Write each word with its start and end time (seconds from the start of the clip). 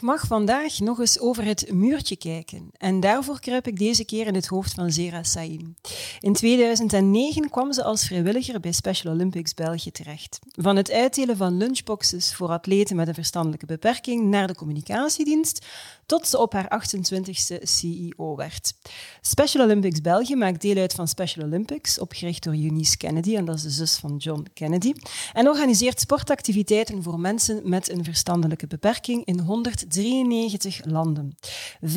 Ik 0.00 0.06
mag 0.06 0.26
vandaag 0.26 0.78
nog 0.78 0.98
eens 1.00 1.18
over 1.18 1.44
het 1.44 1.72
muurtje 1.72 2.16
kijken 2.16 2.70
en 2.76 3.00
daarvoor 3.00 3.40
kruip 3.40 3.66
ik 3.66 3.78
deze 3.78 4.04
keer 4.04 4.26
in 4.26 4.34
het 4.34 4.46
hoofd 4.46 4.74
van 4.74 4.90
Zera 4.90 5.22
Saïm. 5.22 5.74
In 6.20 6.32
2009 6.32 7.50
kwam 7.50 7.72
ze 7.72 7.84
als 7.84 8.06
vrijwilliger 8.06 8.60
bij 8.60 8.72
Special 8.72 9.12
Olympics 9.12 9.54
België 9.54 9.90
terecht. 9.90 10.38
Van 10.52 10.76
het 10.76 10.90
uitdelen 10.90 11.36
van 11.36 11.56
lunchboxes 11.56 12.34
voor 12.34 12.48
atleten 12.48 12.96
met 12.96 13.08
een 13.08 13.14
verstandelijke 13.14 13.66
beperking 13.66 14.24
naar 14.24 14.46
de 14.46 14.54
communicatiedienst, 14.54 15.66
tot 16.10 16.28
ze 16.28 16.38
op 16.38 16.52
haar 16.52 16.82
28e 16.86 17.62
CEO 17.62 18.36
werd. 18.36 18.72
Special 19.20 19.64
Olympics 19.64 20.00
België 20.00 20.36
maakt 20.36 20.60
deel 20.60 20.76
uit 20.76 20.92
van 20.92 21.08
Special 21.08 21.46
Olympics, 21.46 21.98
opgericht 21.98 22.42
door 22.42 22.52
Eunice 22.52 22.96
Kennedy, 22.96 23.36
en 23.36 23.44
dat 23.44 23.56
is 23.56 23.62
de 23.62 23.70
zus 23.70 23.96
van 23.96 24.16
John 24.16 24.46
Kennedy, 24.54 24.92
en 25.32 25.48
organiseert 25.48 26.00
sportactiviteiten 26.00 27.02
voor 27.02 27.20
mensen 27.20 27.68
met 27.68 27.90
een 27.90 28.04
verstandelijke 28.04 28.66
beperking 28.66 29.24
in 29.24 29.40
193 29.40 30.84
landen. 30.84 31.36
5,5 31.80 31.90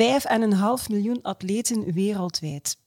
miljoen 0.89 1.21
atleten 1.21 1.93
wereldwijd. 1.93 2.77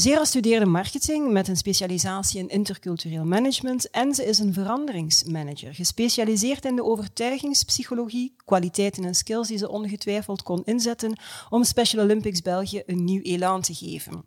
Zera 0.00 0.24
studeerde 0.24 0.66
marketing 0.66 1.32
met 1.32 1.48
een 1.48 1.56
specialisatie 1.56 2.38
in 2.40 2.48
intercultureel 2.48 3.24
management 3.24 3.90
en 3.90 4.14
ze 4.14 4.24
is 4.24 4.38
een 4.38 4.52
veranderingsmanager, 4.52 5.74
gespecialiseerd 5.74 6.64
in 6.64 6.76
de 6.76 6.84
overtuigingspsychologie, 6.84 8.34
kwaliteiten 8.44 9.04
en 9.04 9.14
skills 9.14 9.48
die 9.48 9.58
ze 9.58 9.68
ongetwijfeld 9.68 10.42
kon 10.42 10.62
inzetten 10.64 11.18
om 11.50 11.64
Special 11.64 12.04
Olympics 12.04 12.42
België 12.42 12.82
een 12.86 13.04
nieuw 13.04 13.22
elan 13.22 13.60
te 13.60 13.74
geven. 13.74 14.24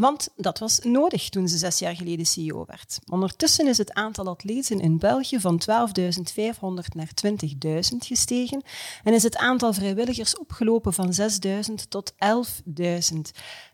Want 0.00 0.28
dat 0.36 0.58
was 0.58 0.78
nodig 0.78 1.28
toen 1.28 1.48
ze 1.48 1.58
zes 1.58 1.78
jaar 1.78 1.96
geleden 1.96 2.26
CEO 2.26 2.64
werd. 2.66 2.98
Ondertussen 3.10 3.66
is 3.66 3.78
het 3.78 3.92
aantal 3.92 4.26
atleten 4.26 4.80
in 4.80 4.98
België 4.98 5.40
van 5.40 5.60
12.500 5.70 6.58
naar 6.94 7.10
20.000 7.26 7.96
gestegen 7.98 8.62
en 9.04 9.14
is 9.14 9.22
het 9.22 9.36
aantal 9.36 9.72
vrijwilligers 9.72 10.38
opgelopen 10.38 10.92
van 10.92 11.12
6.000 11.20 11.88
tot 11.88 12.12
11.000. 12.12 12.18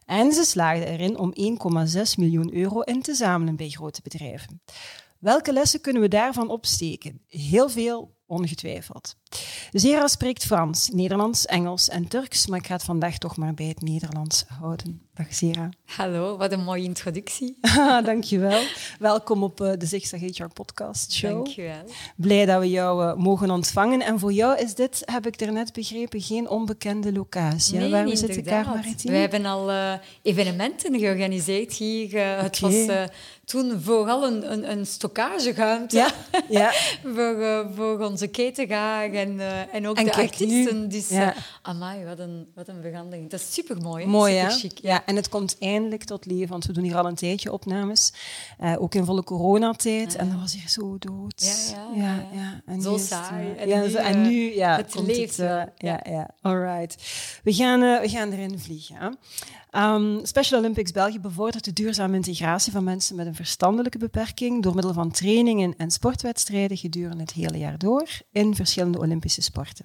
En 0.06 0.32
ze 0.32 0.44
slaagden 0.44 0.88
erin 0.88 1.18
om 1.18 1.34
1,6 1.86 2.00
miljoen 2.16 2.54
euro 2.54 2.80
in 2.80 3.02
te 3.02 3.14
zamelen 3.14 3.56
bij 3.56 3.68
grote 3.68 4.00
bedrijven. 4.02 4.62
Welke 5.18 5.52
lessen 5.52 5.80
kunnen 5.80 6.02
we 6.02 6.08
daarvan 6.08 6.48
opsteken? 6.48 7.20
Heel 7.26 7.68
veel, 7.68 8.14
ongetwijfeld. 8.26 9.16
Zera 9.72 10.06
spreekt 10.06 10.44
Frans, 10.44 10.88
Nederlands, 10.88 11.46
Engels 11.46 11.88
en 11.88 12.08
Turks, 12.08 12.46
maar 12.46 12.58
ik 12.58 12.66
ga 12.66 12.74
het 12.74 12.82
vandaag 12.82 13.18
toch 13.18 13.36
maar 13.36 13.54
bij 13.54 13.66
het 13.66 13.82
Nederlands 13.82 14.44
houden. 14.60 15.02
Dag 15.14 15.34
Zera. 15.34 15.68
Hallo, 15.84 16.36
wat 16.36 16.52
een 16.52 16.64
mooie 16.64 16.82
introductie. 16.82 17.58
Dankjewel. 18.04 18.62
Welkom 18.98 19.42
op 19.42 19.60
uh, 19.60 19.72
de 19.78 19.86
Zigzag 19.86 20.20
HR 20.20 20.44
podcast 20.52 21.12
show. 21.12 21.30
Dankjewel. 21.30 21.84
Blij 22.16 22.46
dat 22.46 22.60
we 22.60 22.70
jou 22.70 23.04
uh, 23.04 23.14
mogen 23.14 23.50
ontvangen. 23.50 24.00
En 24.00 24.18
voor 24.18 24.32
jou 24.32 24.58
is 24.58 24.74
dit, 24.74 25.02
heb 25.04 25.26
ik 25.26 25.40
er 25.40 25.52
net 25.52 25.72
begrepen, 25.72 26.20
geen 26.20 26.48
onbekende 26.48 27.12
locatie. 27.12 27.78
Nee, 27.78 27.90
Waar 27.90 28.04
we 28.04 28.16
zitten? 28.16 28.44
We 29.02 29.16
hebben 29.16 29.46
al 29.46 29.70
uh, 29.70 29.92
evenementen 30.22 30.98
georganiseerd 30.98 31.72
hier. 31.72 32.18
het 32.42 32.60
was 32.60 32.74
toen 33.44 33.80
vooral 33.82 34.24
een, 34.26 34.52
een, 34.52 34.70
een 34.70 34.86
stockageruimte 34.86 35.96
ja, 35.96 36.10
ja. 36.48 36.72
voor, 37.14 37.66
voor 37.74 38.00
onze 38.00 38.26
ketengaar 38.26 39.23
en, 39.26 39.70
en 39.72 39.88
ook 39.88 39.96
en 39.96 40.04
de 40.04 40.14
artiesten. 40.14 40.80
Nu, 40.80 40.88
dus 40.88 41.08
ja. 41.08 41.34
amai, 41.62 42.04
wat 42.04 42.18
een, 42.18 42.46
wat 42.54 42.68
een 42.68 42.82
verandering. 42.82 43.30
Dat 43.30 43.40
is 43.40 43.54
supermooi. 43.54 44.06
Mooi, 44.06 44.34
hè? 44.34 44.50
chic. 44.50 44.78
Ja, 44.78 45.06
en 45.06 45.16
het 45.16 45.28
komt 45.28 45.56
eindelijk 45.58 46.04
tot 46.04 46.26
leven, 46.26 46.48
want 46.48 46.64
we 46.64 46.72
doen 46.72 46.84
hier 46.84 46.96
al 46.96 47.06
een 47.06 47.14
tijdje 47.14 47.52
opnames. 47.52 48.12
Uh, 48.60 48.74
ook 48.78 48.94
in 48.94 49.04
volle 49.04 49.24
coronatijd. 49.24 50.12
Ja. 50.12 50.18
En 50.18 50.30
dat 50.30 50.40
was 50.40 50.52
hier 50.52 50.68
zo 50.68 50.96
dood. 50.98 51.42
Ja, 51.72 51.86
ja, 51.94 52.04
ja, 52.04 52.26
ja. 52.32 52.40
ja. 52.40 52.62
En 52.66 52.82
Zo 52.82 52.92
het, 52.92 53.02
saai. 53.02 53.52
En 53.56 53.68
ja, 53.68 53.80
nu, 53.80 53.88
zo- 53.88 53.98
en 53.98 54.22
nu 54.22 54.54
ja, 54.54 54.76
het 54.76 54.94
leeft 55.06 55.36
ja, 55.36 55.72
ja. 56.02 56.30
All 56.40 56.56
right. 56.56 56.96
We 57.42 57.52
gaan, 57.52 57.80
we 57.80 58.08
gaan 58.08 58.32
erin 58.32 58.58
vliegen. 58.58 59.18
Um, 59.76 60.20
Special 60.26 60.58
Olympics 60.60 60.92
België 60.92 61.20
bevordert 61.20 61.64
de 61.64 61.72
duurzame 61.72 62.16
integratie 62.16 62.72
van 62.72 62.84
mensen 62.84 63.16
met 63.16 63.26
een 63.26 63.34
verstandelijke 63.34 63.98
beperking 63.98 64.62
door 64.62 64.74
middel 64.74 64.92
van 64.92 65.10
trainingen 65.10 65.74
en 65.76 65.90
sportwedstrijden 65.90 66.76
gedurende 66.76 67.22
het 67.22 67.32
hele 67.32 67.58
jaar 67.58 67.78
door 67.78 68.08
in 68.32 68.54
verschillende 68.54 68.98
Olympische 68.98 69.42
sporten. 69.42 69.84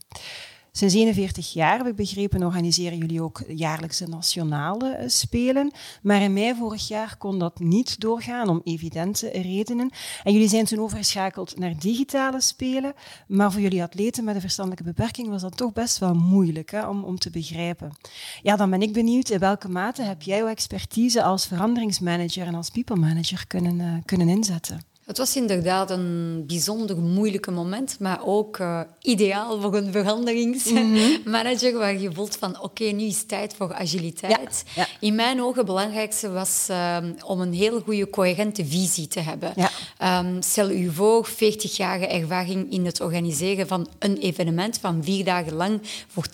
Sinds 0.80 0.94
41 0.94 1.54
jaar, 1.54 1.78
heb 1.78 1.88
ik 1.88 1.96
begrepen, 1.96 2.44
organiseren 2.44 2.98
jullie 2.98 3.22
ook 3.22 3.44
jaarlijks 3.48 3.98
de 3.98 4.08
nationale 4.08 4.98
uh, 5.00 5.08
spelen. 5.08 5.72
Maar 6.02 6.22
in 6.22 6.34
mei 6.34 6.56
vorig 6.56 6.88
jaar 6.88 7.16
kon 7.18 7.40
dat 7.40 7.60
niet 7.60 8.00
doorgaan 8.00 8.50
om 8.50 8.62
evidente 8.64 9.30
redenen. 9.30 9.92
En 10.24 10.34
jullie 10.34 10.48
zijn 10.48 10.66
toen 10.66 10.80
overgeschakeld 10.80 11.58
naar 11.58 11.80
digitale 11.80 12.42
spelen. 12.42 12.94
Maar 13.28 13.52
voor 13.52 13.62
jullie 13.62 13.84
atleten 13.84 14.24
met 14.24 14.36
een 14.36 14.42
verstandelijke 14.42 14.94
beperking 14.94 15.30
was 15.30 15.42
dat 15.42 15.58
toch 15.58 15.74
best 15.74 15.98
wel 15.98 16.14
moeilijk 16.14 16.72
hè, 16.72 16.88
om, 16.88 17.04
om 17.04 17.20
te 17.20 17.30
begrijpen. 17.30 17.92
Ja, 18.42 18.56
dan 18.56 18.70
ben 18.70 18.82
ik 18.82 18.94
benieuwd, 18.94 19.30
in 19.30 19.40
welke 19.40 19.70
mate 19.70 20.02
heb 20.02 20.22
jij 20.22 20.38
jouw 20.38 20.48
expertise 20.48 21.24
als 21.24 21.48
veranderingsmanager 21.48 22.46
en 22.46 22.56
als 22.56 22.70
people 22.70 22.96
manager 22.96 23.48
kunnen, 23.48 23.80
uh, 23.80 23.94
kunnen 24.06 24.30
inzetten? 24.30 24.89
Het 25.10 25.18
was 25.18 25.36
inderdaad 25.36 25.92
een 25.92 26.44
bijzonder 26.48 26.98
moeilijke 26.98 27.52
moment, 27.52 28.00
maar 28.00 28.20
ook 28.26 28.58
uh, 28.58 28.80
ideaal 29.02 29.62
voor 29.62 29.76
een 29.76 29.92
veranderingsmanager, 29.92 31.72
mm 31.72 31.78
-hmm. 31.78 31.78
waar 31.78 32.00
je 32.00 32.14
voelt 32.14 32.36
van 32.36 32.56
oké, 32.56 32.64
okay, 32.64 32.92
nu 32.92 33.04
is 33.04 33.18
het 33.18 33.28
tijd 33.28 33.54
voor 33.58 33.74
agiliteit. 33.74 34.64
Ja, 34.76 34.82
ja. 34.82 34.88
In 35.00 35.16
mijn 35.16 35.42
ogen 35.42 35.58
het 35.58 35.66
belangrijkste 35.66 36.32
was 36.32 36.68
uh, 36.72 36.98
om 37.26 37.42
een 37.42 37.54
heel 37.54 37.82
goede, 37.82 38.10
coherente 38.10 38.66
visie 38.66 39.08
te 39.08 39.20
hebben. 39.20 39.54
Ja. 39.56 40.20
Um, 40.20 40.42
stel 40.42 40.70
u 40.70 40.92
voor, 40.94 41.26
40 41.26 41.78
jaar 41.78 42.02
ervaring 42.02 42.72
in 42.72 42.86
het 42.86 43.02
organiseren 43.02 43.68
van 43.68 43.88
een 44.00 44.18
evenement 44.18 44.78
van 44.78 45.04
vier 45.04 45.26
dagen 45.26 45.54
lang 45.54 45.82
voor 46.08 46.26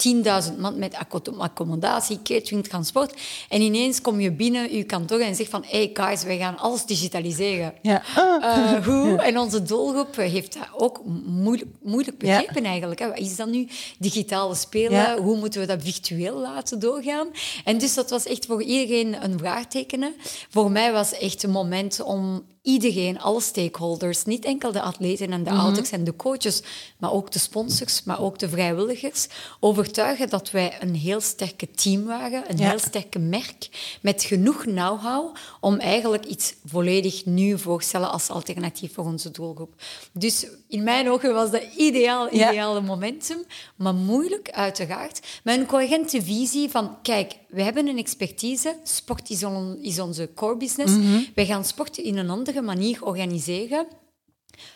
10.000 0.48 0.58
man 0.58 0.80
met 0.80 0.96
accommodatie, 1.38 2.20
catering, 2.24 2.68
transport. 2.68 3.14
En 3.50 3.62
ineens 3.62 4.02
kom 4.02 4.20
je 4.20 4.32
binnen 4.32 4.70
uw 4.72 4.86
kantoor 4.86 5.20
en 5.20 5.36
zegt 5.36 5.50
van 5.50 5.64
hey 5.68 5.90
guys, 5.94 6.24
wij 6.24 6.38
gaan 6.38 6.58
alles 6.58 6.86
digitaliseren. 6.86 7.74
Ja. 7.82 8.02
Uh, 8.18 8.65
hoe? 8.86 9.22
En 9.22 9.38
onze 9.40 9.64
doelgroep 9.64 10.16
heeft 10.16 10.54
dat 10.54 10.68
ook 10.78 11.02
moeilijk, 11.26 11.70
moeilijk 11.82 12.18
begrepen 12.18 12.64
ja. 12.64 12.70
eigenlijk. 12.70 13.00
Hè. 13.00 13.08
Wat 13.08 13.20
is 13.20 13.36
dat 13.36 13.48
nu? 13.48 13.68
Digitale 14.00 14.56
spelen, 14.56 14.92
ja. 14.92 15.18
hoe 15.18 15.38
moeten 15.38 15.62
we 15.62 15.68
dat 15.68 15.84
virtueel 15.84 16.38
laten 16.38 16.80
doorgaan? 16.80 17.28
En 17.64 17.78
dus 17.78 17.94
dat 17.94 18.10
was 18.10 18.26
echt 18.26 18.46
voor 18.46 18.64
iedereen 18.64 19.24
een 19.24 19.40
vraagteken. 19.40 20.16
Voor 20.50 20.72
mij 20.72 20.92
was 20.92 21.14
echt 21.14 21.44
een 21.44 21.52
moment 21.52 22.02
om 22.02 22.44
iedereen, 22.66 23.20
alle 23.20 23.42
stakeholders, 23.42 24.24
niet 24.24 24.46
enkel 24.46 24.72
de 24.72 24.82
atleten 24.82 25.32
en 25.32 25.44
de 25.44 25.50
Mhm. 25.52 25.60
ouders 25.60 25.92
en 25.92 26.04
de 26.04 26.16
coaches, 26.16 26.62
maar 26.98 27.12
ook 27.12 27.32
de 27.32 27.40
sponsors, 27.40 28.04
maar 28.04 28.22
ook 28.22 28.40
de 28.40 28.50
vrijwilligers, 28.50 29.28
overtuigen 29.60 30.30
dat 30.30 30.52
wij 30.52 30.78
een 30.80 30.96
heel 30.96 31.22
sterke 31.22 31.72
team 31.72 32.04
waren, 32.06 32.44
een 32.52 32.58
Ja. 32.58 32.70
heel 32.70 32.80
sterke 32.80 33.20
merk, 33.20 33.70
met 34.02 34.24
genoeg 34.24 34.62
know-how 34.62 35.36
om 35.60 35.80
eigenlijk 35.80 36.26
iets 36.26 36.54
volledig 36.66 37.26
nieuw 37.26 37.58
voor 37.58 37.80
te 37.82 37.88
stellen 37.88 38.12
als 38.12 38.30
alternatief 38.30 38.94
voor 38.94 39.06
onze 39.06 39.32
doelgroep. 39.32 39.74
Dus 40.12 40.46
in 40.76 40.84
mijn 40.84 41.10
ogen 41.10 41.34
was 41.34 41.52
dat 41.52 41.64
ideaal, 41.78 42.36
Ja. 42.36 42.50
ideale 42.50 42.82
momentum, 42.82 43.38
maar 43.76 43.94
moeilijk 43.96 44.50
uiteraard. 44.52 45.20
Met 45.44 45.58
een 45.60 45.66
coherente 45.66 46.22
visie 46.22 46.70
van, 46.70 46.98
kijk, 47.02 47.38
we 47.50 47.62
hebben 47.62 47.88
een 47.88 47.98
expertise, 47.98 48.76
sport 48.84 49.30
is, 49.30 49.44
on- 49.44 49.78
is 49.82 50.00
onze 50.00 50.30
core 50.36 50.58
business, 50.58 50.94
Mhm. 50.94 51.20
wij 51.36 51.46
gaan 51.46 51.66
sport 51.66 51.98
in 51.98 52.18
een 52.18 52.30
andere 52.30 52.62
manier 52.62 53.06
organiseren. 53.06 53.88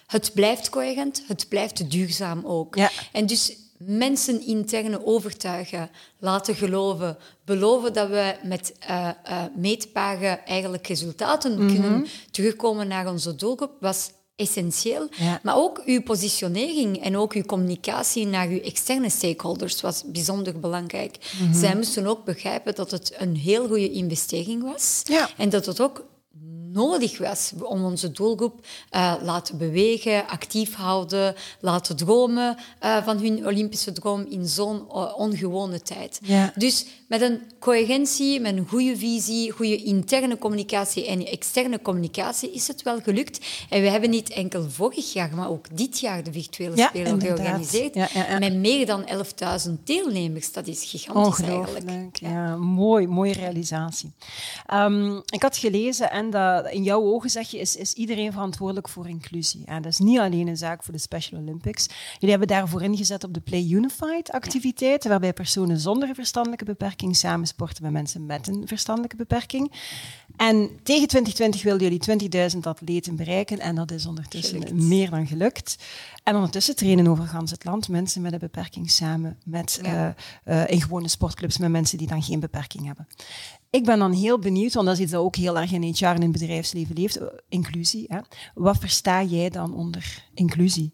Het 0.08 0.32
blijft 0.34 0.70
coherent, 0.70 1.24
het 1.28 1.46
blijft 1.50 1.92
duurzaam 1.92 2.46
ook. 2.46 2.76
Ja. 2.76 2.90
En 3.12 3.26
dus 3.26 3.58
mensen 3.78 4.46
interne 4.46 5.06
overtuigen, 5.06 5.90
laten 6.20 6.56
geloven, 6.56 7.18
beloven 7.46 7.94
dat 7.94 8.10
we 8.10 8.36
met 8.44 8.74
uh, 8.90 9.10
uh, 9.30 9.44
meetbare 9.56 10.28
eigenlijk 10.28 10.88
resultaten 10.88 11.58
Mhm. 11.66 11.74
kunnen 11.74 12.06
terugkomen 12.32 12.88
naar 12.88 13.08
onze 13.10 13.36
doelgroep, 13.36 13.72
was 13.80 14.10
essentieel. 14.40 15.08
Ja. 15.18 15.40
Maar 15.44 15.56
ook 15.56 15.82
uw 15.86 16.02
positionering 16.02 17.04
en 17.04 17.18
ook 17.18 17.34
uw 17.34 17.44
communicatie 17.44 18.26
naar 18.28 18.48
uw 18.48 18.60
externe 18.62 19.10
stakeholders 19.10 19.82
was 19.82 20.04
bijzonder 20.06 20.60
belangrijk. 20.60 21.18
Mhm. 21.42 21.54
Zij 21.60 21.76
moesten 21.76 22.08
ook 22.08 22.26
begrijpen 22.26 22.76
dat 22.76 22.92
het 22.92 23.14
een 23.18 23.36
heel 23.36 23.68
goede 23.68 23.92
investering 23.92 24.64
was 24.64 25.02
Ja. 25.06 25.30
en 25.38 25.50
dat 25.50 25.66
het 25.66 25.82
ook 25.82 26.04
nodig 26.74 27.18
was 27.18 27.52
om 27.62 27.84
onze 27.84 28.12
doelgroep 28.12 28.66
uh, 28.92 29.14
laten 29.22 29.58
bewegen, 29.58 30.28
actief 30.28 30.76
houden, 30.76 31.36
laten 31.60 31.96
dromen 31.96 32.58
uh, 32.84 33.04
van 33.04 33.18
hun 33.18 33.48
Olympische 33.48 33.92
droom 33.92 34.26
in 34.30 34.48
zo'n 34.48 34.84
uh, 34.88 35.14
ongewone 35.18 35.82
tijd. 35.82 36.20
Ja. 36.24 36.54
Dus 36.56 36.86
met 37.08 37.22
een 37.22 37.42
coherentie, 37.60 38.40
met 38.40 38.58
een 38.58 38.68
goede 38.68 38.98
visie, 38.98 39.52
goede 39.52 39.84
interne 39.84 40.38
communicatie 40.38 41.08
en 41.08 41.26
externe 41.26 41.82
communicatie 41.82 42.52
is 42.52 42.68
het 42.68 42.84
wel 42.84 43.00
gelukt. 43.02 43.46
En 43.70 43.82
we 43.82 43.90
hebben 43.90 44.10
niet 44.10 44.30
enkel 44.30 44.70
vorig 44.70 45.14
jaar, 45.14 45.36
maar 45.36 45.50
ook 45.50 45.78
dit 45.78 46.00
jaar 46.00 46.24
de 46.24 46.32
virtuele 46.32 46.76
Ja, 46.76 46.88
spelen 46.88 47.22
georganiseerd. 47.22 47.94
Ja. 47.94 48.40
Met 48.40 48.56
meer 48.56 48.86
dan 48.86 49.10
11.000 49.68 49.72
deelnemers. 49.84 50.52
Dat 50.52 50.68
is 50.68 50.84
gigantisch 50.84 51.46
eigenlijk. 51.46 52.18
Ja, 52.20 52.56
mooi, 52.56 53.08
mooie 53.08 53.34
realisatie. 53.34 54.12
Ehm, 54.66 55.18
ik 55.26 55.42
had 55.42 55.58
gelezen 55.58 56.12
en 56.12 56.30
dat 56.30 56.59
in 56.66 56.84
jouw 56.84 57.02
ogen 57.02 57.30
zeg 57.30 57.50
je, 57.52 57.60
is, 57.60 57.76
is 57.76 57.94
iedereen 57.94 58.32
verantwoordelijk 58.32 58.90
voor 58.90 59.08
inclusie. 59.10 59.62
En 59.66 59.82
dat 59.82 59.92
is 59.92 59.98
niet 60.00 60.20
alleen 60.20 60.48
een 60.48 60.58
zaak 60.58 60.84
voor 60.84 60.94
de 60.94 61.00
Special 61.00 61.42
Olympics. 61.42 61.88
Jullie 62.14 62.30
hebben 62.30 62.48
daarvoor 62.48 62.82
ingezet 62.82 63.24
op 63.24 63.34
de 63.34 63.40
Play 63.40 63.66
Unified 63.70 64.32
activiteiten, 64.32 65.10
waarbij 65.10 65.34
personen 65.34 65.80
zonder 65.80 66.10
een 66.10 66.16
verstandelijke 66.16 66.66
beperking 66.66 67.16
samen 67.16 67.48
sporten 67.48 67.84
met 67.84 67.92
mensen 67.92 68.26
met 68.26 68.48
een 68.48 68.68
verstandelijke 68.68 69.16
beperking. 69.16 69.72
En 70.36 70.70
tegen 70.84 71.08
2020 71.08 71.64
wilden 71.64 71.98
jullie 71.98 72.52
20.000 72.54 72.60
atleten 72.62 73.16
bereiken 73.16 73.60
en 73.60 73.76
dat 73.76 73.92
is 73.92 74.06
ondertussen 74.06 74.62
Gelukt. 74.62 74.84
meer 74.84 75.10
dan 75.10 75.28
gelukt. 75.28 75.76
En 76.24 76.36
ondertussen 76.36 76.76
trainen 76.76 77.08
over 77.08 77.26
gans 77.28 77.52
het 77.52 77.64
land 77.64 77.88
mensen 77.90 78.22
met 78.22 78.34
een 78.34 78.40
beperking 78.40 78.92
samen 78.92 79.38
met, 79.46 79.80
Ja. 79.84 80.16
eh, 80.46 80.62
eh, 80.64 80.70
in 80.72 80.82
gewone 80.82 81.08
sportclubs 81.08 81.58
met 81.58 81.70
mensen 81.70 81.98
die 81.98 82.08
dan 82.08 82.24
geen 82.24 82.40
beperking 82.40 82.86
hebben. 82.86 83.08
Ik 83.70 83.86
ben 83.86 84.00
dan 84.00 84.12
heel 84.12 84.40
benieuwd, 84.40 84.74
want 84.74 84.88
dat 84.88 85.00
is 85.00 85.10
dat 85.10 85.22
ook 85.22 85.36
heel 85.36 85.58
erg 85.60 85.72
in 85.72 85.82
HR 85.82 86.06
en 86.06 86.16
in 86.16 86.22
het 86.22 86.32
bedrijfsleven 86.32 86.96
leeft, 86.96 87.18
eh, 87.18 87.28
inclusie. 87.50 88.06
Hè. 88.08 88.20
Wat 88.54 88.78
versta 88.78 89.24
jij 89.24 89.50
dan 89.50 89.74
onder 89.74 90.24
inclusie? 90.34 90.94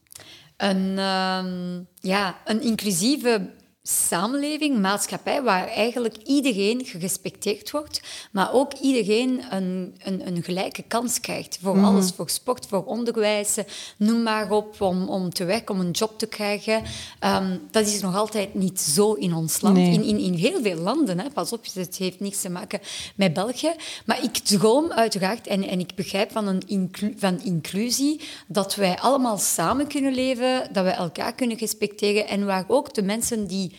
Een, 0.57 0.97
ehm, 0.97 1.81
ja, 1.99 2.37
een 2.45 2.61
inclusieve 2.61 3.53
samenleving, 3.87 4.79
maatschappij, 4.79 5.41
waar 5.41 5.67
eigenlijk 5.67 6.15
iedereen 6.23 6.85
gerespecteerd 6.85 7.71
wordt, 7.71 8.01
maar 8.31 8.53
ook 8.53 8.73
iedereen 8.73 9.41
een, 9.49 9.95
een, 10.03 10.27
een 10.27 10.43
gelijke 10.43 10.83
kans 10.87 11.19
krijgt 11.19 11.59
voor 11.61 11.83
alles, 11.83 12.11
voor 12.15 12.29
sport, 12.29 12.65
voor 12.67 12.83
onderwijs, 12.85 13.55
noem 13.97 14.23
maar 14.23 14.51
op, 14.51 14.81
om, 14.81 15.09
om 15.09 15.33
te 15.33 15.45
werken, 15.45 15.75
om 15.75 15.81
een 15.81 15.91
job 15.91 16.19
te 16.19 16.25
krijgen. 16.25 16.83
Ehm, 17.19 17.57
dat 17.71 17.87
is 17.87 18.01
nog 18.01 18.15
altijd 18.15 18.53
niet 18.53 18.79
zo 18.79 19.13
in 19.13 19.33
ons 19.33 19.61
land, 19.61 19.75
Nee. 19.75 19.93
in, 19.93 20.03
in, 20.03 20.19
in 20.19 20.33
heel 20.33 20.61
veel 20.61 20.77
landen. 20.77 21.19
Hè. 21.19 21.29
Pas 21.29 21.51
op, 21.51 21.65
het 21.73 21.97
heeft 21.97 22.19
niks 22.19 22.41
te 22.41 22.49
maken 22.49 22.79
met 23.15 23.33
België. 23.33 23.71
Maar 24.05 24.23
ik 24.23 24.37
droom 24.37 24.91
uiteraard, 24.91 25.47
en, 25.47 25.67
en 25.67 25.79
ik 25.79 25.95
begrijp 25.95 26.31
van, 26.31 26.47
een 26.47 26.63
inclu- 26.67 27.15
van 27.17 27.41
inclusie, 27.41 28.21
dat 28.47 28.75
wij 28.75 28.97
allemaal 28.97 29.37
samen 29.37 29.87
kunnen 29.87 30.13
leven, 30.13 30.69
dat 30.71 30.83
we 30.83 30.89
elkaar 30.89 31.33
kunnen 31.33 31.57
respecteren 31.57 32.27
en 32.27 32.45
waar 32.45 32.65
ook 32.67 32.93
de 32.93 33.01
mensen 33.01 33.47
die 33.47 33.73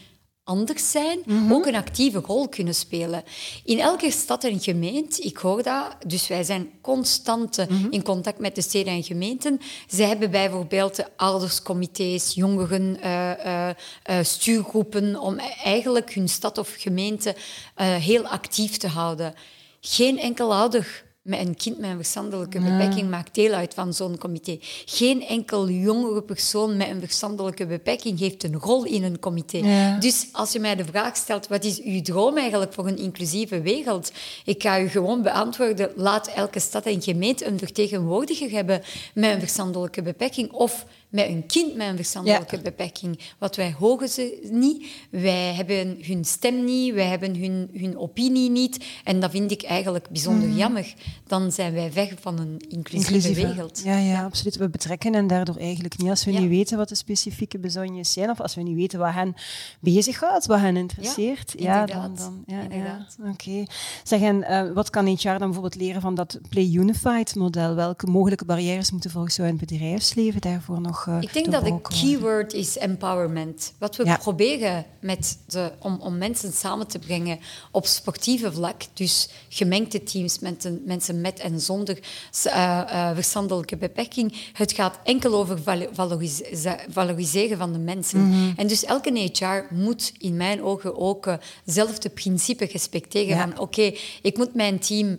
anders 0.46 0.90
zijn, 0.90 1.18
ook 1.50 1.66
een 1.66 1.74
actieve 1.74 2.18
rol 2.18 2.48
kunnen 2.48 2.74
spelen. 2.74 3.24
In 3.64 3.80
elke 3.80 4.10
stad 4.10 4.44
en 4.44 4.60
gemeente, 4.60 5.22
ik 5.22 5.36
hoor 5.36 5.62
dat, 5.62 5.96
dus 6.06 6.28
wij 6.28 6.44
zijn 6.44 6.70
constant 6.80 7.58
eh, 7.58 7.66
in 7.90 8.02
contact 8.02 8.38
met 8.38 8.54
de 8.54 8.60
steden 8.60 8.92
en 8.92 9.02
gemeenten. 9.02 9.60
Ze 9.88 10.02
hebben 10.02 10.30
bijvoorbeeld 10.30 10.96
de 10.96 11.06
ouderscomité's, 11.16 12.34
jongeren, 12.34 13.00
eh, 13.00 13.68
eh, 13.68 13.74
stuurgroepen, 14.22 15.20
om 15.20 15.38
eigenlijk 15.64 16.14
hun 16.14 16.28
stad 16.28 16.58
of 16.58 16.74
gemeente 16.78 17.34
heel 17.76 18.26
actief 18.26 18.76
te 18.76 18.88
houden. 18.88 19.34
Geen 19.80 20.18
enkel 20.18 20.54
ouder 20.54 21.04
een 21.28 21.56
kind 21.56 21.78
met 21.78 21.90
een 21.90 21.96
verstandelijke 21.96 22.60
beperking 22.60 23.10
maakt 23.10 23.34
deel 23.34 23.52
uit 23.52 23.74
van 23.74 23.94
zo'n 23.94 24.18
comité. 24.18 24.58
Geen 24.84 25.26
enkel 25.26 25.68
jongere 25.68 26.22
persoon 26.22 26.76
met 26.76 26.88
een 26.88 27.00
verstandelijke 27.00 27.66
beperking 27.66 28.18
heeft 28.18 28.44
een 28.44 28.56
rol 28.56 28.84
in 28.84 29.02
een 29.02 29.18
comité. 29.18 29.56
Ja. 29.58 29.98
Dus 29.98 30.28
als 30.32 30.52
je 30.52 30.60
mij 30.60 30.76
de 30.76 30.84
vraag 30.84 31.16
stelt, 31.16 31.48
wat 31.48 31.64
is 31.64 31.82
uw 31.82 32.02
droom 32.02 32.36
eigenlijk 32.36 32.72
voor 32.72 32.86
een 32.86 32.98
inclusieve 32.98 33.60
wereld? 33.60 34.12
Ik 34.44 34.62
ga 34.62 34.80
u 34.80 34.88
gewoon 34.88 35.22
beantwoorden, 35.22 35.90
laat 35.96 36.26
elke 36.28 36.60
stad 36.60 36.84
en 36.86 37.02
gemeente 37.02 37.46
een 37.46 37.58
vertegenwoordiger 37.58 38.50
hebben 38.50 38.82
met 39.14 39.32
een 39.32 39.40
verstandelijke 39.40 40.02
beperking 40.02 40.52
of 40.52 40.86
met 41.08 41.28
een 41.28 41.46
kind 41.46 41.74
met 41.76 41.88
een 41.88 41.96
verstandelijke 41.96 42.56
Ja. 42.56 42.62
beperking. 42.62 43.18
Want 43.38 43.56
wij 43.56 43.74
horen 43.78 44.08
ze 44.08 44.48
niet, 44.50 44.86
wij 45.10 45.54
hebben 45.54 45.98
hun 46.02 46.24
stem 46.24 46.64
niet, 46.64 46.94
wij 46.94 47.06
hebben 47.06 47.36
hun, 47.36 47.70
hun 47.74 47.98
opinie 47.98 48.50
niet. 48.50 48.84
En 49.04 49.20
dat 49.20 49.30
vind 49.30 49.50
ik 49.50 49.62
eigenlijk 49.62 50.08
bijzonder 50.10 50.48
jammer. 50.48 50.94
Dan 51.26 51.52
zijn 51.52 51.72
wij 51.72 51.92
weg 51.92 52.12
van 52.20 52.38
een 52.38 52.58
inclusieve, 52.68 53.14
Inclusieve. 53.14 53.46
wereld. 53.46 53.80
Ja, 53.84 53.96
ja, 53.98 54.24
absoluut. 54.24 54.56
We 54.56 54.68
betrekken 54.68 55.14
hen 55.14 55.26
daardoor 55.26 55.56
eigenlijk 55.56 55.98
niet. 55.98 56.10
Als 56.10 56.24
we 56.24 56.32
Ja. 56.32 56.40
niet 56.40 56.48
weten 56.48 56.76
wat 56.76 56.88
de 56.88 56.94
specifieke 56.94 57.58
bezonjes 57.58 58.12
zijn, 58.12 58.30
of 58.30 58.40
als 58.40 58.54
we 58.54 58.62
niet 58.62 58.76
weten 58.76 58.98
wat 58.98 59.12
hen 59.12 59.34
bezighoudt, 59.80 60.46
wat 60.46 60.58
hen 60.60 60.76
interesseert, 60.76 61.54
ja, 61.58 61.84
dan... 61.86 61.96
inderdaad. 61.96 62.18
dan 62.18 62.42
ja, 62.46 62.60
Inderdaad. 62.62 63.16
Oké. 63.32 63.64
Zeg, 64.02 64.20
en 64.20 64.42
eh, 64.42 64.72
wat 64.72 64.90
kan 64.90 65.06
HR 65.06 65.28
dan 65.28 65.38
bijvoorbeeld 65.38 65.74
leren 65.74 66.00
van 66.00 66.14
dat 66.14 66.38
Play 66.48 66.70
Unified 66.72 67.34
model? 67.34 67.74
Welke 67.74 68.06
mogelijke 68.06 68.44
barrières 68.44 68.90
moeten 68.90 69.10
volgens 69.10 69.36
jou 69.36 69.48
in 69.48 69.56
het 69.58 69.68
bedrijfsleven 69.68 70.40
daarvoor 70.40 70.80
nog 70.80 71.06
eh 71.08 71.16
Ik 71.20 71.32
denk 71.32 71.50
dat 71.52 71.64
de 71.64 71.80
keyword 71.80 72.52
is 72.52 72.78
empowerment. 72.78 73.72
Wat 73.78 73.96
we 73.96 74.16
proberen 74.18 74.84
met 75.00 75.38
de, 75.46 75.72
om, 75.78 75.98
om 76.00 76.18
mensen 76.18 76.52
samen 76.52 76.86
te 76.86 76.98
brengen 76.98 77.38
op 77.70 77.86
sportieve 77.86 78.52
vlak, 78.52 78.82
dus 78.94 79.28
gemengde 79.48 80.02
teams 80.02 80.38
met 80.38 80.64
een- 80.64 80.82
mensen 81.06 81.20
met 81.20 81.40
en 81.40 81.60
zonder 81.60 81.98
eh, 82.42 83.10
verstandelijke 83.14 83.76
beperking, 83.76 84.32
het 84.52 84.72
gaat 84.72 84.98
enkel 85.04 85.34
over 85.34 85.62
valo- 85.62 85.88
valorisa- 85.92 86.78
valoriseren 86.90 87.58
van 87.58 87.72
de 87.72 87.78
mensen. 87.78 88.28
Mhm. 88.28 88.52
En 88.56 88.66
dus 88.66 88.84
elke 88.84 89.30
HR 89.32 89.74
moet 89.74 90.12
in 90.18 90.36
mijn 90.36 90.62
ogen 90.62 90.96
ook 90.98 91.26
eh, 91.26 91.34
zelf 91.64 91.98
de 91.98 92.08
principe 92.10 92.64
respecteren 92.64 93.36
Ja. 93.36 93.48
van 93.48 93.58
oké, 93.58 93.92
ik 94.22 94.36
moet 94.36 94.54
mijn 94.54 94.78
team 94.78 95.18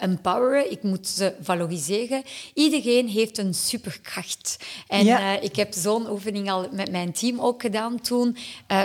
empoweren, 0.00 0.70
ik 0.70 0.82
moet 0.82 1.08
ze 1.08 1.34
valoriseren. 1.42 2.22
Iedereen 2.54 3.08
heeft 3.08 3.38
een 3.38 3.54
superkracht. 3.54 4.56
En 4.88 5.04
Ja. 5.04 5.40
ik 5.40 5.56
heb 5.56 5.72
zo'n 5.74 6.10
oefening 6.10 6.50
al 6.50 6.68
met 6.72 6.90
mijn 6.90 7.12
team 7.12 7.40
ook 7.40 7.60
gedaan 7.62 8.00
toen. 8.00 8.36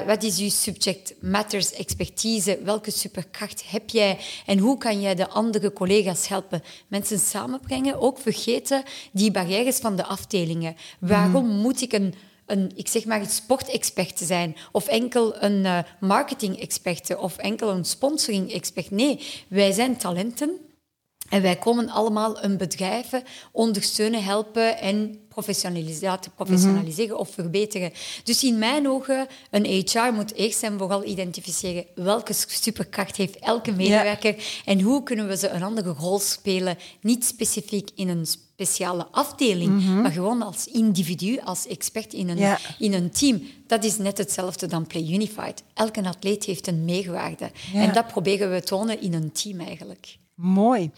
Wat 0.08 0.24
is 0.24 0.40
uw 0.40 0.50
subject 0.50 1.14
matters 1.22 1.74
expertise? 1.74 2.60
Welke 2.64 2.92
superkracht 2.92 3.64
heb 3.68 3.90
jij? 3.90 4.18
En 4.46 4.58
hoe 4.60 4.78
kan 4.78 5.02
jij 5.02 5.16
de 5.16 5.30
andere 5.30 5.74
collega's 5.74 6.02
helpen? 6.06 6.64
Mensen 6.88 7.20
samenbrengen, 7.20 8.00
ook 8.00 8.18
vergeten 8.18 8.84
die 9.12 9.32
barrières 9.32 9.78
van 9.78 9.96
de 9.96 10.06
afdelingen. 10.06 10.76
Waarom 11.00 11.48
moet 11.48 11.82
ik 11.82 11.94
een 11.94 12.14
een, 12.46 12.72
ik 12.76 12.88
zeg 12.88 13.06
maar, 13.06 13.20
een 13.20 13.30
sportexpert 13.30 14.20
zijn, 14.20 14.56
of 14.72 14.88
enkel 14.88 15.44
een 15.44 15.66
eh, 15.66 15.80
marketing-expert, 16.00 17.18
of 17.18 17.38
enkel 17.38 17.70
een 17.70 17.86
sponsoring-expert. 17.86 18.92
Nee, 18.92 19.20
wij 19.48 19.72
zijn 19.72 19.98
talenten 19.98 20.60
en 21.34 21.42
wij 21.42 21.56
komen 21.56 21.90
allemaal 21.90 22.44
een 22.44 22.58
bedrijf 22.58 23.10
ondersteunen, 23.52 24.24
helpen 24.24 24.80
en 24.80 25.20
professionaliseren, 25.30 26.20
professionaliseren 26.36 27.18
of 27.18 27.30
verbeteren. 27.34 27.92
Dus 28.24 28.44
in 28.44 28.58
mijn 28.60 28.90
ogen, 28.90 29.28
een 29.52 29.66
HR 29.66 30.14
moet 30.14 30.34
eerst 30.34 30.64
en 30.64 30.78
vooral 30.78 31.06
identificeren 31.06 31.86
welke 31.96 32.34
superkracht 32.48 33.16
heeft 33.16 33.40
elke 33.40 33.72
medewerker 33.72 34.36
en 34.66 34.82
hoe 34.82 35.04
kunnen 35.04 35.28
we 35.28 35.38
ze 35.38 35.50
een 35.50 35.64
andere 35.64 35.90
rol 35.92 36.20
spelen, 36.20 36.78
niet 37.02 37.26
specifiek 37.26 37.90
in 37.96 38.10
een 38.10 38.26
speciale 38.26 39.08
afdeling, 39.12 39.84
maar 40.02 40.12
gewoon 40.12 40.42
als 40.42 40.68
individu, 40.68 41.40
als 41.44 41.68
expert 41.68 42.14
in 42.14 42.30
een, 42.30 42.38
Ja. 42.38 42.60
in 42.80 42.94
een 42.94 43.12
team. 43.12 43.42
Dat 43.68 43.84
is 43.84 43.98
net 43.98 44.18
hetzelfde 44.18 44.68
dan 44.68 44.88
Play 44.88 45.04
Unified. 45.04 45.64
Elke 45.74 46.04
atleet 46.04 46.44
heeft 46.44 46.68
een 46.68 46.86
meerwaarde. 46.86 47.52
Ja. 47.74 47.82
En 47.82 47.94
dat 47.94 48.08
proberen 48.08 48.52
we 48.52 48.62
tonen 48.62 49.02
in 49.02 49.14
een 49.14 49.32
team 49.32 49.60
eigenlijk. 49.60 50.18
Mooi. 50.36 50.92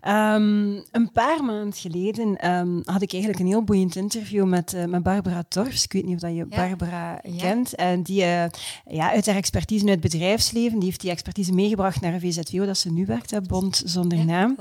Ehm, 0.00 0.72
een 0.90 1.10
paar 1.12 1.44
maanden 1.44 1.72
geleden 1.72 2.36
ehm, 2.36 2.80
had 2.84 3.02
ik 3.02 3.12
eigenlijk 3.12 3.42
een 3.42 3.48
heel 3.48 3.62
boeiend 3.64 3.96
interview 3.96 4.44
met, 4.44 4.72
eh, 4.74 4.84
met 4.84 5.02
Barbara 5.02 5.42
Torfs. 5.48 5.84
Ik 5.84 5.92
weet 5.92 6.04
niet 6.04 6.14
of 6.14 6.20
dat 6.20 6.30
je 6.30 6.36
Ja. 6.36 6.56
Barbara 6.56 7.18
Ja. 7.22 7.38
kent. 7.38 7.74
En 7.74 8.02
die, 8.02 8.22
eh, 8.22 8.44
ja, 8.86 9.10
uit 9.10 9.26
haar 9.26 9.36
expertise 9.36 9.84
in 9.84 9.90
het 9.90 10.00
bedrijfsleven, 10.00 10.78
die 10.78 10.88
heeft 10.88 11.00
die 11.00 11.10
expertise 11.10 11.52
meegebracht 11.52 12.00
naar 12.00 12.20
VZWO, 12.20 12.66
dat 12.66 12.78
ze 12.78 12.92
nu 12.92 13.06
werkt, 13.06 13.30
hè, 13.30 13.40
Bond 13.40 13.82
Zonder 13.84 14.24
Naam. 14.24 14.56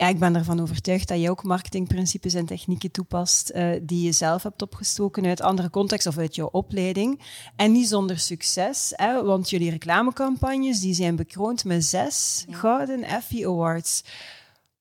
Ja, 0.00 0.06
ik 0.08 0.18
ben 0.18 0.34
ervan 0.36 0.60
overtuigd 0.60 1.08
dat 1.08 1.20
je 1.20 1.30
ook 1.30 1.42
marketingprincipes 1.42 2.34
en 2.34 2.46
technieken 2.46 2.90
toepast 2.90 3.48
eh, 3.48 3.68
die 3.82 4.02
je 4.04 4.12
zelf 4.12 4.42
hebt 4.42 4.62
opgestoken 4.62 5.26
uit 5.26 5.40
andere 5.40 5.70
context 5.70 6.06
of 6.06 6.18
uit 6.18 6.34
jouw 6.34 6.48
opleiding. 6.52 7.20
En 7.56 7.72
niet 7.72 7.88
zonder 7.88 8.18
succes, 8.18 8.92
hè, 8.96 9.24
want 9.24 9.50
jullie 9.50 9.70
reclamecampagnes 9.70 10.80
die 10.80 10.94
zijn 10.94 11.16
bekroond 11.16 11.64
met 11.64 11.84
zes 11.84 12.44
gouden 12.50 13.02
Effie 13.02 13.48
Awards. 13.48 14.02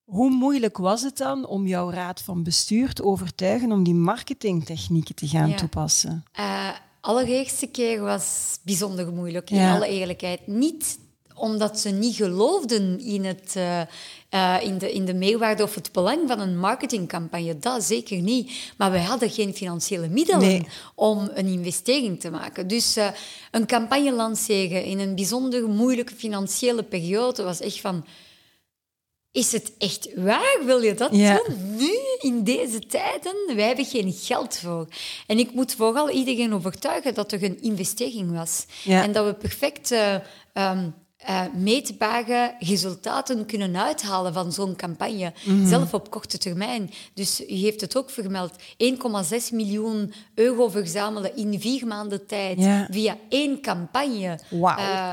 Hoe 0.03 0.29
moeilijk 0.29 0.77
was 0.77 1.01
het 1.01 1.17
dan 1.17 1.47
om 1.47 1.67
jouw 1.67 1.91
raad 1.91 2.21
van 2.21 2.43
bestuur 2.43 2.93
te 2.93 3.03
overtuigen 3.03 3.71
om 3.71 3.83
die 3.83 3.95
marketingtechnieken 3.95 5.15
te 5.15 5.27
gaan 5.27 5.49
Ja. 5.49 5.55
toepassen? 5.55 6.23
Eh 6.31 6.69
allereerste 7.01 7.67
keer 7.67 8.01
was 8.01 8.59
bijzonder 8.63 9.13
moeilijk, 9.13 9.49
in 9.49 9.57
Ja. 9.57 9.75
alle 9.75 9.87
eerlijkheid. 9.87 10.47
Niet 10.47 10.99
omdat 11.35 11.79
ze 11.79 11.89
niet 11.89 12.15
geloofden 12.15 12.99
in, 12.99 13.25
het, 13.25 13.53
uh, 13.57 13.81
uh, 14.31 14.57
in, 14.61 14.77
de, 14.77 14.91
in 14.91 15.05
de 15.05 15.13
meerwaarde 15.13 15.63
of 15.63 15.75
het 15.75 15.91
belang 15.91 16.27
van 16.27 16.39
een 16.39 16.59
marketingcampagne. 16.59 17.59
Dat 17.59 17.83
zeker 17.83 18.21
niet. 18.21 18.73
Maar 18.77 18.91
wij 18.91 19.03
hadden 19.03 19.29
geen 19.29 19.53
financiële 19.53 20.07
middelen 20.07 20.65
om 20.95 21.29
een 21.33 21.47
investering 21.47 22.19
te 22.19 22.29
maken. 22.29 22.67
Dus 22.67 22.97
uh, 22.97 23.07
een 23.51 23.65
campagne 23.65 24.11
lanceren 24.11 24.83
in 24.83 24.99
een 24.99 25.15
bijzonder 25.15 25.69
moeilijke 25.69 26.15
financiële 26.15 26.83
periode 26.83 27.43
was 27.43 27.59
echt 27.59 27.81
van 27.81 28.05
is 29.31 29.51
het 29.51 29.71
echt 29.77 30.09
waar? 30.15 30.59
Wil 30.65 30.81
je 30.81 30.93
dat 30.93 31.11
doen? 31.11 31.39
Nu, 31.75 31.91
in 32.19 32.43
deze 32.43 32.79
tijden? 32.79 33.55
Wij 33.55 33.67
hebben 33.67 33.85
geen 33.85 34.13
geld 34.13 34.57
voor. 34.57 34.87
En 35.27 35.39
ik 35.39 35.53
moet 35.53 35.75
vooral 35.75 36.09
iedereen 36.09 36.53
overtuigen 36.53 37.13
dat 37.13 37.31
er 37.31 37.43
een 37.43 37.61
investering 37.61 38.31
was. 38.31 38.65
En 38.85 39.11
dat 39.11 39.25
we 39.25 39.33
perfect 39.33 39.91
uh, 39.91 40.13
um, 40.53 40.93
uh, 41.29 41.41
meetbare 41.55 42.55
resultaten 42.59 43.45
kunnen 43.45 43.77
uithalen 43.77 44.33
van 44.33 44.51
zo'n 44.51 44.75
campagne, 44.75 45.33
mm 45.43 45.65
zelf 45.67 45.93
op 45.93 46.09
korte 46.09 46.37
termijn. 46.37 46.91
Dus 47.13 47.41
u 47.41 47.53
heeft 47.53 47.81
het 47.81 47.97
ook 47.97 48.09
vermeld, 48.09 48.51
1,6 48.51 48.57
miljoen 49.51 50.13
euro 50.35 50.69
verzamelen 50.69 51.35
in 51.35 51.59
vier 51.59 51.87
maanden 51.87 52.25
tijd 52.25 52.85
via 52.89 53.17
één 53.29 53.61
campagne. 53.61 54.39
Wow. 54.49 54.79
Uh, 54.79 55.11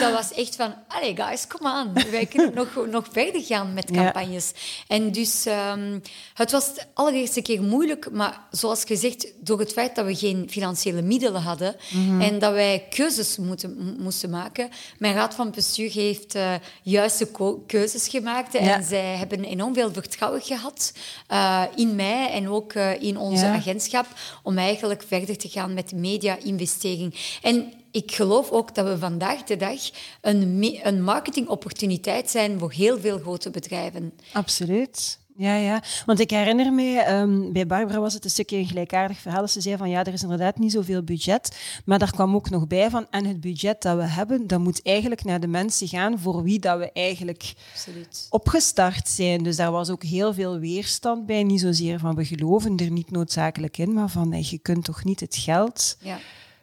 dat 0.00 0.12
was 0.12 0.32
echt 0.32 0.56
van, 0.56 0.74
allee 0.88 1.16
guys, 1.16 1.46
kom 1.46 1.66
aan, 1.66 1.92
wij 2.10 2.26
kunnen 2.26 2.54
nog, 2.74 2.86
nog 2.90 3.06
verder 3.10 3.42
gaan 3.42 3.72
met 3.72 3.90
campagnes. 3.90 4.52
En 4.88 5.12
dus 5.12 5.46
um, 5.46 6.02
het 6.34 6.50
was 6.50 6.74
de 6.74 6.82
allereerste 6.94 7.42
keer 7.42 7.62
moeilijk, 7.62 8.10
maar 8.10 8.40
zoals 8.50 8.84
gezegd, 8.84 9.32
door 9.40 9.58
het 9.58 9.72
feit 9.72 9.96
dat 9.96 10.06
we 10.06 10.14
geen 10.14 10.46
financiële 10.50 11.02
middelen 11.02 11.42
hadden 11.42 11.76
mm 11.90 12.20
en 12.20 12.38
dat 12.38 12.52
wij 12.52 12.86
keuzes 12.90 13.36
moeten, 13.36 13.96
moesten 13.98 14.30
maken, 14.30 14.68
mijn 14.98 15.14
raad 15.22 15.34
van 15.34 15.50
bestuur 15.50 15.90
heeft 15.90 16.34
uh, 16.34 16.54
juiste 16.82 17.28
keuzes 17.66 18.08
gemaakt. 18.08 18.54
En 18.54 18.84
zij 18.84 19.16
hebben 19.16 19.44
enorm 19.44 19.74
veel 19.74 19.92
vertrouwen 19.92 20.40
gehad 20.40 20.92
uh, 21.32 21.62
in 21.74 21.94
mij 21.94 22.30
en 22.30 22.48
ook 22.48 22.74
uh, 22.74 23.02
in 23.02 23.16
onze 23.16 23.46
agentschap 23.46 24.06
om 24.42 24.58
eigenlijk 24.58 25.02
verder 25.06 25.36
te 25.36 25.48
gaan 25.48 25.74
met 25.74 25.92
media-investering. 25.92 27.38
En 27.42 27.72
ik 27.90 28.12
geloof 28.12 28.50
ook 28.50 28.74
dat 28.74 28.86
we 28.86 28.98
vandaag 28.98 29.42
de 29.42 29.56
dag 29.56 29.80
een, 30.20 30.70
een 30.82 31.02
marketingopportuniteit 31.02 32.30
zijn 32.30 32.58
voor 32.58 32.72
heel 32.72 33.00
veel 33.00 33.18
grote 33.18 33.50
bedrijven. 33.50 34.12
Absoluut. 34.32 35.18
Ja, 35.36 35.54
ja. 35.54 35.82
Want 36.06 36.20
ik 36.20 36.30
herinner 36.30 36.72
me, 36.72 37.10
um, 37.10 37.52
bij 37.52 37.66
Barbara 37.66 38.00
was 38.00 38.14
het 38.14 38.24
een 38.24 38.30
stukje 38.30 38.56
een 38.56 38.66
gelijkaardig 38.66 39.18
verhaal. 39.18 39.48
Ze 39.48 39.60
zei 39.60 39.76
van 39.76 39.90
ja, 39.90 40.04
er 40.04 40.12
is 40.12 40.22
inderdaad 40.22 40.58
niet 40.58 40.72
zoveel 40.72 41.02
budget. 41.02 41.56
Maar 41.84 41.98
daar 41.98 42.10
kwam 42.10 42.34
ook 42.34 42.50
nog 42.50 42.66
bij 42.66 42.90
van, 42.90 43.06
en 43.10 43.24
het 43.24 43.40
budget 43.40 43.82
dat 43.82 43.96
we 43.96 44.02
hebben, 44.02 44.46
dat 44.46 44.60
moet 44.60 44.82
eigenlijk 44.82 45.24
naar 45.24 45.40
de 45.40 45.46
mensen 45.46 45.88
gaan 45.88 46.18
voor 46.18 46.42
wie 46.42 46.58
dat 46.58 46.78
we 46.78 46.92
eigenlijk 46.92 47.54
Absoluut. 47.72 48.26
opgestart 48.30 49.08
zijn. 49.08 49.42
Dus 49.42 49.56
daar 49.56 49.70
was 49.70 49.90
ook 49.90 50.02
heel 50.02 50.34
veel 50.34 50.58
weerstand 50.58 51.26
bij. 51.26 51.42
Niet 51.42 51.60
zozeer 51.60 51.98
van 51.98 52.14
we 52.14 52.24
geloven 52.24 52.76
er 52.76 52.90
niet 52.90 53.10
noodzakelijk 53.10 53.78
in, 53.78 53.92
maar 53.92 54.08
van 54.08 54.42
je 54.42 54.58
kunt 54.58 54.84
toch 54.84 55.04
niet 55.04 55.20
het 55.20 55.36
geld 55.36 55.96
ja. 56.00 56.18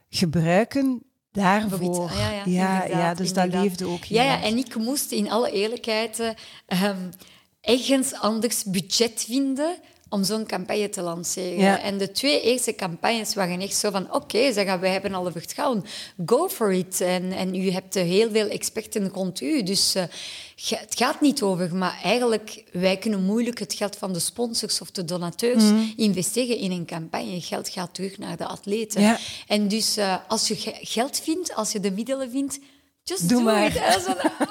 gebruiken 0.10 1.04
daarvoor. 1.32 2.12
Ja, 2.18 2.30
ja, 2.30 2.44
ja, 2.46 2.86
ja, 2.86 3.14
dus 3.14 3.34
dat 3.34 3.54
leefde 3.54 3.86
ook 3.86 4.04
Ja, 4.04 4.24
ja, 4.24 4.42
en 4.42 4.58
ik 4.58 4.76
moest 4.76 5.12
in 5.12 5.32
alle 5.32 5.52
eerlijkheid... 5.52 6.20
Uh, 6.70 6.92
ergens 7.62 8.14
anders 8.14 8.64
budget 8.64 9.26
vinden 9.28 9.78
om 10.10 10.24
zo'n 10.24 10.46
campagne 10.46 10.90
te 10.90 11.02
lanceren. 11.02 11.82
En 11.82 11.98
de 11.98 12.12
twee 12.12 12.42
eerste 12.42 12.76
campagnes 12.76 13.34
waren 13.34 13.62
echt 13.62 13.76
zo 13.76 13.92
van... 13.92 14.06
Oké, 14.06 14.16
okay, 14.16 14.52
zeggen 14.52 14.80
wij 14.80 14.92
hebben 14.92 15.14
alle 15.14 15.32
vertrouwen. 15.32 15.84
Go 16.26 16.50
for 16.50 16.74
it. 16.74 17.02
En, 17.02 17.32
en 17.32 17.56
u 17.56 17.72
hebt 17.72 17.94
heel 17.94 18.32
veel 18.32 18.48
experten 18.48 19.10
rond 19.10 19.42
u. 19.42 19.64
Dus 19.64 19.96
uh, 19.96 20.04
het 20.70 20.96
gaat 20.96 21.22
niet 21.22 21.42
over. 21.42 21.76
Maar 21.76 22.00
eigenlijk, 22.04 22.64
wij 22.72 22.98
kunnen 22.98 23.24
moeilijk 23.24 23.60
het 23.60 23.74
geld 23.74 23.96
van 23.96 24.14
de 24.14 24.20
sponsors 24.20 24.82
of 24.82 24.92
de 24.92 25.06
donateurs 25.06 25.64
mhm. 25.64 25.84
investeren 25.96 26.58
in 26.58 26.72
een 26.72 26.86
campagne. 26.86 27.42
Geld 27.42 27.70
gaat 27.70 27.94
terug 27.94 28.18
naar 28.18 28.38
de 28.38 28.46
atleten. 28.46 29.18
En 29.48 29.68
dus 29.68 29.98
uh, 29.98 30.16
als 30.28 30.48
je 30.48 30.56
geld 30.82 31.20
vindt, 31.20 31.56
als 31.56 31.72
je 31.72 31.80
de 31.80 31.92
middelen 31.92 32.32
vindt 32.32 32.60
Just 33.10 33.30
Doe 33.30 33.38
do 33.38 33.44
maar. 33.44 33.76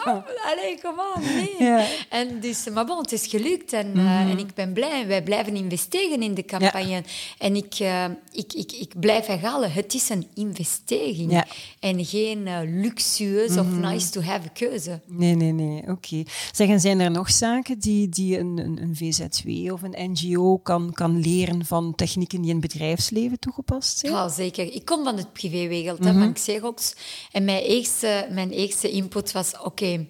Oh, 0.05 0.17
allee, 0.51 0.79
kom 0.83 1.01
aan, 1.01 1.23
nee. 1.23 1.87
En 2.09 2.41
dus, 2.41 2.69
maar 2.73 2.87
bon, 2.87 2.99
het 2.99 3.13
is 3.13 3.27
gelukt 3.27 3.73
en, 3.73 3.91
mm 3.91 4.07
en 4.09 4.39
ik 4.39 4.55
ben 4.55 4.73
blij. 4.73 5.07
Wij 5.07 5.23
blijven 5.23 5.57
investeren 5.57 6.23
in 6.23 6.35
de 6.35 6.45
campagne. 6.45 7.03
En 7.39 7.57
ik, 7.57 7.79
uh, 7.81 8.05
ik, 8.33 8.53
ik, 8.53 8.73
ik 8.73 9.01
blijf 9.01 9.27
herhalen, 9.27 9.73
het 9.73 9.95
is 9.95 10.09
een 10.09 10.27
investering. 10.35 11.33
Ja. 11.33 11.47
En 11.81 12.05
geen 12.05 12.47
uh, 12.47 12.59
luxueus 12.65 13.57
of 13.57 13.67
mhm. 13.67 13.81
nice-to-have 13.81 14.49
keuze. 14.49 15.01
Nee, 15.07 15.35
nee, 15.35 15.53
nee. 15.53 15.81
Oké. 15.81 15.91
Okay. 15.91 16.27
Zeggen, 16.53 16.81
zijn 16.81 17.01
er 17.01 17.11
nog 17.11 17.31
zaken 17.31 17.79
die, 17.79 18.09
die 18.09 18.39
een, 18.39 18.59
een, 18.59 18.83
een, 18.83 18.97
VZW 18.97 19.73
of 19.73 19.83
een 19.83 20.11
NGO 20.13 20.59
kan, 20.59 20.93
kan 20.93 21.21
leren 21.21 21.65
van 21.65 21.95
technieken 21.95 22.41
die 22.41 22.51
in 22.51 22.61
het 22.61 22.73
bedrijfsleven 22.73 23.39
toegepast 23.39 23.99
zijn? 23.99 24.13
Ja, 24.13 24.29
zeker. 24.29 24.73
Ik 24.75 24.85
kom 24.85 25.05
van 25.05 25.17
het 25.17 25.33
privéwereld, 25.33 25.99
mm 25.99 26.07
-hmm. 26.07 26.21
van 26.21 26.33
Xerox. 26.33 26.95
En 27.33 27.45
mijn 27.45 27.63
eerste... 27.63 28.27
Mijn 28.31 28.48
eerste 28.51 28.91
input 28.91 29.33
was: 29.33 29.53
oké, 29.63 30.07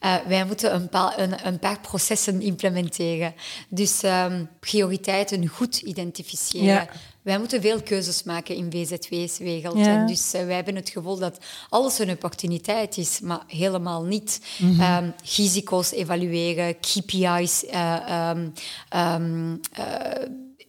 uh, 0.00 0.16
wij 0.26 0.46
moeten 0.46 0.74
een 0.74 0.88
paar, 0.88 1.18
een, 1.18 1.46
een, 1.46 1.58
paar 1.58 1.80
processen 1.80 2.40
implementeren. 2.40 3.34
Dus 3.68 4.02
um, 4.02 4.48
prioriteiten 4.60 5.48
goed 5.48 5.80
identificeren. 5.80 6.88
Wij 7.22 7.38
moeten 7.38 7.60
veel 7.60 7.82
keuzes 7.82 8.22
maken 8.22 8.54
in 8.54 8.70
VZW's 8.70 9.38
wereld. 9.38 9.76
En 9.76 10.06
dus 10.06 10.34
uh, 10.34 10.44
wij 10.44 10.54
hebben 10.54 10.76
het 10.76 10.90
gevoel 10.90 11.18
dat 11.18 11.38
alles 11.68 11.98
een 11.98 12.10
opportuniteit 12.10 12.96
is, 12.96 13.20
maar 13.20 13.42
helemaal 13.46 14.02
niet. 14.02 14.40
Mm 14.58 14.78
-hmm. 14.78 15.04
um, 15.04 15.14
risico's 15.36 15.90
evalueren, 15.90 16.76
KPI's. 16.80 17.64
Uh, 17.64 18.30
um, 18.30 18.52
um, 18.96 19.60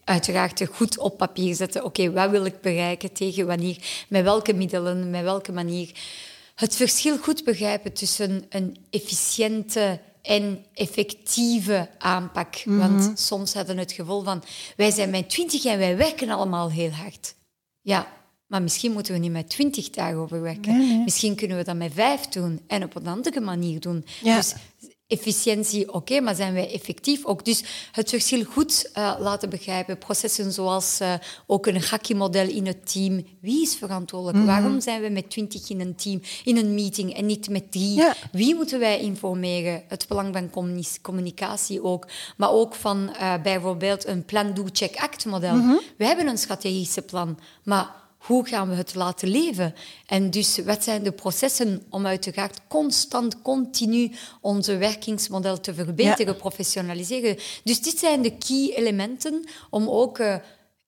uiteraard 0.04 0.68
goed 0.72 0.98
op 0.98 1.18
papier 1.18 1.56
zetten. 1.56 1.84
Oké, 1.84 2.12
wat 2.12 2.30
wil 2.30 2.46
ik 2.46 2.62
bereiken, 2.62 3.13
tegen 3.13 3.48
wanneer, 3.48 3.78
met 4.08 4.24
welke 4.24 4.54
middelen, 4.54 5.10
met 5.10 5.24
welke 5.24 5.51
manier 5.51 5.92
het 6.62 6.75
verschil 6.75 7.18
goed 7.18 7.44
begrijpen 7.44 7.94
tussen 7.94 8.46
een 8.50 8.77
efficiënte 8.89 10.00
en 10.22 10.65
effectieve 10.74 11.89
aanpak. 11.98 12.65
Mhm. 12.65 12.77
Want 12.77 13.20
soms 13.20 13.53
hadden 13.53 13.75
we 13.75 13.82
het 13.82 13.91
gevoel 13.91 14.24
van, 14.24 14.44
wij 14.75 14.91
zijn 14.91 15.10
met 15.10 15.30
twintig 15.30 15.65
en 15.65 15.77
wij 15.77 15.98
werken 15.98 16.30
allemaal 16.30 16.72
heel 16.72 16.89
hard. 16.89 17.36
Ja, 17.82 18.08
maar 18.48 18.62
misschien 18.62 18.91
moeten 18.91 19.13
we 19.13 19.20
niet 19.20 19.32
met 19.32 19.50
twintig 19.50 19.89
dagen 19.89 20.18
overwerken. 20.18 21.03
Misschien 21.03 21.36
kunnen 21.36 21.58
we 21.58 21.63
dat 21.63 21.75
met 21.75 21.94
vijf 21.94 22.27
doen 22.27 22.62
en 22.68 22.84
op 22.84 22.96
een 22.96 23.08
andere 23.08 23.39
manier 23.39 23.80
doen. 23.80 24.06
Dus 24.24 24.53
efficiëntie, 25.12 25.94
oké, 25.94 26.20
maar 26.20 26.36
zijn 26.36 26.53
wij 26.53 26.74
effectief 26.74 27.25
ook? 27.25 27.46
Dus 27.46 27.63
het 27.91 28.10
verschil 28.10 28.44
goed 28.44 28.89
uh, 28.98 29.13
laten 29.20 29.50
begrijpen. 29.50 29.98
Processen 29.98 30.51
zoals 30.51 31.00
uh, 31.01 31.13
ook 31.48 31.65
een 31.65 31.84
Haki-model 31.84 32.48
in 32.48 32.65
het 32.68 32.91
team. 32.91 33.25
Wie 33.39 33.62
is 33.62 33.75
verantwoordelijk? 33.75 34.38
Mhm. 34.38 34.48
Waarom 34.48 34.82
zijn 34.82 35.01
we 35.01 35.10
met 35.10 35.30
twintig 35.30 35.70
in 35.70 35.80
een 35.80 35.96
team, 35.96 36.22
in 36.44 36.58
een 36.58 36.74
meeting 36.74 37.13
en 37.13 37.25
niet 37.25 37.50
met 37.50 37.72
drie? 37.72 38.03
Wie 38.32 38.56
moeten 38.56 38.80
wij 38.80 39.00
informeren? 39.00 39.84
Het 39.88 40.08
belang 40.08 40.50
van 40.51 40.72
communicatie 41.01 41.84
ook. 41.84 42.08
Maar 42.38 42.51
ook 42.51 42.75
van 42.75 43.10
uh, 43.10 43.34
bijvoorbeeld 43.44 44.08
een 44.08 44.25
plan-do-check-act-model. 44.25 45.56
Mhm. 45.56 45.75
We 45.98 46.06
hebben 46.06 46.27
een 46.27 46.38
strategische 46.38 47.01
plan, 47.01 47.39
maar 47.63 48.00
hoe 48.22 48.48
gaan 48.48 48.70
we 48.70 48.75
het 48.75 48.96
laten 48.96 49.28
leven? 49.28 49.75
En 50.06 50.30
dus 50.30 50.58
wat 50.58 50.84
zijn 50.84 51.04
de 51.04 51.12
processen 51.12 51.86
om 51.90 52.06
uiteraard 52.06 52.60
constant, 52.68 53.42
continu 53.42 54.12
onze 54.42 54.78
werkingsmodel 54.78 55.60
te 55.60 55.74
verbeteren, 55.74 56.36
professionaliseren? 56.36 57.38
Dus 57.63 57.82
dit 57.82 57.98
zijn 57.98 58.22
de 58.22 58.38
key 58.38 58.74
elementen 58.75 59.46
om 59.70 59.90
ook... 59.90 60.20
Uh, 60.20 60.36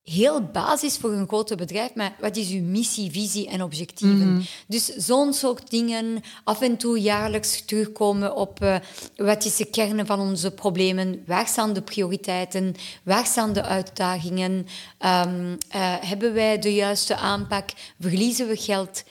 heel 0.03 0.41
basis 0.41 0.97
voor 0.97 1.11
een 1.11 1.27
grote 1.27 1.55
bedrijf, 1.55 1.95
maar 1.95 2.15
wat 2.19 2.35
is 2.35 2.49
uw 2.49 2.63
missie, 2.63 3.11
visie 3.11 3.47
en 3.47 3.63
objectieven? 3.63 4.33
Mhm. 4.33 4.41
Dus 4.67 4.85
zo'n 4.85 5.33
soort 5.33 5.69
dingen, 5.69 6.23
af 6.43 6.61
en 6.61 6.77
toe 6.77 7.01
jaarlijks 7.01 7.65
terugkomen 7.65 8.35
op 8.35 8.63
uh, 8.63 8.75
wat 9.15 9.45
is 9.45 9.55
de 9.55 9.65
kern 9.65 10.05
van 10.05 10.19
onze 10.19 10.51
problemen, 10.51 11.23
waar 11.25 11.47
staan 11.47 11.73
de 11.73 11.81
prioriteiten, 11.81 12.75
waar 13.03 13.25
staan 13.25 13.53
de 13.53 13.63
uitdagingen, 13.63 14.51
um, 14.51 15.57
uh, 15.75 15.95
hebben 15.99 16.33
wij 16.33 16.59
de 16.59 16.73
juiste 16.73 17.15
aanpak, 17.15 17.69
verliezen 17.99 18.47
we 18.47 18.55
geld... 18.55 19.03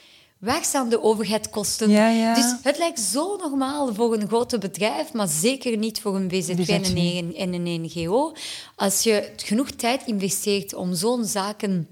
Waar 0.43 0.63
staan 0.63 0.89
de 0.89 1.01
overheidkosten? 1.01 1.89
Ja, 1.89 2.07
ja. 2.09 2.33
Dus 2.33 2.55
het 2.61 2.77
lijkt 2.77 2.99
zo 2.99 3.35
normaal 3.35 3.93
voor 3.93 4.13
een 4.13 4.27
groot 4.27 4.59
bedrijf, 4.59 5.13
maar 5.13 5.27
zeker 5.27 5.77
niet 5.77 6.01
voor 6.01 6.15
een 6.15 6.31
en 6.67 6.97
een, 6.97 7.35
en 7.35 7.53
een 7.53 7.81
NGO. 7.81 8.33
Als 8.75 9.03
je 9.03 9.31
genoeg 9.35 9.71
tijd 9.71 10.05
investeert 10.05 10.73
om 10.73 10.93
zo'n 10.93 11.25
zaken 11.25 11.87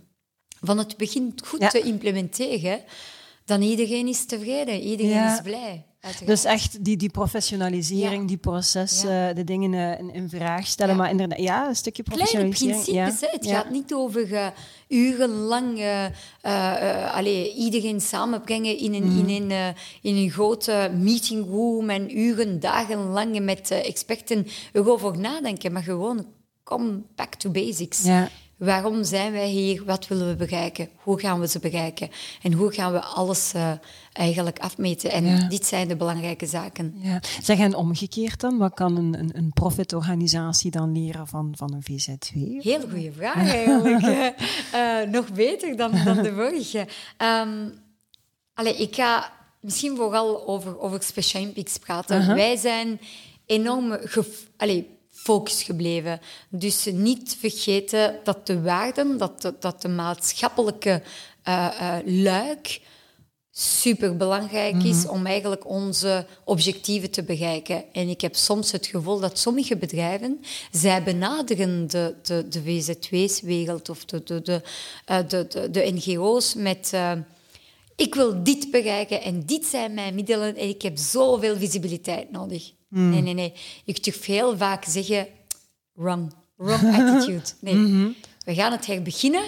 van 0.59 0.77
het 0.77 0.97
begin 0.97 1.33
goed 1.45 1.69
te 1.69 1.81
implementeren, 1.81 2.83
dan 3.45 3.61
iedereen 3.61 4.07
is 4.07 4.25
tevreden, 4.25 4.81
iedereen 4.81 5.33
is 5.33 5.41
blij. 5.41 5.85
Uiteraard. 6.01 6.27
Dus 6.27 6.43
echt 6.43 6.83
die, 6.83 6.97
die 6.97 7.09
professionalisering, 7.09 8.21
Ja. 8.21 8.27
die 8.27 8.37
proces, 8.37 9.01
Ja. 9.01 9.33
de 9.33 9.43
dingen 9.43 9.73
eh, 9.73 9.99
in, 9.99 10.13
in 10.13 10.29
vraag 10.29 10.67
stellen. 10.67 10.95
Ja. 10.95 11.01
Maar 11.01 11.09
inderdaad, 11.09 11.39
ja, 11.39 11.67
een 11.67 11.75
stukje 11.75 12.03
Kleine 12.03 12.23
professionalisering. 12.25 12.83
principes, 12.83 13.19
ja. 13.19 13.27
hè. 13.27 13.37
het 13.37 13.47
gaat 13.47 13.69
niet 13.69 13.93
over 13.93 14.33
eh, 14.33 14.47
urenlang 14.87 15.77
eh, 15.79 16.05
eh, 16.05 16.11
eh, 16.41 17.13
allee, 17.15 17.53
iedereen 17.53 18.01
samenbrengen 18.01 18.77
in 18.77 18.93
een, 18.93 19.03
Mm. 19.11 19.27
in, 19.27 19.41
een, 19.43 19.51
eh, 19.51 19.67
in 20.01 20.15
een 20.15 20.29
grote 20.31 20.91
meetingroom 20.97 21.89
en 21.89 22.17
uren, 22.17 22.59
dagenlang 22.59 23.39
met 23.41 23.71
experten 23.71 24.47
erover 24.73 25.17
nadenken, 25.19 25.71
maar 25.71 25.83
gewoon 25.83 26.25
kom 26.63 27.05
back 27.15 27.35
to 27.35 27.49
basics. 27.49 28.03
Waarom 28.61 29.03
zijn 29.03 29.31
wij 29.31 29.47
hier? 29.49 29.83
Wat 29.85 30.07
willen 30.07 30.27
we 30.27 30.35
bereiken? 30.35 30.89
Hoe 31.03 31.19
gaan 31.19 31.39
we 31.39 31.47
ze 31.47 31.59
bereiken? 31.59 32.09
En 32.41 32.53
hoe 32.53 32.71
gaan 32.73 32.91
we 32.91 33.01
alles 33.01 33.53
eh, 33.53 33.71
eigenlijk 34.13 34.59
afmeten? 34.59 35.11
En 35.11 35.25
Ja. 35.25 35.47
dit 35.47 35.65
zijn 35.65 35.87
de 35.87 35.95
belangrijke 35.95 36.45
zaken. 36.45 36.95
Ja. 37.01 37.21
Zeg, 37.41 37.59
en 37.59 37.75
omgekeerd 37.75 38.39
dan, 38.39 38.57
wat 38.57 38.73
kan 38.73 38.97
een, 38.97 39.19
een, 39.19 39.29
een 39.33 39.51
profitorganisatie 39.53 40.71
dan 40.71 40.91
leren 40.91 41.27
van, 41.27 41.53
van 41.57 41.73
een 41.73 41.83
VZW? 41.83 42.33
Heel 42.63 42.81
goede 42.89 43.11
vraag 43.11 43.35
eigenlijk. 43.49 43.99
Eh, 44.71 45.09
nog 45.11 45.31
beter 45.33 45.75
dan, 45.77 45.91
dan 46.05 46.23
de 46.23 46.33
vorige. 46.33 46.87
Ehm 47.17 47.69
allee, 48.53 48.75
ik 48.75 48.95
ga 48.95 49.31
misschien 49.61 49.95
vooral 49.95 50.47
over, 50.47 50.79
over 50.79 51.03
Special 51.03 51.41
Olympics 51.41 51.77
praten. 51.77 52.35
Wij 52.35 52.55
zijn 52.55 52.99
enorm 53.45 53.97
allee, 54.57 54.87
focus 55.23 55.63
gebleven. 55.63 56.19
Dus 56.49 56.85
niet 56.91 57.37
vergeten 57.39 58.19
dat 58.23 58.47
de 58.47 58.61
waarden, 58.61 59.17
dat 59.17 59.41
de, 59.41 59.53
dat 59.59 59.81
de 59.81 59.87
maatschappelijke 59.87 61.01
eh, 61.43 61.97
eh, 61.97 62.05
luik 62.05 62.81
super 63.51 64.17
belangrijk 64.17 64.83
is 64.83 65.07
om 65.07 65.25
eigenlijk 65.25 65.67
onze 65.67 66.25
objectieven 66.43 67.11
te 67.11 67.23
bereiken. 67.23 67.83
En 67.93 68.09
ik 68.09 68.21
heb 68.21 68.35
soms 68.35 68.71
het 68.71 68.87
gevoel 68.87 69.19
dat 69.19 69.39
sommige 69.39 69.77
bedrijven, 69.77 70.41
zij 70.71 71.03
benaderen 71.03 71.87
de, 71.87 72.15
de, 72.23 72.47
de 72.47 72.63
VZW's-wereld 72.63 73.89
of 73.89 74.05
de, 74.05 74.23
de, 74.23 74.41
de, 74.41 74.61
eh, 75.05 75.17
de, 75.27 75.47
de, 75.47 75.69
de 75.69 75.91
NGO's 75.93 76.53
met... 76.53 76.93
ik 77.95 78.15
wil 78.15 78.43
dit 78.43 78.71
bereiken 78.71 79.21
en 79.21 79.45
dit 79.45 79.65
zijn 79.65 79.93
mijn 79.93 80.15
middelen 80.15 80.55
en 80.55 80.67
ik 80.67 80.81
heb 80.81 80.97
zoveel 80.97 81.57
visibiliteit 81.57 82.31
nodig. 82.31 82.71
Nee, 82.91 83.21
nee, 83.21 83.33
nee. 83.33 83.53
Ik 83.85 84.03
durf 84.03 84.25
heel 84.25 84.57
vaak 84.57 84.85
zeggen, 84.85 85.27
wrong. 85.93 86.33
Wrong 86.55 86.95
attitude. 86.95 87.43
Nee. 87.59 88.15
We 88.45 88.53
gaan 88.55 88.71
het 88.71 88.85
herbeginnen. 88.85 89.43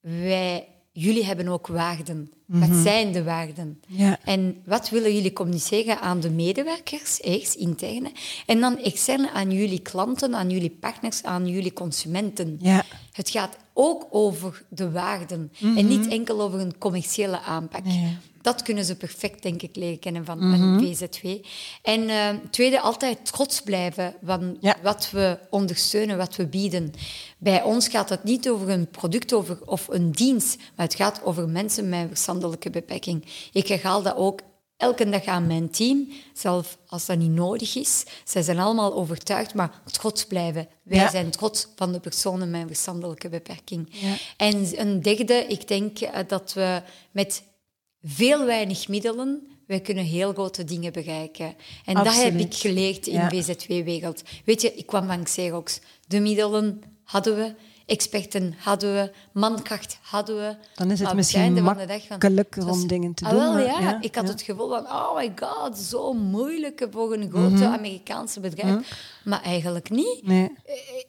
Wij, 0.00 0.68
jullie 0.92 1.24
hebben 1.24 1.48
ook 1.48 1.66
waarden. 1.66 2.30
Wat 2.46 2.76
zijn 2.82 3.12
de 3.12 3.22
waarden? 3.22 3.80
Ja. 3.86 4.18
En 4.24 4.62
wat 4.64 4.88
willen 4.88 5.14
jullie 5.14 5.32
communiceren 5.32 6.00
aan 6.00 6.20
de 6.20 6.30
medewerkers, 6.30 7.22
eerst 7.22 7.54
interne, 7.54 8.12
en 8.46 8.60
dan 8.60 8.78
extern 8.78 9.28
aan 9.28 9.50
jullie 9.50 9.80
klanten, 9.80 10.34
aan 10.34 10.50
jullie 10.50 10.70
partners, 10.70 11.22
aan 11.22 11.48
jullie 11.48 11.72
consumenten? 11.72 12.58
Ja. 12.60 12.84
Het 13.12 13.30
gaat 13.30 13.56
ook 13.72 14.06
over 14.10 14.64
de 14.68 14.90
waarden 14.90 15.52
en 15.60 15.86
niet 15.88 16.08
enkel 16.08 16.42
over 16.42 16.60
een 16.60 16.78
commerciële 16.78 17.40
aanpak. 17.40 17.84
Dat 18.46 18.62
kunnen 18.62 18.84
ze 18.84 18.96
perfect, 18.96 19.42
denk 19.42 19.62
ik, 19.62 19.76
leren 19.76 19.98
kennen 19.98 20.24
van 20.24 20.42
een 20.42 20.80
VZW. 20.80 21.26
En 21.82 22.08
eh, 22.08 22.28
tweede, 22.50 22.80
altijd 22.80 23.26
trots 23.26 23.60
blijven 23.62 24.14
van 24.24 24.56
Ja. 24.60 24.76
wat 24.82 25.10
we 25.10 25.38
ondersteunen, 25.50 26.16
wat 26.16 26.36
we 26.36 26.46
bieden. 26.46 26.92
Bij 27.38 27.62
ons 27.62 27.88
gaat 27.88 28.08
het 28.08 28.24
niet 28.24 28.48
over 28.50 28.68
een 28.68 28.88
product 28.90 29.32
over, 29.32 29.58
of 29.64 29.88
een 29.88 30.10
dienst, 30.12 30.56
maar 30.76 30.86
het 30.86 30.94
gaat 30.94 31.22
over 31.24 31.48
mensen 31.48 31.88
met 31.88 32.00
een 32.00 32.08
verstandelijke 32.08 32.70
beperking. 32.70 33.24
Ik 33.52 33.66
herhaal 33.66 34.02
dat 34.02 34.16
ook 34.16 34.40
elke 34.76 35.08
dag 35.08 35.24
aan 35.24 35.46
mijn 35.46 35.70
team, 35.70 36.08
zelfs 36.34 36.76
als 36.86 37.06
dat 37.06 37.18
niet 37.18 37.30
nodig 37.30 37.76
is. 37.76 38.04
Zij 38.24 38.42
zijn 38.42 38.58
allemaal 38.58 38.94
overtuigd, 38.94 39.54
maar 39.54 39.80
trots 39.90 40.24
blijven. 40.26 40.68
Wij 40.82 40.98
Ja. 40.98 41.10
zijn 41.10 41.30
trots 41.30 41.68
van 41.76 41.92
de 41.92 42.00
personen 42.00 42.50
met 42.50 42.60
een 42.60 42.66
verstandelijke 42.66 43.28
beperking. 43.28 43.88
Ja. 43.90 44.14
En 44.36 44.80
een 44.80 45.02
derde, 45.02 45.34
ik 45.48 45.68
denk 45.68 45.98
eh, 46.00 46.20
dat 46.26 46.52
we 46.52 46.82
met 47.10 47.42
veel 48.06 48.44
weinig 48.44 48.88
middelen, 48.88 49.46
wij 49.66 49.80
kunnen 49.80 50.04
heel 50.04 50.32
grote 50.32 50.64
dingen 50.64 50.92
bereiken. 50.92 51.54
En 51.84 51.94
dat 51.94 52.14
heb 52.14 52.34
ik 52.38 52.54
geleerd 52.54 53.06
in 53.06 53.12
Ja. 53.14 53.28
de 53.28 53.42
VZW-wereld. 53.42 54.22
Weet 54.44 54.62
je, 54.62 54.74
ik 54.74 54.86
kwam 54.86 55.06
van 55.06 55.22
Xerox. 55.22 55.80
De 56.06 56.20
middelen 56.20 56.82
hadden 57.04 57.36
we, 57.36 57.54
experten 57.86 58.54
hadden 58.58 58.94
we, 58.94 59.10
mankracht 59.32 59.98
hadden 60.02 60.36
we. 60.36 60.56
Dan 60.74 60.90
is 60.90 60.98
het 60.98 61.06
Maar 61.08 61.16
misschien 61.16 61.54
van- 61.54 61.76
makkelijker 62.08 62.64
was- 62.64 62.82
om 62.82 62.86
dingen 62.86 63.14
te 63.14 63.24
Ah, 63.24 63.30
doen, 63.30 63.40
wel, 63.54 63.58
ja. 63.66 63.80
ja, 63.80 63.98
Ik 64.00 64.14
had 64.14 64.24
ja. 64.26 64.30
het 64.30 64.42
gevoel 64.42 64.68
van, 64.68 64.84
oh 64.86 65.16
my 65.16 65.32
god, 65.36 65.78
zo 65.78 66.12
moeilijk 66.12 66.86
voor 66.90 67.12
een 67.12 67.30
grote 67.30 67.54
Mhm. 67.54 67.64
Amerikaanse 67.72 68.40
bedrijf. 68.40 69.04
Maar 69.24 69.42
eigenlijk 69.42 69.90
niet. 69.90 70.20
Nee. 70.22 70.50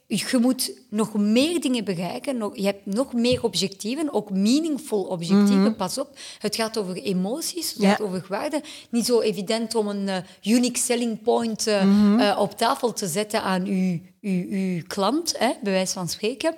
Je 0.07 0.37
moet 0.41 0.71
nog 0.89 1.13
meer 1.13 1.61
dingen 1.61 1.83
bereiken. 1.83 2.37
nog- 2.37 2.55
Je 2.57 2.65
hebt 2.65 2.85
nog 2.85 3.13
meer 3.13 3.43
objectieven, 3.43 4.13
ook 4.13 4.29
meaningful 4.31 5.03
objectieven. 5.03 5.75
Pas 5.75 5.97
op, 5.97 6.17
het 6.39 6.55
gaat 6.55 6.77
over 6.77 6.95
emoties, 6.95 7.67
het 7.69 7.77
Mhm. 7.77 7.85
Ja. 7.85 7.91
gaat 7.91 8.01
over 8.01 8.25
waarden. 8.29 8.61
Niet 8.89 9.05
zo 9.05 9.21
evident 9.21 9.75
om 9.75 9.87
een 9.87 10.07
eh, 10.09 10.17
unique 10.43 10.79
selling 10.79 11.21
point 11.21 11.67
eh, 11.67 11.83
Mhm. 11.83 12.19
eh, 12.19 12.39
op 12.39 12.57
tafel 12.57 12.93
te 12.93 13.07
zetten 13.07 13.41
aan 13.41 13.65
uw, 13.65 13.99
uw, 14.21 14.45
uw 14.49 14.81
klant, 14.87 15.37
hè, 15.37 15.51
bij 15.63 15.71
wijze 15.73 15.93
van 15.93 16.09
spreken. 16.09 16.55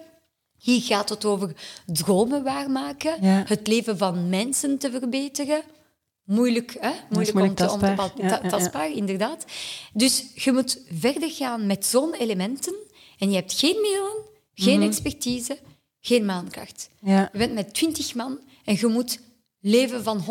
Hier 0.57 0.81
gaat 0.81 1.09
het 1.09 1.25
over 1.25 1.53
dromen 1.85 2.43
waarmaken, 2.43 3.15
Ja. 3.21 3.43
het 3.47 3.67
leven 3.67 3.97
van 3.97 4.29
mensen 4.29 4.77
te 4.77 4.91
verbeteren. 4.91 5.61
Moeilijk, 6.23 6.75
hè? 6.79 6.91
Moeilijk, 7.09 7.33
moeilijk 7.37 7.59
om 7.59 7.67
te, 7.67 7.73
om 7.73 7.79
te 7.79 7.85
tastbaar. 7.85 8.13
ta- 8.13 8.23
Ja, 8.23 8.27
ja, 8.29 8.39
ja. 8.43 8.49
tastbaar, 8.49 8.91
inderdaad. 8.91 9.45
Dus 9.93 10.25
je 10.35 10.51
moet 10.51 10.81
verder 10.93 11.29
gaan 11.29 11.65
met 11.65 11.85
zo'n 11.85 12.13
elementen 12.13 12.73
en 13.19 13.29
je 13.29 13.35
hebt 13.35 13.53
geen 13.53 13.81
middelen, 13.81 14.23
geen 14.53 14.81
expertise, 14.81 15.57
geen 16.01 16.25
maankracht. 16.25 16.89
Mhm. 16.99 17.11
Ja. 17.11 17.29
Je 17.31 17.37
bent 17.37 17.53
met 17.53 17.73
20 17.73 18.15
man 18.15 18.39
en 18.65 18.75
je 18.79 18.87
moet 18.87 19.19
leven 19.61 20.03
van 20.03 20.23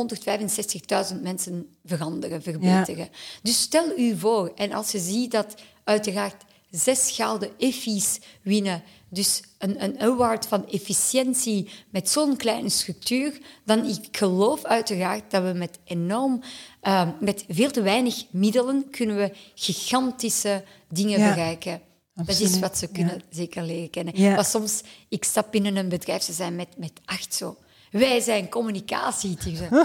165.000 1.14 1.22
mensen 1.22 1.77
veranderen, 1.85 2.42
verbeteren. 2.42 3.09
Dus 3.42 3.61
stel 3.61 3.98
u 3.98 4.18
voor, 4.18 4.53
en 4.55 4.72
als 4.72 4.92
je 4.92 4.98
ziet 4.98 5.31
dat 5.31 5.55
uiteraard 5.85 6.44
zes 6.70 7.11
gouden 7.11 7.51
effies 7.59 8.18
winnen, 8.42 8.83
dus 9.11 9.42
een, 9.59 9.83
een 9.85 10.01
award 10.01 10.46
van 10.46 10.68
efficiëntie 10.68 11.68
met 11.90 12.09
zo'n 12.11 12.37
kleine 12.37 12.68
structuur, 12.68 13.38
dan 13.64 13.85
ik 13.87 14.16
geloof 14.16 14.64
uiteraard 14.64 15.31
dat 15.31 15.42
we 15.42 15.53
met 15.53 15.79
enorm, 15.85 16.42
eh, 16.81 17.09
met 17.20 17.44
veel 17.48 17.70
te 17.70 17.83
weinig 17.83 18.24
middelen, 18.31 18.90
kunnen 18.90 19.16
we 19.16 19.33
gigantische 19.55 20.64
dingen 20.88 21.18
Ja. 21.18 21.29
bereiken. 21.29 21.81
Dat 22.26 22.38
is 22.40 22.59
wat 22.59 22.78
ze 22.78 22.87
kunnen 22.88 23.22
zeker 23.31 23.62
leren 23.62 23.90
kennen. 23.90 24.20
Ja. 24.20 24.35
Maar 24.35 24.44
soms, 24.44 24.81
ik 25.09 25.24
stap 25.24 25.50
binnen 25.52 25.76
een 25.76 25.88
bedrijf, 25.88 26.22
ze 26.22 26.33
zijn 26.33 26.57
met, 26.57 26.68
met 26.76 26.92
acht 27.04 27.35
zo. 27.35 27.57
Wij 27.90 28.20
zijn 28.20 28.48
communicatieteam. 28.48 29.57
Zo. 29.57 29.64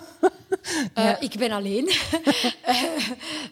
Eh, 0.93 1.11
Ik 1.19 1.35
ben 1.37 1.51
alleen. 1.51 1.89
Eh, 2.63 2.83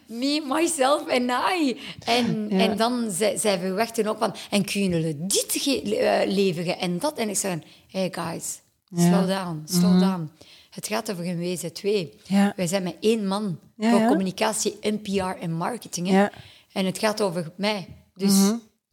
Me, 0.05 0.45
myself 0.47 1.07
en 1.07 1.29
I. 1.59 1.79
En, 2.05 2.47
Ja. 2.49 2.57
en 2.59 2.77
dan 2.77 3.11
zij, 3.11 3.37
zij 3.37 3.59
verwachten 3.59 4.07
ook 4.07 4.17
van... 4.17 4.35
En 4.49 4.65
kunnen 4.65 4.99
jullie 5.01 5.25
dit 5.25 5.45
ge- 5.49 5.97
eh, 5.97 6.31
leveren 6.33 6.79
en 6.79 6.99
dat? 6.99 7.17
En 7.17 7.29
ik 7.29 7.37
zeg, 7.37 7.57
hey 7.87 8.09
guys, 8.11 8.59
Ja. 8.87 9.07
slow 9.07 9.27
down, 9.27 9.61
slow 9.65 9.99
down. 9.99 10.31
Het 10.69 10.87
gaat 10.87 11.11
over 11.11 11.27
een 11.27 11.39
WZW. 11.39 11.87
Ja. 12.23 12.53
Wij 12.55 12.67
zijn 12.67 12.83
met 12.83 12.95
één 12.99 13.27
man 13.27 13.59
Ja, 13.77 13.89
voor 13.91 13.99
ja. 13.99 14.07
communicatie, 14.07 14.77
NPR 14.81 15.41
en 15.41 15.51
marketing. 15.53 16.07
Hè? 16.07 16.17
Ja. 16.21 16.31
En 16.73 16.85
het 16.85 16.97
gaat 16.97 17.21
over 17.21 17.51
mij. 17.57 17.87
Dus 18.15 18.33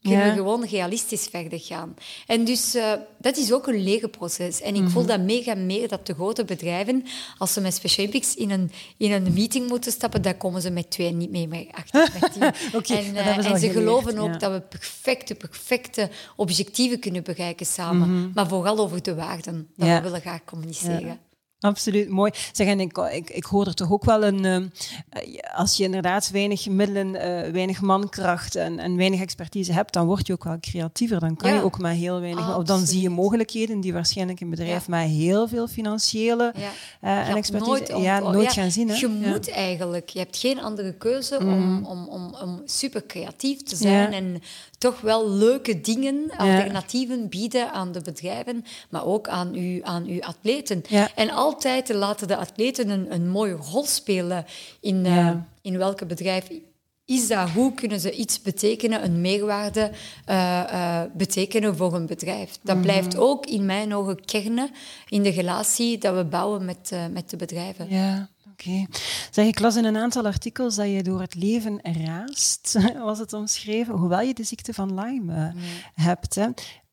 kunnen 0.03 0.19
Ja. 0.27 0.31
we 0.31 0.37
gewoon 0.37 0.65
realistisch 0.65 1.27
verder 1.31 1.61
gaan. 1.61 1.95
En 2.27 2.45
dus 2.45 2.75
eh, 2.75 2.93
dat 3.19 3.37
is 3.37 3.53
ook 3.53 3.67
een 3.67 3.83
leerproces. 3.83 4.61
En 4.61 4.75
ik 4.75 4.81
Mhm. 4.81 4.91
voel 4.91 5.07
dat 5.07 5.21
mega 5.21 5.55
meer 5.55 5.89
dat 5.89 6.07
de 6.07 6.15
grote 6.15 6.45
bedrijven, 6.45 7.05
als 7.39 7.53
ze 7.53 7.61
met 7.61 7.75
Special 7.75 8.07
Olympics 8.07 8.35
in 8.35 8.51
een, 8.51 8.71
in 8.97 9.13
een 9.13 9.33
meeting 9.33 9.69
moeten 9.69 9.93
stappen, 9.93 10.23
dan 10.23 10.37
komen 10.37 10.63
ze 10.63 10.71
met 10.71 10.91
twee 10.91 11.09
en 11.09 11.17
niet 11.17 11.31
meer 11.31 11.49
met 11.49 11.67
acht 11.71 11.93
met 11.93 12.33
tien. 12.33 12.43
Oké, 12.79 12.95
en 12.95 13.17
eh, 13.17 13.25
ze 13.25 13.31
en 13.31 13.37
al 13.37 13.43
ze 13.43 13.51
geleerd, 13.51 13.73
geloven 13.73 14.19
ook 14.19 14.41
dat 14.41 14.53
we 14.53 14.61
perfecte, 14.61 15.35
perfecte 15.35 16.11
objectieven 16.37 16.99
kunnen 16.99 17.23
bereiken 17.25 17.67
samen. 17.67 18.31
Maar 18.35 18.49
vooral 18.49 18.79
over 18.79 19.03
de 19.03 19.15
waarden 19.15 19.69
dat 19.77 19.87
Ja. 19.89 19.97
we 19.97 20.03
willen 20.03 20.21
graag 20.21 20.45
communiceren. 20.45 21.19
Absoluut, 21.61 22.09
mooi. 22.09 22.31
Zeg, 22.53 22.67
en 22.67 22.81
ik, 22.81 22.99
ik, 22.99 23.31
ik 23.31 23.45
hoor 23.45 23.67
er 23.67 23.75
toch 23.75 23.91
ook 23.93 24.05
wel 24.05 24.25
een... 24.25 24.45
ehm, 24.45 24.67
eh, 25.11 25.39
als 25.55 25.77
je 25.77 25.85
inderdaad 25.85 26.31
weinig 26.31 26.69
middelen, 26.69 27.15
eh, 27.15 27.53
weinig 27.53 27.81
mankracht 27.81 28.55
en, 28.55 28.79
en 28.79 28.97
weinig 28.97 29.21
expertise 29.21 29.73
hebt, 29.73 29.93
dan 29.93 30.07
word 30.07 30.27
je 30.27 30.33
ook 30.33 30.45
wel 30.45 30.57
creatiever. 30.61 31.21
Dan 31.21 31.37
kan 31.37 31.51
Ja. 31.51 31.57
je 31.57 31.63
ook 31.63 31.79
met 31.79 31.97
heel 31.97 32.21
weinig... 32.21 32.57
Of 32.57 32.65
dan 32.65 32.87
zie 32.87 33.01
je 33.01 33.11
mogelijkheden 33.11 33.81
die 33.81 33.93
waarschijnlijk 33.93 34.41
een 34.41 34.51
bedrijf 34.51 34.87
Ja. 34.87 34.97
met 34.97 35.09
heel 35.09 35.49
veel 35.49 35.69
financiële 35.69 36.53
Ja. 36.57 36.71
eh, 37.01 37.29
en 37.29 37.37
expertise 37.37 37.71
nooit 37.71 37.93
om- 37.95 38.03
ja, 38.03 38.23
oh, 38.23 38.31
nooit 38.33 38.53
gaan 38.53 38.71
zien. 38.71 38.89
Hè? 38.89 38.95
Je 38.97 39.09
moet 39.09 39.51
eigenlijk. 39.51 40.09
Je 40.09 40.19
hebt 40.19 40.37
geen 40.37 40.61
andere 40.61 40.93
keuze 40.95 41.39
om, 41.39 41.85
om, 41.87 42.07
om, 42.09 42.35
om 42.43 42.63
super 42.65 43.07
creatief 43.07 43.63
te 43.63 43.77
zijn 43.77 44.13
en 44.13 44.43
toch 44.79 45.01
wel 45.01 45.31
leuke 45.31 45.81
dingen, 45.81 46.31
alternatieven 46.37 47.29
bieden 47.29 47.73
aan 47.73 47.93
de 47.93 48.01
bedrijven, 48.01 48.65
maar 48.91 49.05
ook 49.05 49.29
aan 49.29 49.53
uw, 49.55 49.85
aan 49.85 50.05
uw 50.07 50.21
atleten. 50.23 50.83
En 51.15 51.31
altijd 51.49 51.89
laten 51.89 52.29
de 52.29 52.37
atleten 52.37 52.89
een, 52.89 53.13
een 53.15 53.29
mooie 53.29 53.55
rol 53.55 53.85
spelen 53.85 54.45
in, 54.81 54.97
uh, 55.05 55.15
Ja. 55.17 55.47
in 55.63 55.79
welke 55.79 56.07
bedrijf 56.07 56.49
is 57.05 57.29
dat? 57.29 57.51
Hoe 57.51 57.75
kunnen 57.75 58.01
ze 58.01 58.13
iets 58.13 58.43
betekenen, 58.43 59.05
een 59.05 59.21
meerwaarde 59.21 59.91
uh, 60.29 60.63
uh, 60.73 61.03
betekenen 61.15 61.77
voor 61.77 61.95
een 61.95 62.07
bedrijf? 62.07 62.59
Dat 62.63 62.75
Mhm. 62.77 62.85
blijft 62.85 63.17
ook 63.17 63.47
in 63.47 63.67
mijn 63.67 63.95
ogen 63.95 64.25
kernen 64.25 64.71
in 65.09 65.23
de 65.23 65.29
relatie 65.31 65.99
dat 65.99 66.15
we 66.15 66.25
bouwen 66.25 66.65
met, 66.65 66.91
uh, 66.93 67.07
met 67.13 67.31
de 67.31 67.37
bedrijven. 67.37 67.87
Ja, 67.89 68.29
oké. 68.53 68.87
Zeg, 69.31 69.47
ik 69.47 69.59
las 69.61 69.77
in 69.77 69.85
een 69.85 69.97
aantal 69.97 70.25
artikels 70.27 70.75
dat 70.75 70.87
je 70.87 71.03
door 71.03 71.21
het 71.21 71.35
leven 71.35 71.81
raast, 72.05 72.79
was 73.05 73.19
het 73.19 73.33
omschreven, 73.33 73.95
hoewel 73.95 74.21
je 74.21 74.35
de 74.35 74.45
ziekte 74.45 74.75
van 74.75 74.95
Lyme 75.01 75.53
hebt. 75.95 76.35
Hè. 76.35 76.47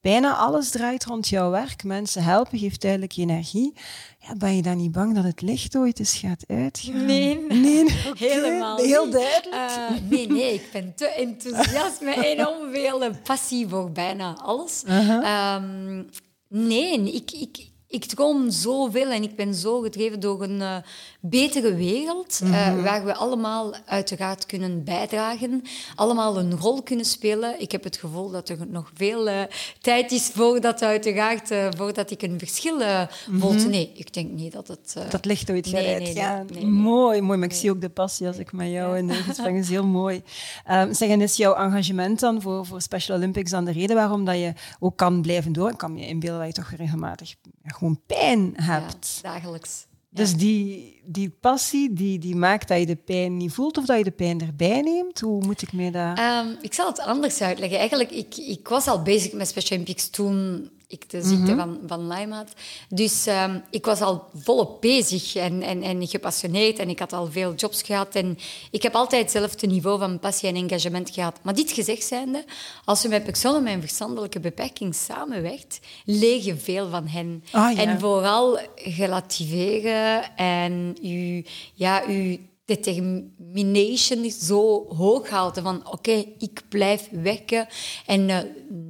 Bijna 0.05 0.35
alles 0.35 0.69
draait 0.69 1.05
rond 1.05 1.27
jouw 1.27 1.49
werk. 1.51 1.83
Mensen 1.83 2.23
helpen, 2.23 2.59
geeft 2.59 2.81
duidelijk 2.81 3.17
energie. 3.17 3.73
Ja, 4.19 4.35
ben 4.35 4.55
je 4.55 4.61
dan 4.61 4.77
niet 4.77 4.91
bang 4.91 5.15
dat 5.15 5.23
het 5.23 5.41
licht 5.41 5.75
ooit 5.75 5.99
eens 5.99 6.17
gaat 6.17 6.43
uitgaan? 6.47 7.05
Nee, 7.05 7.39
nee 7.49 7.91
helemaal 8.17 8.77
Heel 8.77 9.03
niet. 9.03 9.13
duidelijk. 9.13 9.55
Uh, 9.55 10.09
nee, 10.09 10.27
nee, 10.27 10.53
ik 10.53 10.69
ben 10.71 10.95
te 10.95 11.07
enthousiast 11.07 12.01
met 12.01 12.17
enorm 12.17 12.71
veel 12.71 13.11
passie 13.23 13.67
voor 13.67 13.91
bijna 13.91 14.35
alles. 14.35 14.83
Uh 14.87 15.09
-huh. 15.09 15.55
um, 15.55 16.09
nee, 16.47 17.13
ik, 17.13 17.31
ik, 17.31 17.69
ik 17.95 18.05
droom 18.05 18.51
zoveel 18.51 19.11
en 19.11 19.23
ik 19.23 19.35
ben 19.35 19.53
zo 19.53 19.81
gedreven 19.81 20.19
door 20.19 20.43
een 20.43 20.59
uh, 20.59 20.75
betere 21.19 21.75
wereld, 21.75 22.39
mm 22.43 22.53
-hmm. 22.53 22.77
uh, 22.77 22.83
waar 22.83 23.05
we 23.05 23.15
allemaal 23.15 23.73
uiteraard 23.85 24.45
kunnen 24.45 24.83
bijdragen, 24.83 25.61
allemaal 25.95 26.37
een 26.37 26.57
rol 26.57 26.83
kunnen 26.83 27.05
spelen. 27.05 27.61
Ik 27.61 27.71
heb 27.71 27.83
het 27.83 27.97
gevoel 27.97 28.31
dat 28.31 28.49
er 28.49 28.57
nog 28.67 28.91
veel 28.93 29.27
uh, 29.27 29.41
tijd 29.81 30.11
is 30.11 30.27
voordat 30.33 30.81
uiteraard, 30.81 31.49
voordat 31.77 32.11
ik 32.11 32.21
een 32.21 32.39
verschil 32.39 32.75
mm 32.75 33.41
-hmm. 33.41 33.69
Nee, 33.69 33.91
ik 33.93 34.13
denk 34.13 34.31
niet 34.31 34.51
dat 34.51 34.67
het... 34.67 34.95
dat 35.09 35.25
licht 35.25 35.51
ooit 35.51 35.71
nee, 35.71 36.13
nee, 36.53 36.65
mooi, 36.65 37.21
mooi. 37.21 37.39
Maar 37.39 37.47
ik 37.47 37.55
zie 37.55 37.71
ook 37.71 37.81
de 37.81 37.89
passie 37.89 38.27
als 38.27 38.37
ik 38.37 38.51
met 38.51 38.69
jou 38.69 38.97
in 38.97 39.07
de 39.07 39.13
gesprek 39.29 39.55
is 39.55 39.69
heel 39.69 39.85
mooi. 39.85 40.23
Um, 40.71 40.93
zeg, 40.93 41.09
en 41.09 41.21
is 41.21 41.35
jouw 41.35 41.55
engagement 41.55 42.19
dan 42.19 42.41
voor, 42.41 42.65
voor 42.65 42.81
Special 42.81 43.17
Olympics 43.17 43.51
dan 43.51 43.65
de 43.65 43.71
reden 43.71 43.95
waarom 43.95 44.25
dat 44.25 44.35
je 44.35 44.53
ook 44.79 44.97
kan 44.97 45.21
blijven 45.21 45.53
door? 45.53 45.69
Ik 45.69 45.77
kan 45.77 45.93
me 45.93 46.07
inbeelden 46.07 46.45
dat 46.45 46.55
je 46.55 46.61
toch 46.61 46.71
regelmatig 46.77 47.35
gewoon 47.85 48.01
pijn 48.05 48.53
hebt. 48.55 49.19
Ja, 49.23 49.33
dagelijks. 49.33 49.85
Dus 50.09 50.35
die, 50.35 50.94
die 51.05 51.29
passie 51.39 51.93
die, 51.93 52.19
die 52.19 52.35
maakt 52.35 52.67
dat 52.67 52.79
je 52.79 52.85
de 52.85 52.95
pijn 52.95 53.37
niet 53.37 53.51
voelt 53.51 53.77
of 53.77 53.85
dat 53.85 53.97
je 53.97 54.03
de 54.03 54.11
pijn 54.11 54.41
erbij 54.41 54.81
neemt? 54.81 55.19
Hoe 55.19 55.45
moet 55.45 55.61
ik 55.61 55.73
mij 55.73 55.91
dat... 55.91 56.19
Um, 56.19 56.57
ik 56.61 56.73
zal 56.73 56.87
het 56.87 56.99
anders 56.99 57.41
uitleggen. 57.41 57.79
Eigenlijk, 57.79 58.11
ik, 58.11 58.37
ik 58.37 58.67
was 58.67 58.87
al 58.87 59.01
bezig 59.01 59.31
met 59.31 59.47
Special 59.47 59.71
Olympics 59.71 60.09
toen 60.09 60.69
ik 60.87 61.09
de 61.09 61.21
ziekte 61.21 61.51
mm 61.51 61.59
-hmm. 61.59 61.79
van, 61.79 61.79
van 61.87 62.07
Lyme 62.07 62.35
had. 62.35 62.53
Dus 62.89 63.27
um, 63.27 63.63
ik 63.69 63.85
was 63.85 64.01
al 64.01 64.29
volop 64.33 64.81
bezig 64.81 65.35
en, 65.35 65.61
en, 65.61 65.81
en 65.81 66.07
gepassioneerd 66.07 66.79
en 66.79 66.89
ik 66.89 66.99
had 66.99 67.13
al 67.13 67.31
veel 67.31 67.53
jobs 67.53 67.81
gehad. 67.81 68.15
En 68.15 68.37
ik 68.71 68.81
heb 68.81 68.95
altijd 68.95 69.21
hetzelfde 69.21 69.67
niveau 69.67 69.99
van 69.99 70.19
passie 70.19 70.49
en 70.49 70.55
engagement 70.55 71.09
gehad. 71.09 71.39
Maar 71.43 71.55
dit 71.55 71.71
gezegd 71.71 72.03
zijnde, 72.03 72.45
als 72.85 73.01
je 73.01 73.09
met 73.09 73.23
personen 73.23 73.63
met 73.63 73.73
een 73.73 73.79
verstandelijke 73.81 74.39
beperking 74.39 74.95
samenwerkt, 74.95 75.79
leer 76.05 76.43
je 76.43 76.55
veel 76.55 76.89
van 76.89 77.07
hen. 77.07 77.43
Ah, 77.51 77.75
ja. 77.75 77.81
En 77.81 77.99
vooral 77.99 78.59
relativeren 78.75 80.35
en 80.35 80.94
je, 81.01 81.45
ja, 81.73 82.01
je 82.01 82.39
determination 82.65 84.31
zo 84.31 84.85
hoog 84.95 85.29
houden 85.29 85.63
van 85.63 85.77
oké, 85.77 85.91
okay, 85.91 86.33
ik 86.37 86.61
blijf 86.69 87.09
werken 87.11 87.67
en 88.05 88.29
uh, 88.29 88.37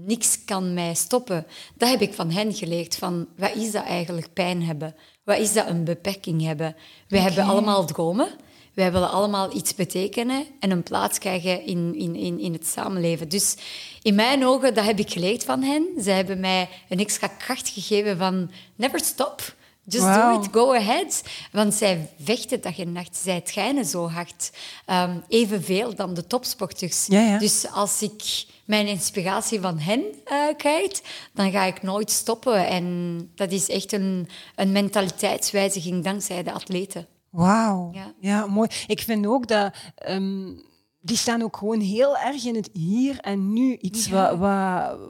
niks 0.06 0.46
kan 0.46 0.74
mij 0.74 0.94
stoppen. 0.94 1.46
Dat 1.76 1.90
heb 1.90 2.02
ik 2.02 2.14
van 2.14 2.32
hen 2.32 2.54
geleerd, 2.54 2.96
van 2.96 3.28
wat 3.38 3.56
is 3.56 3.72
dat 3.72 3.86
eigenlijk 3.86 4.34
pijn 4.34 4.64
hebben? 4.64 4.96
Wat 5.24 5.38
is 5.38 5.54
dat 5.54 5.68
een 5.68 5.84
beperking 5.84 6.42
hebben? 6.42 6.76
We 7.08 7.16
okay. 7.16 7.28
hebben 7.28 7.44
allemaal 7.44 7.86
dromen. 7.86 8.30
Wij 8.74 8.92
willen 8.92 9.12
allemaal 9.12 9.56
iets 9.56 9.76
betekenen 9.76 10.46
en 10.60 10.72
een 10.72 10.84
plaats 10.84 11.20
krijgen 11.20 11.66
in, 11.66 11.96
in, 11.96 12.16
in, 12.16 12.40
in 12.40 12.54
het 12.54 12.68
samenleven. 12.68 13.30
Dus 13.30 13.56
in 14.02 14.16
mijn 14.16 14.46
ogen, 14.46 14.74
dat 14.74 14.86
heb 14.86 15.00
ik 15.00 15.12
geleerd 15.12 15.44
van 15.44 15.62
hen. 15.62 15.88
Ze 16.04 16.10
hebben 16.10 16.40
mij 16.40 16.70
een 16.90 17.00
extra 17.00 17.28
kracht 17.28 17.70
gegeven 17.70 18.18
van 18.18 18.52
never 18.76 19.00
stop. 19.00 19.56
Just 19.88 20.06
wow. 20.06 20.34
do 20.34 20.42
it, 20.42 20.48
go 20.52 20.74
ahead. 20.74 21.24
Want 21.52 21.74
zij 21.74 22.10
vechten 22.22 22.62
dag 22.62 22.80
en 22.80 22.92
nacht, 22.92 23.18
zij 23.18 23.42
trainen 23.42 23.86
zo 23.86 24.10
hard. 24.10 24.52
Um, 24.88 25.24
evenveel 25.28 25.96
dan 25.96 26.14
de 26.14 26.28
topsporters. 26.28 27.06
Ja, 27.08 27.20
ja. 27.20 27.38
Dus 27.38 27.72
als 27.72 28.02
ik 28.02 28.46
mijn 28.66 28.88
inspiratie 28.88 29.62
van 29.62 29.80
hen 29.80 30.04
uh, 30.32 30.56
krijg, 30.58 31.02
dan 31.34 31.52
ga 31.52 31.64
ik 31.64 31.82
nooit 31.82 32.12
stoppen. 32.12 32.68
En 32.68 33.18
dat 33.36 33.52
is 33.52 33.70
echt 33.70 33.92
een, 33.92 34.30
een 34.56 34.72
mentaliteitswijziging 34.72 36.04
dankzij 36.04 36.44
de 36.44 36.52
atleten. 36.52 37.08
Wauw, 37.30 37.92
ja. 37.94 38.14
ja. 38.20 38.46
mooi. 38.46 38.70
Ik 38.88 39.02
vind 39.02 39.26
ook 39.26 39.48
dat... 39.48 39.74
Um, 40.10 40.64
die 41.06 41.18
staan 41.18 41.42
ook 41.42 41.58
gewoon 41.58 41.80
heel 41.80 42.18
erg 42.18 42.46
in 42.46 42.56
het 42.56 42.70
hier 42.74 43.20
en 43.20 43.54
nu. 43.54 43.78
Iets 43.78 44.06
ja. 44.06 44.38
wat, 44.38 44.40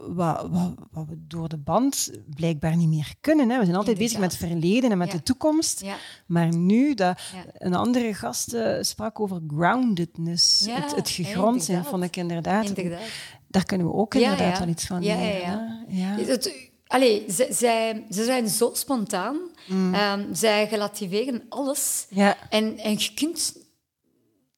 wat, 0.07 0.47
wat, 0.49 0.73
wat, 0.91 1.05
we 1.07 1.15
door 1.27 1.49
de 1.49 1.57
band 1.57 2.11
blijkbaar 2.35 2.75
niet 2.75 2.89
meer 2.89 3.13
kunnen. 3.21 3.49
Hè. 3.49 3.57
We 3.57 3.65
zijn 3.65 3.77
altijd 3.77 3.97
bezig 3.97 4.19
met 4.19 4.31
het 4.31 4.49
verleden 4.49 4.91
en 4.91 4.97
met 4.97 5.11
ja. 5.11 5.17
de 5.17 5.23
toekomst. 5.23 5.81
Ja. 5.81 5.95
Maar 6.25 6.55
nu, 6.55 6.93
dat 6.93 7.19
een 7.57 7.75
andere 7.75 8.13
gast 8.13 8.53
uh, 8.53 8.77
sprak 8.81 9.19
over 9.19 9.41
groundedness. 9.47 10.65
het, 10.69 10.95
het 10.95 11.09
gegrond 11.09 11.63
zijn, 11.63 11.85
vond 11.85 12.03
ik 12.03 12.15
inderdaad. 12.15 12.67
inderdaad. 12.67 13.07
Daar 13.47 13.65
kunnen 13.65 13.87
we 13.87 13.93
ook 13.93 14.13
inderdaad 14.13 14.59
wel 14.59 14.67
iets 14.67 14.85
van 14.85 15.01
ja, 15.01 15.15
leren. 15.15 15.85
Ja, 15.87 16.15
Het, 16.17 16.71
allee, 16.87 17.25
ze, 17.31 17.47
zij, 17.49 18.05
ze 18.09 18.23
zijn 18.23 18.49
zo 18.49 18.69
spontaan. 18.73 19.37
Mm. 19.67 19.93
Um, 19.95 20.27
zij 20.31 20.67
relativeren 20.67 21.43
alles. 21.49 22.07
En, 22.49 22.77
en 22.77 22.91
je 22.91 23.11
kunt 23.15 23.64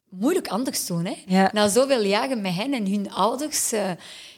moeilijk 0.10 0.48
anders 0.48 0.86
doen. 0.86 1.06
Hè? 1.06 1.14
Ja. 1.26 1.50
Na 1.54 1.68
zoveel 1.68 2.04
jaren 2.04 2.42
met 2.42 2.54
hen 2.54 2.74
en 2.74 2.92
hun 2.92 3.12
ouders... 3.12 3.74
Uh, 3.74 3.92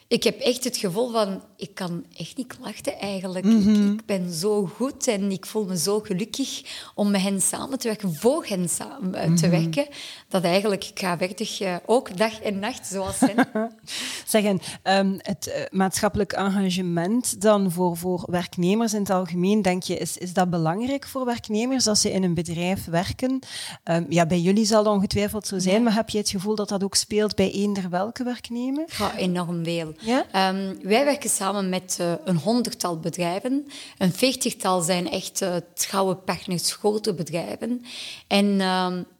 ik 0.10 0.24
heb 0.24 0.40
echt 0.40 0.64
het 0.64 0.78
gevoel 0.78 1.12
van, 1.12 1.44
ik 1.58 1.74
kan 1.74 2.06
echt 2.18 2.38
niet 2.38 2.48
klachten 2.58 3.00
eigenlijk. 3.00 3.46
Mm 3.46 3.62
-hmm. 3.62 3.94
ik, 3.94 4.00
ik, 4.00 4.06
ben 4.06 4.34
zo 4.34 4.66
goed 4.66 5.08
en 5.08 5.32
ik 5.32 5.46
voel 5.46 5.66
me 5.66 5.78
zo 5.78 6.00
gelukkig 6.00 6.62
om 6.96 7.12
met 7.12 7.22
hen 7.22 7.42
samen 7.42 7.80
te 7.80 7.88
werken, 7.88 8.16
voor 8.16 8.46
hen 8.46 8.70
samen 8.70 9.08
mm 9.08 9.14
-hmm. 9.14 9.36
te 9.36 9.50
werken, 9.50 9.88
dat 10.30 10.44
eigenlijk 10.44 10.84
ik 10.84 11.00
ga 11.00 11.18
werkelijk 11.18 11.60
uh, 11.60 11.76
ook 11.86 12.18
dag 12.18 12.42
en 12.42 12.60
nacht 12.60 12.88
zoals 12.88 13.20
hen. 13.20 13.48
Zeggen, 14.26 14.60
um, 14.84 15.20
het 15.22 15.48
uh, 15.48 15.56
maatschappelijk 15.72 16.32
engagement 16.32 17.42
dan 17.42 17.72
voor, 17.72 17.98
voor 17.98 18.24
werknemers 18.32 18.94
in 18.94 19.00
het 19.00 19.10
algemeen, 19.10 19.62
denk 19.62 19.84
je, 19.84 19.98
is, 19.98 20.18
is 20.18 20.34
dat 20.34 20.50
belangrijk 20.50 21.08
voor 21.08 21.26
werknemers 21.26 21.88
als 21.88 22.02
ze 22.02 22.12
in 22.12 22.24
een 22.24 22.34
bedrijf 22.34 22.86
werken? 22.86 23.39
Um, 23.84 24.06
ja, 24.10 24.26
bij 24.26 24.39
jullie 24.39 24.65
zal 24.65 24.84
dat 24.84 24.94
ongetwijfeld 24.94 25.48
zo 25.48 25.60
zijn, 25.60 25.76
ja. 25.76 25.82
maar 25.82 25.94
heb 25.94 26.10
je 26.10 26.18
het 26.18 26.30
gevoel 26.30 26.56
dat 26.56 26.70
dat 26.70 26.84
ook 26.84 26.96
speelt 26.96 27.36
bij 27.36 27.52
eender 27.52 27.89
welke 27.89 28.24
werknemer? 28.24 28.86
Ja, 28.98 29.15
enorm 29.15 29.63
veel. 29.63 29.94
Ja? 30.00 30.50
Um, 30.50 30.80
wij 30.82 31.06
werken 31.06 31.30
samen 31.30 31.70
met 31.70 31.98
uh, 32.02 32.13
een 32.26 32.38
honderdtal 32.38 33.00
bedrijven. 33.00 33.68
Een 33.98 34.13
veertigtal 34.13 34.82
zijn 34.82 35.12
echt 35.12 35.46
trouwe 35.74 36.15
partners, 36.15 36.72
grote 36.72 37.13
bedrijven. 37.13 37.86
En 38.28 38.62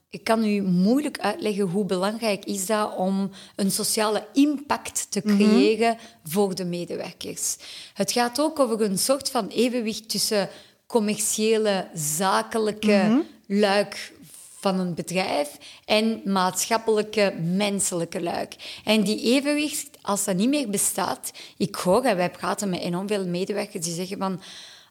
ik 0.10 0.24
kan 0.24 0.44
u 0.44 0.62
moeilijk 0.62 1.20
uitleggen 1.20 1.68
hoe 1.68 1.86
belangrijk 1.86 2.46
is 2.46 2.66
dat 2.66 2.96
om 2.96 3.30
een 3.56 3.72
sociale 3.72 4.28
impact 4.34 5.12
te 5.12 5.22
creëren 5.22 5.94
mm-hmm. 5.94 6.08
voor 6.24 6.56
de 6.56 6.66
medewerkers. 6.66 7.56
Het 7.94 8.12
gaat 8.12 8.40
ook 8.40 8.60
over 8.60 8.82
een 8.82 8.98
soort 8.98 9.30
van 9.30 9.48
evenwicht 9.48 10.10
tussen 10.10 10.50
commerciële, 10.88 11.88
zakelijke 11.94 13.02
mm-hmm. 13.04 13.26
luik 13.48 14.14
van 14.60 14.80
een 14.80 14.94
bedrijf 14.94 15.58
en 15.86 16.22
maatschappelijke, 16.26 17.34
menselijke 17.42 18.22
luik. 18.22 18.56
En 18.84 19.04
die 19.04 19.22
evenwicht, 19.22 19.90
als 20.02 20.24
dat 20.24 20.36
niet 20.36 20.50
meer 20.50 20.70
bestaat... 20.70 21.32
Ik 21.58 21.76
hoor, 21.76 22.04
en 22.04 22.16
wij 22.16 22.32
praten 22.32 22.70
met 22.70 22.80
enorm 22.80 23.08
veel 23.08 23.26
medewerkers 23.26 23.86
die 23.86 23.94
zeggen 23.94 24.18
van... 24.18 24.42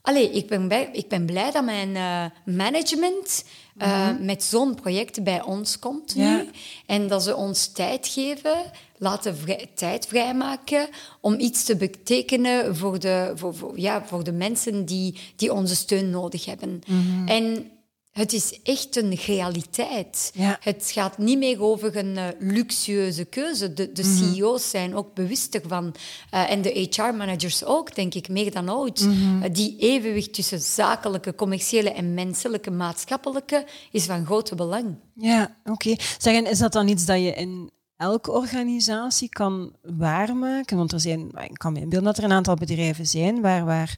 Allee, 0.03 0.31
ik 0.31 0.47
ben, 0.47 0.69
bij, 0.69 0.89
ik 0.93 1.09
ben 1.09 1.27
blij 1.27 1.51
dat 1.51 1.65
mijn 1.65 1.89
uh, 1.89 2.55
management 2.57 3.45
uh, 3.79 4.09
mm-hmm. 4.09 4.25
met 4.25 4.43
zo'n 4.43 4.75
project 4.75 5.23
bij 5.25 5.43
ons 5.43 5.79
komt 5.79 6.15
nu. 6.15 6.23
Ja. 6.23 6.45
En 6.87 7.09
dat 7.09 7.23
ze 7.23 7.37
ons 7.37 7.67
tijd 7.67 8.09
geven, 8.09 8.57
laten 8.97 9.37
vrij, 9.37 9.71
tijd 9.75 10.07
vrijmaken 10.07 10.89
om 11.21 11.41
iets 11.41 11.65
te 11.65 11.77
betekenen 11.77 12.77
voor 12.77 12.99
de, 12.99 13.33
voor, 13.35 13.55
voor, 13.55 13.81
ja, 13.81 14.05
voor 14.07 14.25
de 14.25 14.33
mensen 14.33 14.85
die, 14.85 15.15
die 15.37 15.53
onze 15.53 15.77
steun 15.77 16.11
nodig 16.11 16.45
hebben. 16.45 16.81
Mm-hmm. 16.87 17.29
En 17.29 17.71
het 18.19 18.33
is 18.33 18.61
echt 18.63 18.97
een 18.97 19.15
realiteit. 19.15 20.31
Ja. 20.35 20.59
Het 20.61 20.91
gaat 20.93 21.19
niet 21.19 21.39
meer 21.39 21.63
over 21.63 21.97
een 21.97 22.15
uh, 22.17 22.25
luxueuze 22.39 23.25
keuze. 23.25 23.73
De, 23.73 23.93
de 23.93 24.03
Mhm. 24.03 24.35
CEO's 24.35 24.71
zijn 24.71 24.95
ook 24.95 25.15
bewust 25.15 25.55
ervan. 25.55 25.95
Uh, 26.35 26.51
en 26.51 26.63
de 26.63 26.89
HR-managers 26.91 27.65
ook, 27.65 27.95
denk 27.95 28.15
ik, 28.15 28.29
meer 28.29 28.53
dan 28.53 28.71
ooit. 28.73 29.01
Mhm. 29.01 29.43
Uh, 29.43 29.45
die 29.53 29.77
evenwicht 29.79 30.33
tussen 30.33 30.61
zakelijke, 30.61 31.35
commerciële 31.35 31.91
en 31.93 32.15
menselijke, 32.15 32.71
maatschappelijke 32.71 33.67
is 33.91 34.05
van 34.05 34.27
grote 34.27 34.55
belang. 34.55 34.97
Ja, 35.15 35.57
oké. 35.61 35.73
Okay. 35.73 35.99
Zeg, 36.19 36.35
en 36.35 36.47
is 36.47 36.59
dat 36.59 36.73
dan 36.73 36.89
iets 36.89 37.05
dat 37.05 37.19
je 37.19 37.35
in 37.35 37.71
elke 37.97 38.31
organisatie 38.31 39.29
kan 39.29 39.73
waarmaken? 39.83 40.77
Want 40.77 40.93
er 40.93 41.01
zijn, 41.01 41.31
ik 41.51 41.59
kan 41.59 41.73
me 41.73 41.81
inbeelden 41.81 42.09
dat 42.09 42.19
er 42.19 42.25
een 42.25 42.33
aantal 42.33 42.55
bedrijven 42.55 43.07
zijn 43.07 43.41
waar, 43.41 43.65
waar 43.65 43.97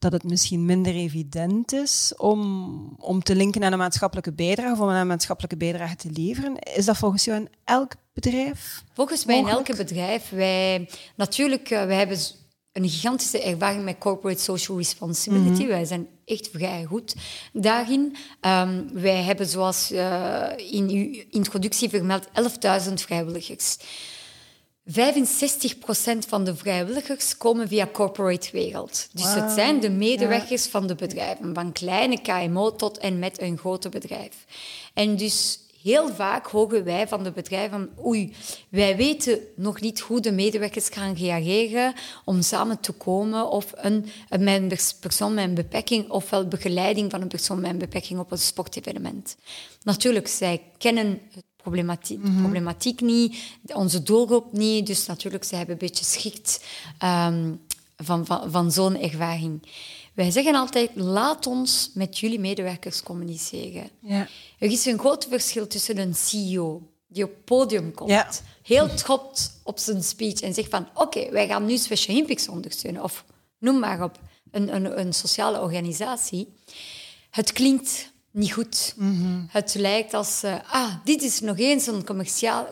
dat 0.00 0.12
het 0.12 0.24
misschien 0.24 0.64
minder 0.64 0.94
evident 0.94 1.72
is 1.72 2.12
om, 2.16 2.94
om 2.98 3.22
te 3.22 3.34
linken 3.34 3.64
aan 3.64 3.72
een 3.72 3.78
maatschappelijke 3.78 4.32
bijdrage 4.32 4.72
of 4.72 4.80
om 4.80 4.88
een 4.88 5.06
maatschappelijke 5.06 5.56
bijdrage 5.56 5.96
te 5.96 6.10
leveren. 6.12 6.58
Is 6.58 6.84
dat 6.84 6.96
volgens 6.96 7.24
jou 7.24 7.40
in 7.40 7.48
elk 7.64 7.92
bedrijf? 8.12 8.82
Volgens 8.94 9.24
mij 9.24 9.38
in 9.38 9.48
elke 9.48 9.76
bedrijf. 9.76 10.28
Wij, 10.28 10.88
natuurlijk, 11.16 11.70
uh, 11.70 11.84
wij 11.84 11.96
hebben 11.96 12.18
een 12.72 12.88
gigantische 12.88 13.42
ervaring 13.42 13.84
met 13.84 13.98
corporate 13.98 14.40
social 14.40 14.78
responsibility. 14.78 15.62
Mhm. 15.62 15.68
Wij 15.68 15.84
zijn 15.84 16.08
echt 16.24 16.48
vrij 16.52 16.84
goed 16.84 17.14
daarin. 17.52 18.16
Um, 18.40 18.90
wij 18.92 19.22
hebben, 19.22 19.46
zoals 19.46 19.92
uh, 19.92 20.46
in 20.56 20.88
uw 20.88 21.22
introductie 21.30 21.88
vermeld, 21.88 22.26
11.000 22.88 22.92
vrijwilligers. 22.94 23.76
65% 24.88 24.92
van 26.28 26.44
de 26.44 26.56
vrijwilligers 26.56 27.36
komen 27.36 27.68
via 27.68 27.88
corporate 27.92 28.48
wereld. 28.52 29.08
Dus 29.12 29.34
het 29.34 29.50
zijn 29.50 29.80
de 29.80 29.90
medewerkers 29.90 30.66
van 30.66 30.86
de 30.86 30.94
bedrijven, 30.94 31.54
van 31.54 31.72
kleine 31.72 32.20
KMO 32.20 32.76
tot 32.76 32.98
en 32.98 33.18
met 33.18 33.40
een 33.40 33.58
grote 33.58 33.88
bedrijf. 33.88 34.44
En 34.94 35.16
dus 35.16 35.58
heel 35.82 36.08
vaak 36.08 36.46
horen 36.46 36.84
wij 36.84 37.08
van 37.08 37.24
de 37.24 37.32
bedrijven 37.32 37.90
oei, 38.04 38.34
wij 38.68 38.96
weten 38.96 39.38
nog 39.56 39.80
niet 39.80 40.00
hoe 40.00 40.20
de 40.20 40.32
medewerkers 40.32 40.88
gaan 40.88 41.14
reageren 41.14 41.94
om 42.24 42.42
samen 42.42 42.80
te 42.80 42.92
komen 42.92 43.50
of 43.50 43.72
een, 43.76 44.06
een 44.28 44.72
persoon 45.00 45.34
met 45.34 45.44
een 45.44 45.54
beperking 45.54 46.10
ofwel 46.10 46.48
begeleiding 46.48 47.10
van 47.10 47.20
een 47.20 47.28
persoon 47.28 47.60
met 47.60 47.70
een 47.70 47.78
beperking 47.78 48.20
op 48.20 48.30
een 48.30 48.38
sportevenement. 48.38 49.36
Natuurlijk, 49.82 50.28
zij 50.28 50.62
kennen 50.78 51.20
het 51.30 51.44
problematiek, 51.62 52.18
mm 52.18 52.38
problematiek 52.38 53.00
niet, 53.00 53.36
onze 53.72 54.02
doelgroep 54.02 54.52
niet, 54.52 54.86
dus 54.86 55.06
natuurlijk, 55.06 55.44
zij 55.44 55.58
hebben 55.58 55.76
een 55.80 55.86
beetje 55.88 56.04
schikt 56.04 56.64
um, 57.04 57.60
van, 57.96 58.26
van, 58.26 58.50
van 58.50 58.72
zo'n 58.72 59.00
ervaring. 59.00 59.62
Wij 60.14 60.30
zeggen 60.30 60.54
altijd, 60.54 60.90
laat 60.94 61.46
ons 61.46 61.90
met 61.94 62.18
jullie 62.18 62.40
medewerkers 62.40 63.02
communiceren. 63.02 63.90
Ja. 64.00 64.28
Er 64.58 64.70
is 64.70 64.86
een 64.86 64.98
groot 64.98 65.26
verschil 65.30 65.66
tussen 65.66 65.98
een 65.98 66.14
CEO 66.14 66.82
die 67.06 67.24
op 67.24 67.30
het 67.30 67.44
podium 67.44 67.94
komt, 67.94 68.42
heel 68.62 68.94
trots 68.94 69.50
op 69.62 69.78
zijn 69.78 70.02
speech 70.02 70.40
en 70.40 70.54
zegt 70.54 70.70
van 70.70 70.88
oké, 70.94 71.30
wij 71.30 71.46
gaan 71.46 71.66
nu 71.66 71.76
Special 71.76 72.14
Olympics 72.14 72.48
ondersteunen, 72.48 73.02
of 73.02 73.24
noem 73.58 73.78
maar 73.78 74.02
op, 74.02 74.18
een, 74.50 74.74
een, 74.74 74.98
een 74.98 75.12
sociale 75.12 75.60
organisatie. 75.60 76.48
Het 77.30 77.52
klinkt 77.52 78.12
niet 78.30 78.52
goed. 78.52 78.94
Mhm. 78.96 79.42
Het 79.48 79.74
lijkt 79.74 80.14
als, 80.14 80.44
uh, 80.44 80.54
ah, 80.70 80.94
dit 81.04 81.22
is 81.22 81.40
nog 81.40 81.58
eens 81.58 81.86
een 81.86 82.04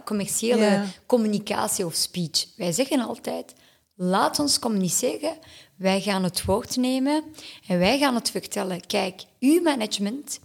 commerciële 0.05 0.85
communicatie 1.07 1.87
of 1.87 1.95
speech. 1.95 2.47
Wij 2.57 2.73
zeggen 2.73 3.01
altijd, 3.01 3.55
laat 3.95 4.39
ons 4.39 4.59
communiceren. 4.59 5.37
Wij 5.77 6.01
gaan 6.01 6.25
het 6.25 6.45
woord 6.45 6.77
nemen 6.77 7.25
en 7.67 7.79
wij 7.79 7.99
gaan 7.99 8.15
het 8.15 8.31
vertellen. 8.31 8.87
Kijk, 8.87 9.23
uw 9.41 9.63
management 9.63 10.41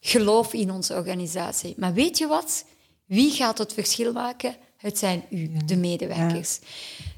gelooft 0.00 0.52
in 0.52 0.70
onze 0.70 0.94
organisatie. 0.94 1.74
Maar 1.76 1.92
weet 1.92 2.18
je 2.18 2.26
wat? 2.26 2.64
Wie 3.06 3.30
gaat 3.30 3.58
het 3.58 3.72
verschil 3.72 4.12
maken? 4.12 4.56
Het 4.76 4.98
zijn 4.98 5.24
u, 5.30 5.50
de 5.64 5.76
medewerkers. 5.76 6.58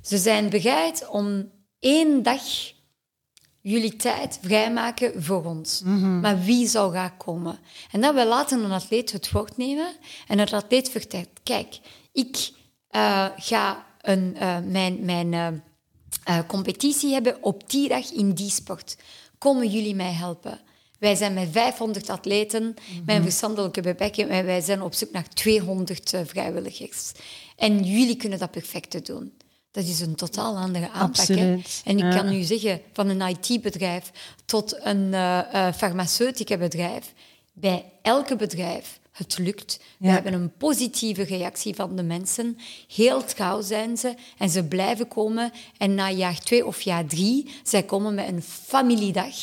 Ze 0.02 0.18
zijn 0.18 0.50
bereid 0.50 1.08
om 1.08 1.50
één 1.78 2.22
dag 2.22 2.42
jullie 3.62 3.96
tijd 3.96 4.38
vrijmaken 4.42 5.22
voor 5.22 5.44
ons. 5.44 5.80
Mhm. 5.84 6.20
Maar 6.20 6.40
wie 6.40 6.66
zou 6.66 6.92
gaan 6.92 7.16
komen? 7.16 7.58
En 7.90 8.00
dan 8.00 8.14
we 8.14 8.26
laten 8.26 8.64
een 8.64 8.70
atleet 8.70 9.12
het 9.12 9.30
woord 9.30 9.56
nemen 9.56 9.96
en 10.26 10.38
het 10.38 10.52
atleet 10.52 10.90
vertelt, 10.90 11.28
kijk, 11.42 11.78
ik 12.12 12.50
uh, 12.90 13.26
ga 13.36 13.86
een, 14.00 14.36
uh, 14.40 14.58
mijn, 14.64 15.04
mijn 15.04 15.32
uh, 15.32 15.48
uh, 16.28 16.38
competitie 16.46 17.12
hebben 17.12 17.42
op 17.42 17.70
die 17.70 17.88
dag 17.88 18.12
in 18.12 18.32
die 18.32 18.50
sport. 18.50 18.96
Komen 19.38 19.68
jullie 19.68 19.94
mij 19.94 20.12
helpen? 20.12 20.60
Wij 20.98 21.14
zijn 21.14 21.34
met 21.34 21.48
500 21.50 22.10
atleten 22.10 22.62
mm 22.62 22.74
-hmm. 22.74 23.02
met 23.06 23.16
een 23.16 23.22
verstandelijke 23.22 23.80
beperking 23.80 24.28
en 24.28 24.44
wij 24.44 24.60
zijn 24.60 24.82
op 24.82 24.94
zoek 24.94 25.10
naar 25.10 25.28
200 25.28 26.12
uh, 26.12 26.20
vrijwilligers. 26.24 27.12
En 27.56 27.84
jullie 27.84 28.16
kunnen 28.16 28.38
dat 28.38 28.50
perfect 28.50 29.06
doen. 29.06 29.32
Dat 29.72 29.84
is 29.84 30.00
een 30.00 30.14
totaal 30.14 30.56
andere 30.56 30.90
aanpak. 30.90 31.28
En 31.84 31.98
ik 31.98 32.10
kan 32.10 32.32
u 32.32 32.42
zeggen, 32.42 32.80
van 32.92 33.08
een 33.08 33.36
IT-bedrijf 33.36 34.10
tot 34.44 34.78
een 34.82 35.12
uh, 35.12 35.40
uh, 35.54 35.72
farmaceutica 35.72 36.56
bedrijf, 36.56 37.12
bij 37.52 37.84
elke 38.02 38.36
bedrijf 38.36 39.00
het 39.12 39.38
lukt. 39.38 39.80
We 39.98 40.08
hebben 40.08 40.32
een 40.32 40.52
positieve 40.56 41.22
reactie 41.22 41.74
van 41.74 41.96
de 41.96 42.02
mensen. 42.02 42.58
Heel 42.94 43.24
trouw 43.24 43.60
zijn 43.60 43.96
ze 43.96 44.14
en 44.38 44.50
ze 44.50 44.64
blijven 44.64 45.08
komen. 45.08 45.52
En 45.76 45.94
na 45.94 46.10
jaar 46.10 46.38
twee 46.38 46.66
of 46.66 46.80
jaar 46.80 47.06
drie, 47.06 47.50
zij 47.62 47.82
komen 47.82 48.14
met 48.14 48.28
een 48.28 48.42
familiedag. 48.42 49.34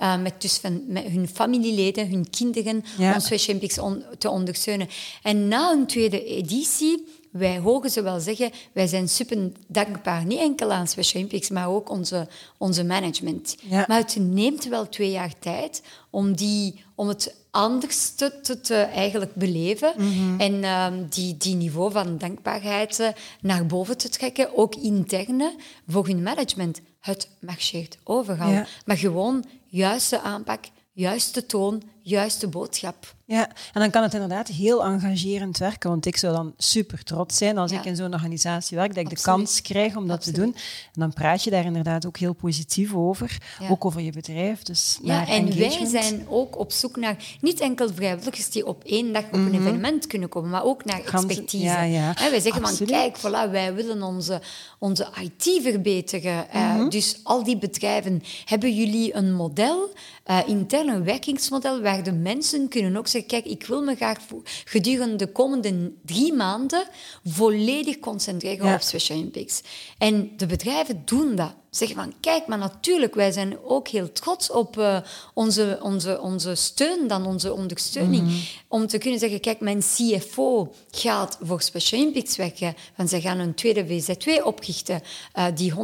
Uh, 0.00 0.20
met, 0.20 0.40
dus 0.40 0.56
van, 0.56 0.82
met 0.86 1.04
hun 1.04 1.28
familieleden, 1.28 2.08
hun 2.08 2.30
kinderen, 2.30 2.84
ja. 2.98 3.14
om 3.14 3.20
Special 3.20 3.56
Olympics 3.56 3.78
on, 3.78 4.04
te 4.18 4.30
ondersteunen. 4.30 4.88
En 5.22 5.48
na 5.48 5.72
een 5.72 5.86
tweede 5.86 6.24
editie 6.24 7.06
wij 7.38 7.58
horen 7.58 7.90
ze 7.90 8.02
wel 8.02 8.20
zeggen, 8.20 8.50
wij 8.72 8.86
zijn 8.86 9.08
super 9.08 9.52
dankbaar, 9.66 10.24
niet 10.24 10.38
enkel 10.38 10.72
aan 10.72 10.86
Special 10.86 11.22
Olympics, 11.22 11.50
maar 11.50 11.68
ook 11.68 11.90
onze, 11.90 12.28
onze 12.58 12.84
management. 12.84 13.56
Maar 13.70 13.98
het 13.98 14.16
neemt 14.20 14.64
wel 14.64 14.88
twee 14.88 15.10
jaar 15.10 15.38
tijd 15.38 15.82
om, 16.10 16.36
die, 16.36 16.84
om 16.94 17.08
het 17.08 17.34
anders 17.50 18.10
te, 18.10 18.60
te, 18.62 18.74
eigenlijk 18.74 19.34
beleven 19.34 19.92
mhm. 19.96 20.40
en 20.40 20.64
um, 20.64 21.06
die, 21.08 21.36
die 21.36 21.54
niveau 21.54 21.92
van 21.92 22.18
dankbaarheid 22.18 22.98
uh, 23.00 23.08
naar 23.40 23.66
boven 23.66 23.96
te 23.96 24.08
trekken, 24.08 24.56
ook 24.56 24.74
interne, 24.74 25.54
voor 25.86 26.06
hun 26.06 26.22
management. 26.22 26.80
Het 27.00 27.28
marcheert 27.40 27.98
overal. 28.04 28.64
Maar 28.84 28.96
gewoon 28.96 29.44
juiste 29.66 30.20
aanpak, 30.20 30.64
juiste 30.92 31.46
toon, 31.46 31.82
juiste 32.02 32.48
boodschap. 32.48 33.16
Ja, 33.30 33.48
en 33.72 33.80
dan 33.80 33.90
kan 33.90 34.02
het 34.02 34.14
inderdaad 34.14 34.48
heel 34.48 34.84
engagerend 34.84 35.58
werken, 35.58 35.90
want 35.90 36.06
ik 36.06 36.16
zou 36.16 36.34
dan 36.34 36.54
super 36.56 37.04
trots 37.04 37.36
zijn 37.36 37.58
als 37.58 37.72
ik 37.72 37.84
in 37.84 37.96
zo'n 37.96 38.12
organisatie 38.12 38.76
werk, 38.76 38.94
dat 38.94 39.04
ik 39.04 39.16
de 39.16 39.22
kans 39.22 39.62
krijg 39.62 39.96
om 39.96 40.06
dat 40.08 40.22
te 40.22 40.32
doen. 40.32 40.54
En 40.54 41.00
dan 41.00 41.12
praat 41.12 41.44
je 41.44 41.50
daar 41.50 41.64
inderdaad 41.64 42.06
ook 42.06 42.16
heel 42.16 42.32
positief 42.32 42.94
over, 42.94 43.38
ook 43.70 43.84
over 43.84 44.00
je 44.00 44.12
bedrijf. 44.12 44.62
Dus 44.62 44.98
ja, 45.02 45.26
en 45.26 45.58
wij 45.58 45.86
zijn 45.86 46.26
ook 46.28 46.58
op 46.58 46.72
zoek 46.72 46.96
naar 46.96 47.16
niet 47.40 47.60
enkel 47.60 47.92
vrijwilligers 47.94 48.50
die 48.50 48.66
op 48.66 48.84
één 48.84 49.12
dag 49.12 49.24
op 49.24 49.32
een 49.32 49.44
mhm. 49.44 49.54
evenement 49.54 50.06
kunnen 50.06 50.28
komen, 50.28 50.50
maar 50.50 50.64
ook 50.64 50.84
naar 50.84 51.00
expertise. 51.00 51.64
Ja, 51.64 51.82
ja. 51.82 52.14
wij 52.14 52.40
zeggen 52.40 52.62
van, 52.62 52.86
kijk, 52.86 53.18
voilà, 53.18 53.50
wij 53.50 53.74
willen 53.74 54.02
onze, 54.02 54.40
onze 54.78 55.06
IT 55.20 55.62
verbeteren. 55.62 56.46
Uh, 56.54 56.88
dus 56.88 57.20
al 57.22 57.44
die 57.44 57.58
bedrijven, 57.58 58.22
hebben 58.44 58.74
jullie 58.74 59.14
een 59.14 59.34
model, 59.34 59.92
uh, 60.26 60.38
intern 60.46 60.88
een 60.88 61.04
werkingsmodel, 61.04 61.80
waar 61.80 62.02
de 62.02 62.12
mensen 62.12 62.68
kunnen 62.68 62.96
ook 62.96 63.06
zeggen, 63.06 63.16
kijk, 63.26 63.44
ik 63.44 63.66
wil 63.66 63.82
me 63.82 63.94
graag 63.94 64.18
gedurende 64.64 65.16
de 65.16 65.32
komende 65.32 65.92
drie 66.04 66.32
maanden 66.32 66.88
volledig 67.24 67.98
concentreren 67.98 68.74
op 68.74 68.80
Special 68.80 69.18
Olympics. 69.18 69.62
En 69.98 70.30
de 70.36 70.46
bedrijven 70.46 71.02
doen 71.04 71.34
dat 71.36 71.54
zeggen 71.70 71.96
van, 71.96 72.12
kijk, 72.20 72.46
maar 72.46 72.58
natuurlijk, 72.58 73.14
wij 73.14 73.32
zijn 73.32 73.58
ook 73.64 73.88
heel 73.88 74.12
trots 74.12 74.50
op 74.50 74.76
uh, 74.76 74.98
onze, 75.34 75.78
onze, 75.82 76.20
onze 76.20 76.54
steun, 76.54 77.06
dan 77.06 77.26
onze 77.26 77.52
ondersteuning. 77.52 78.22
Mm 78.22 78.28
-hmm. 78.28 78.42
Om 78.68 78.86
te 78.86 78.98
kunnen 78.98 79.18
zeggen, 79.18 79.40
kijk, 79.40 79.60
mijn 79.60 79.80
CFO 79.80 80.74
gaat 80.90 81.38
voor 81.42 81.62
Special 81.62 82.00
Olympics 82.00 82.36
werken, 82.36 82.74
want 82.96 83.10
zij 83.10 83.20
gaan 83.20 83.38
een 83.38 83.54
tweede 83.54 83.86
VZ2 83.86 84.42
oprichten, 84.42 85.02
uh, 85.38 85.46
die 85.54 85.72
100% 85.72 85.76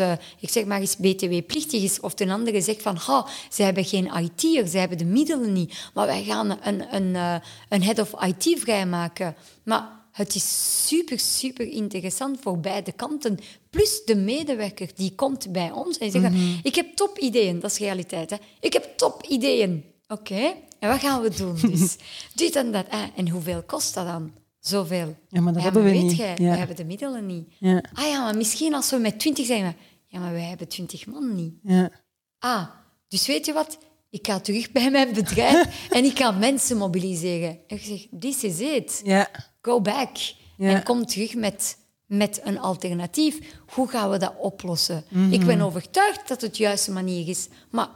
uh, 0.00 0.12
ik 0.38 0.50
zeg 0.50 0.64
maar 0.64 0.80
eens 0.80 0.96
BTW-plichtig 0.96 1.82
is. 1.82 2.00
Of 2.00 2.14
ten 2.14 2.30
andere 2.30 2.60
zegt 2.60 2.82
van, 2.82 2.96
ha, 2.96 3.26
ze 3.50 3.62
hebben 3.62 3.84
geen 3.84 4.10
IT'er, 4.16 4.66
ze 4.66 4.78
hebben 4.78 4.98
de 4.98 5.04
middelen 5.04 5.52
niet, 5.52 5.90
maar 5.94 6.06
wij 6.06 6.22
gaan 6.22 6.58
een, 6.62 6.94
een, 6.94 7.40
een 7.68 7.82
head 7.82 7.98
of 7.98 8.24
IT 8.24 8.60
vrijmaken. 8.60 9.34
Maar 9.62 9.99
het 10.20 10.34
is 10.34 10.86
super, 10.86 11.18
super 11.18 11.66
interessant 11.66 12.38
voor 12.40 12.58
beide 12.58 12.92
kanten. 12.92 13.38
Plus 13.70 14.04
de 14.04 14.16
medewerker 14.16 14.90
die 14.94 15.14
komt 15.14 15.52
bij 15.52 15.70
ons 15.70 15.98
en 15.98 16.10
zegt: 16.10 16.30
mm 16.30 16.60
Ik 16.62 16.74
heb 16.74 16.96
top 16.96 17.18
ideeën, 17.18 17.60
dat 17.60 17.70
is 17.70 17.78
realiteit. 17.78 18.30
Hè? 18.30 18.36
Ik 18.60 18.72
heb 18.72 18.92
top 18.96 19.22
ideeën. 19.26 19.84
Oké, 20.08 20.54
en 20.78 20.88
wat 20.88 20.98
gaan 20.98 21.22
we 21.22 21.30
doen? 21.30 21.56
Dus 21.60 21.96
dit 22.34 22.56
en 22.56 22.72
dat. 22.72 22.86
Ah, 22.88 23.02
en 23.16 23.28
hoeveel 23.28 23.62
kost 23.62 23.94
dat 23.94 24.06
dan? 24.06 24.32
Zoveel. 24.60 25.16
Ja, 25.28 25.40
maar 25.40 25.52
dat 25.52 25.62
hebben 25.62 25.84
we 25.84 25.90
weet 25.90 26.02
niet. 26.02 26.16
Jij, 26.16 26.34
we 26.34 26.44
hebben 26.44 26.76
de 26.76 26.84
middelen 26.84 27.26
niet. 27.26 27.46
Ja. 27.58 27.84
Ah 27.92 28.06
ja, 28.06 28.24
maar 28.24 28.36
misschien 28.36 28.74
als 28.74 28.90
we 28.90 28.96
met 28.96 29.18
twintig 29.18 29.46
zijn. 29.46 29.76
Ja, 30.06 30.18
maar 30.18 30.32
wij 30.32 30.42
hebben 30.42 30.68
twintig 30.68 31.06
man 31.06 31.34
niet. 31.34 31.54
Ja. 31.62 31.90
Ah, 32.38 32.66
dus 33.08 33.26
weet 33.26 33.46
je 33.46 33.52
wat? 33.52 33.78
Ik 34.10 34.26
ga 34.26 34.40
terug 34.40 34.72
bij 34.72 34.90
mijn 34.90 35.14
bedrijf 35.14 35.68
en 35.96 36.04
ik 36.04 36.18
ga 36.18 36.30
mensen 36.30 36.76
mobiliseren. 36.76 37.58
En 37.66 37.76
ik 37.76 37.82
zeg, 37.82 38.06
this 38.20 38.44
is 38.44 38.60
it. 38.60 39.00
Ja 39.04 39.49
go 39.62 39.80
back. 39.80 40.16
En 40.58 40.82
kom 40.82 41.06
terug 41.06 41.34
met, 41.34 41.76
met 42.06 42.40
een 42.44 42.58
alternatief. 42.58 43.38
Hoe 43.66 43.88
gaan 43.88 44.10
we 44.10 44.18
dat 44.18 44.34
oplossen? 44.38 45.04
Mhm. 45.08 45.32
Ik 45.32 45.46
ben 45.46 45.60
overtuigd 45.60 46.28
dat 46.28 46.40
het 46.40 46.56
de 46.56 46.62
juiste 46.62 46.90
manier 46.90 47.28
is. 47.28 47.48
Maar 47.70 47.88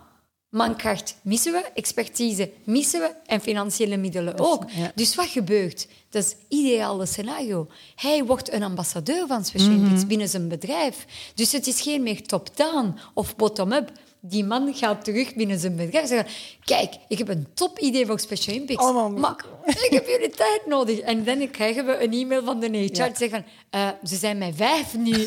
mankracht 0.54 1.16
missen 1.22 1.52
we, 1.52 1.70
expertise 1.74 2.50
missen 2.64 3.00
we 3.00 3.14
en 3.26 3.40
financiële 3.40 3.96
middelen 3.96 4.38
ook. 4.38 4.64
Dus 4.94 5.14
wat 5.14 5.26
gebeurt? 5.26 5.88
Dat 6.10 6.24
is 6.24 6.30
het 6.30 6.38
ideale 6.48 7.06
scenario. 7.06 7.68
Hij 7.94 8.24
wordt 8.24 8.52
een 8.52 8.62
ambassadeur 8.62 9.26
van 9.26 9.44
Special 9.44 9.70
mhm. 9.70 10.06
binnen 10.06 10.28
zijn 10.28 10.48
bedrijf. 10.48 11.06
Dus 11.34 11.52
het 11.52 11.66
is 11.66 11.80
geen 11.80 12.02
meer 12.02 12.22
top-down 12.22 12.98
of 13.14 13.36
bottom-up, 13.36 13.92
die 14.26 14.44
man 14.44 14.74
gaat 14.74 15.04
terug 15.04 15.34
binnen 15.34 15.58
zijn 15.58 15.76
bedrijf 15.76 16.02
en 16.02 16.08
zegt... 16.08 16.30
Kijk, 16.64 16.94
ik 17.08 17.18
heb 17.18 17.28
een 17.28 17.46
top 17.54 17.78
idee 17.78 18.06
voor 18.06 18.18
Special 18.20 18.54
Olympics. 18.54 18.84
Oh, 18.84 19.16
maar 19.16 19.44
ik 19.64 19.88
heb 19.90 20.06
jullie 20.06 20.30
tijd 20.30 20.60
nodig. 20.66 20.98
En 20.98 21.24
dan 21.24 21.50
krijgen 21.50 21.86
we 21.86 22.02
een 22.04 22.12
e-mail 22.12 22.44
van 22.44 22.60
de 22.60 22.66
HR. 22.66 22.72
Ja. 22.96 23.06
Die 23.06 23.16
zegt 23.16 23.30
van... 23.30 23.44
eh, 23.70 23.88
ze 24.04 24.16
zijn 24.16 24.38
met 24.38 24.52
vijf 24.56 24.96
nu. 24.96 25.12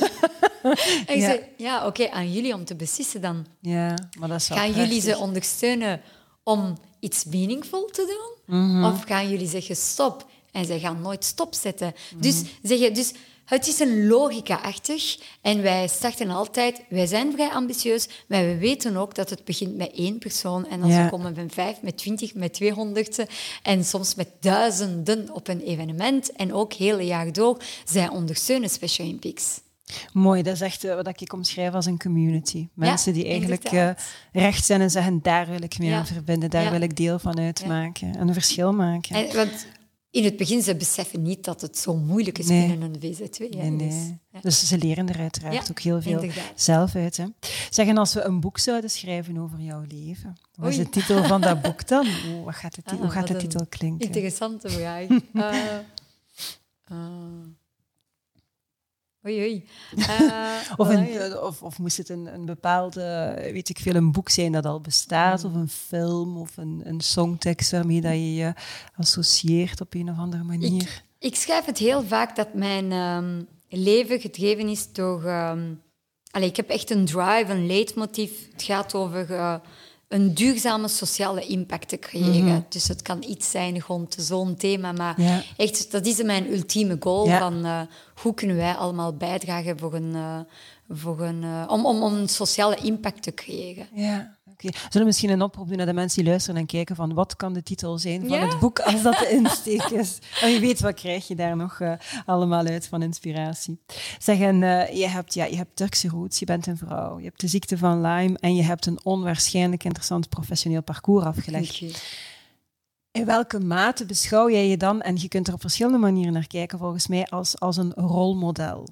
en 0.68 0.72
ik 1.08 1.16
Ja. 1.16 1.30
zeg... 1.30 1.40
Ja, 1.58 1.86
oké, 1.88 2.10
aan 2.10 2.32
jullie 2.32 2.54
om 2.54 2.66
te 2.66 2.76
beslissen 2.76 3.22
dan. 3.22 3.46
Ja, 3.62 3.94
maar 4.20 4.30
dat 4.30 4.40
is 4.42 4.48
wel 4.48 4.58
Gaan 4.58 4.72
jullie 4.74 5.02
ze 5.02 5.18
ondersteunen 5.18 6.02
om 6.44 6.78
iets 7.00 7.26
meaningful 7.26 7.86
te 7.86 8.06
doen? 8.46 8.60
Mhm. 8.60 8.86
Of 8.86 9.04
gaan 9.04 9.30
jullie 9.30 9.48
zeggen 9.48 9.76
stop? 9.76 10.26
En 10.52 10.66
zij 10.66 10.80
gaan 10.80 11.02
nooit 11.02 11.26
stopzetten. 11.26 11.94
Mhm. 12.12 12.22
Dus, 12.22 12.42
zeggen, 12.62 12.94
dus 12.94 13.14
het 13.48 13.68
is 13.68 13.80
een 13.80 14.08
logica-achtig. 14.08 15.18
En 15.42 15.62
wij 15.62 15.88
starten 15.88 16.30
altijd... 16.30 16.82
Wij 16.90 17.06
zijn 17.06 17.32
vrij 17.32 17.50
ambitieus, 17.50 18.08
maar 18.28 18.46
we 18.46 18.58
weten 18.58 18.96
ook 18.98 19.16
dat 19.16 19.30
het 19.30 19.44
begint 19.46 19.76
met 19.78 19.92
één 19.96 20.18
persoon. 20.18 20.68
En 20.68 20.82
als 20.82 20.92
Ja. 20.92 21.04
we 21.04 21.10
komen 21.10 21.34
met 21.36 21.54
vijf, 21.54 21.82
met 21.82 21.98
twintig, 21.98 22.34
met 22.34 22.54
tweehonderd... 22.54 23.26
en 23.64 23.84
soms 23.86 24.16
met 24.16 24.28
duizenden 24.40 25.34
op 25.34 25.48
een 25.48 25.62
evenement... 25.62 26.32
en 26.32 26.54
ook 26.54 26.74
hele 26.74 27.06
jaar 27.06 27.34
door, 27.34 27.58
zij 27.86 28.10
ondersteunen 28.10 28.70
Special 28.70 29.08
Olympics. 29.08 29.60
Mooi, 30.14 30.44
dat 30.44 30.54
is 30.54 30.62
echt 30.62 30.84
eh, 30.84 30.96
wat 30.96 31.22
ik 31.22 31.34
omschrijf 31.34 31.74
als 31.74 31.86
een 31.86 32.00
community. 32.00 32.68
Mensen 32.74 33.14
die 33.14 33.26
eigenlijk 33.28 33.64
eh, 33.64 33.90
recht 34.32 34.66
zijn 34.66 34.82
en 34.82 34.90
zeggen, 34.90 35.20
daar 35.22 35.48
wil 35.50 35.62
ik 35.64 35.80
mee 35.80 35.90
Ja. 35.90 35.98
aan 35.98 36.06
verbinden, 36.06 36.50
daar 36.50 36.64
Ja. 36.64 36.72
wil 36.72 36.82
ik 36.82 36.96
deel 36.98 37.20
van 37.20 37.40
uitmaken 37.40 38.16
en 38.16 38.28
een 38.28 38.34
verschil 38.34 38.74
maken. 38.74 39.16
En, 39.16 39.36
want 39.36 39.68
in 40.18 40.24
het 40.24 40.38
begin, 40.38 40.62
ze 40.62 40.76
beseffen 40.76 41.22
niet 41.22 41.44
dat 41.44 41.62
het 41.62 41.78
zo 41.78 41.96
moeilijk 41.96 42.38
is 42.38 42.48
Nee. 42.48 42.68
binnen 42.68 42.94
een 42.94 43.02
VZW. 43.02 43.40
Nee, 43.40 43.76
Dus, 43.76 43.94
nee. 43.94 44.20
ja. 44.32 44.40
Dus 44.42 44.68
ze 44.68 44.78
leren 44.78 45.10
er 45.10 45.20
uiteraard 45.20 45.54
Ja, 45.54 45.62
ook 45.70 45.80
heel 45.80 46.02
veel 46.02 46.12
inderdaad. 46.22 46.52
zelf 46.56 46.96
uit. 46.96 47.18
Hè. 47.18 47.26
Zeg, 47.70 47.88
en 47.88 47.98
als 47.98 48.14
we 48.14 48.22
een 48.22 48.40
boek 48.40 48.58
zouden 48.58 48.90
schrijven 48.90 49.38
over 49.38 49.60
jouw 49.60 49.84
leven, 49.88 50.38
wat 50.56 50.70
is 50.70 50.78
de 50.78 50.90
titel 50.90 51.24
van 51.24 51.42
dat 51.42 51.62
boek 51.62 51.88
dan? 51.88 52.08
Wat 52.46 52.56
gaat 52.56 52.76
de, 52.76 52.82
Ah, 52.86 53.00
hoe 53.00 53.10
gaat 53.10 53.28
de 53.28 53.36
titel 53.36 53.66
klinken? 53.70 54.06
Interessante 54.06 54.70
vraag. 54.70 55.06
Eh, 56.88 56.96
oei, 59.28 59.40
oei. 59.40 59.66
Eh, 60.08 60.52
Of, 60.78 60.90
een, 60.90 61.08
ja. 61.12 61.38
of, 61.38 61.62
of 61.64 61.80
moest 61.80 61.98
het 61.98 62.10
een, 62.10 62.34
een 62.34 62.46
bepaalde, 62.46 63.34
weet 63.54 63.70
ik 63.70 63.78
veel, 63.80 63.96
een 63.96 64.12
boek 64.12 64.30
zijn 64.30 64.52
dat 64.52 64.66
al 64.66 64.82
bestaat, 64.82 65.44
Mm. 65.44 65.50
of 65.50 65.56
een 65.56 65.70
film, 65.70 66.38
of 66.38 66.58
een, 66.58 66.82
een 66.84 67.02
songtekst 67.02 67.72
waarmee 67.72 68.02
dat 68.02 68.12
je 68.12 68.34
je 68.34 68.54
associeert 68.96 69.82
op 69.82 69.94
een 69.94 70.10
of 70.10 70.18
andere 70.18 70.44
manier? 70.44 71.04
Ik 71.20 71.36
schrijf 71.36 71.66
het 71.66 71.78
heel 71.78 72.04
vaak 72.04 72.36
dat 72.36 72.54
mijn 72.54 72.92
ehm, 72.92 73.42
leven 73.70 74.20
gedreven 74.20 74.68
is 74.70 74.92
door... 74.92 75.24
ehm, 75.26 75.74
allee, 76.32 76.50
ik 76.50 76.56
heb 76.56 76.70
echt 76.70 76.90
een 76.92 77.06
drive, 77.06 77.46
een 77.48 77.66
leidmotief. 77.68 78.32
Het 78.52 78.64
gaat 78.64 78.96
over 78.96 79.34
eh, 79.34 79.56
een 80.08 80.34
duurzame 80.34 80.88
sociale 80.88 81.46
impact 81.46 81.88
te 81.88 81.98
creëren. 82.00 82.66
Dus 82.70 82.88
het 82.88 83.02
kan 83.02 83.24
iets 83.28 83.52
zijn 83.52 83.82
rond 83.88 84.16
zo'n 84.20 84.56
thema, 84.56 84.92
maar 84.92 85.22
Ja. 85.22 85.42
echt, 85.58 85.92
dat 85.92 86.06
is 86.06 86.24
mijn 86.24 86.54
ultieme 86.54 86.98
goal. 87.00 87.26
Ja. 87.28 87.40
Van, 87.40 87.66
eh, 87.66 87.82
hoe 88.22 88.34
kunnen 88.34 88.56
wij 88.56 88.74
allemaal 88.74 89.14
bijdragen 89.18 89.80
voor 89.80 89.94
een, 89.94 90.16
eh, 90.16 90.40
voor 90.90 91.22
een, 91.22 91.44
eh, 91.44 91.64
om, 91.68 91.86
om, 91.86 92.04
om 92.04 92.14
een 92.14 92.30
sociale 92.30 92.76
impact 92.76 93.24
te 93.24 93.34
creëren? 93.34 93.88
Ja, 93.94 94.37
oké. 94.64 94.78
Zullen 94.78 95.00
we 95.00 95.04
misschien 95.04 95.30
een 95.30 95.42
oproep 95.42 95.68
doen 95.68 95.78
naar 95.78 95.86
de 95.86 95.94
mensen 95.94 96.22
die 96.22 96.30
luisteren 96.30 96.60
en 96.60 96.66
kijken 96.66 96.96
van 96.96 97.14
wat 97.14 97.36
kan 97.36 97.54
de 97.54 97.64
titel 97.64 97.98
zijn 97.98 98.20
van 98.20 98.30
Ja. 98.40 98.48
het 98.48 98.60
boek 98.60 98.80
als 98.80 99.02
dat 99.02 99.18
de 99.18 99.30
insteek 99.30 99.84
is? 99.84 100.18
En 100.42 100.48
wie 100.50 100.60
weet, 100.60 100.80
wat 100.80 100.94
krijg 100.94 101.28
je 101.28 101.36
daar 101.36 101.56
nog 101.56 101.80
eh, 101.80 101.94
allemaal 102.26 102.66
uit 102.66 102.88
van 102.88 103.02
inspiratie? 103.02 103.80
Zeg, 104.20 104.40
en 104.40 104.64
eh, 104.64 104.98
je, 104.98 105.08
hebt, 105.08 105.34
ja, 105.34 105.46
je 105.46 105.56
hebt 105.56 105.76
Turkse 105.76 106.08
roots, 106.08 106.40
je 106.40 106.46
bent 106.46 106.68
een 106.68 106.78
vrouw, 106.78 107.18
je 107.20 107.26
hebt 107.26 107.42
de 107.42 107.48
ziekte 107.48 107.78
van 107.78 108.02
Lyme 108.02 108.38
en 108.40 108.56
je 108.56 108.64
hebt 108.64 108.86
een 108.86 109.00
onwaarschijnlijk 109.04 109.84
interessant 109.84 110.30
professioneel 110.30 110.84
parcours 110.84 111.26
afgelegd. 111.26 111.82
In 113.12 113.26
welke 113.26 113.60
mate 113.60 114.06
beschouw 114.06 114.50
jij 114.50 114.68
je 114.68 114.78
dan, 114.78 115.02
en 115.02 115.16
je 115.20 115.28
kunt 115.28 115.48
er 115.48 115.54
op 115.54 115.62
verschillende 115.62 115.98
manieren 115.98 116.34
naar 116.34 116.48
kijken 116.48 116.80
volgens 116.80 117.08
mij, 117.08 117.26
als, 117.26 117.60
als 117.60 117.78
een 117.78 117.94
rolmodel? 117.94 118.88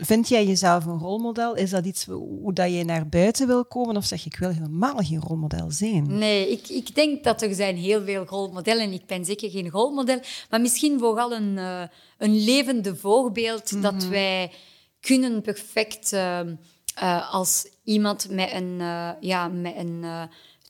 Vind 0.00 0.28
jij 0.28 0.46
jezelf 0.46 0.86
een 0.86 0.98
rolmodel? 0.98 1.54
Is 1.54 1.70
dat 1.70 1.84
iets 1.84 2.04
hoe 2.04 2.52
dat 2.52 2.72
je 2.72 2.84
naar 2.84 3.08
buiten 3.08 3.46
wil 3.46 3.64
komen? 3.64 3.96
Of 3.96 4.04
zeg 4.04 4.22
je, 4.22 4.30
ik 4.30 4.36
wil 4.36 4.50
helemaal 4.50 4.96
geen 4.96 5.20
rolmodel 5.20 5.70
zijn? 5.70 6.18
Nee, 6.18 6.50
ik, 6.50 6.68
ik 6.68 6.94
denk 6.94 7.24
dat 7.24 7.42
er 7.42 7.54
zijn 7.54 7.76
heel 7.76 8.04
veel 8.04 8.24
rolmodellen. 8.24 8.92
Ik 8.92 9.06
ben 9.06 9.24
zeker 9.24 9.50
geen 9.50 9.70
rolmodel, 9.70 10.20
maar 10.50 10.60
misschien 10.60 10.98
vooral 10.98 11.34
een, 11.34 11.58
eh, 11.58 11.82
een 12.18 12.44
levende 12.44 12.96
voorbeeld 12.96 13.82
dat 13.82 14.04
wij 14.04 14.52
kunnen 15.00 15.42
perfect 15.42 16.12
eh, 16.12 16.40
eh, 16.40 17.32
als 17.34 17.68
iemand 17.84 18.30
met 18.30 18.52
een, 18.52 18.76
ja, 19.20 19.48
met 19.48 19.74
een 19.76 20.04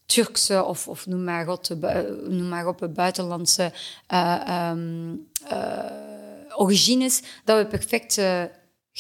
Turkse 0.08 0.64
of, 0.64 0.88
of 0.88 1.06
noem, 1.06 1.24
maar 1.24 1.48
op, 1.48 1.68
noem 2.28 2.48
maar 2.48 2.66
op, 2.66 2.80
een 2.80 2.92
buitenlandse 2.92 3.72
ehm, 4.06 5.14
eh, 5.44 5.84
origines, 6.56 7.22
dat 7.44 7.58
we 7.58 7.66
perfect 7.66 8.20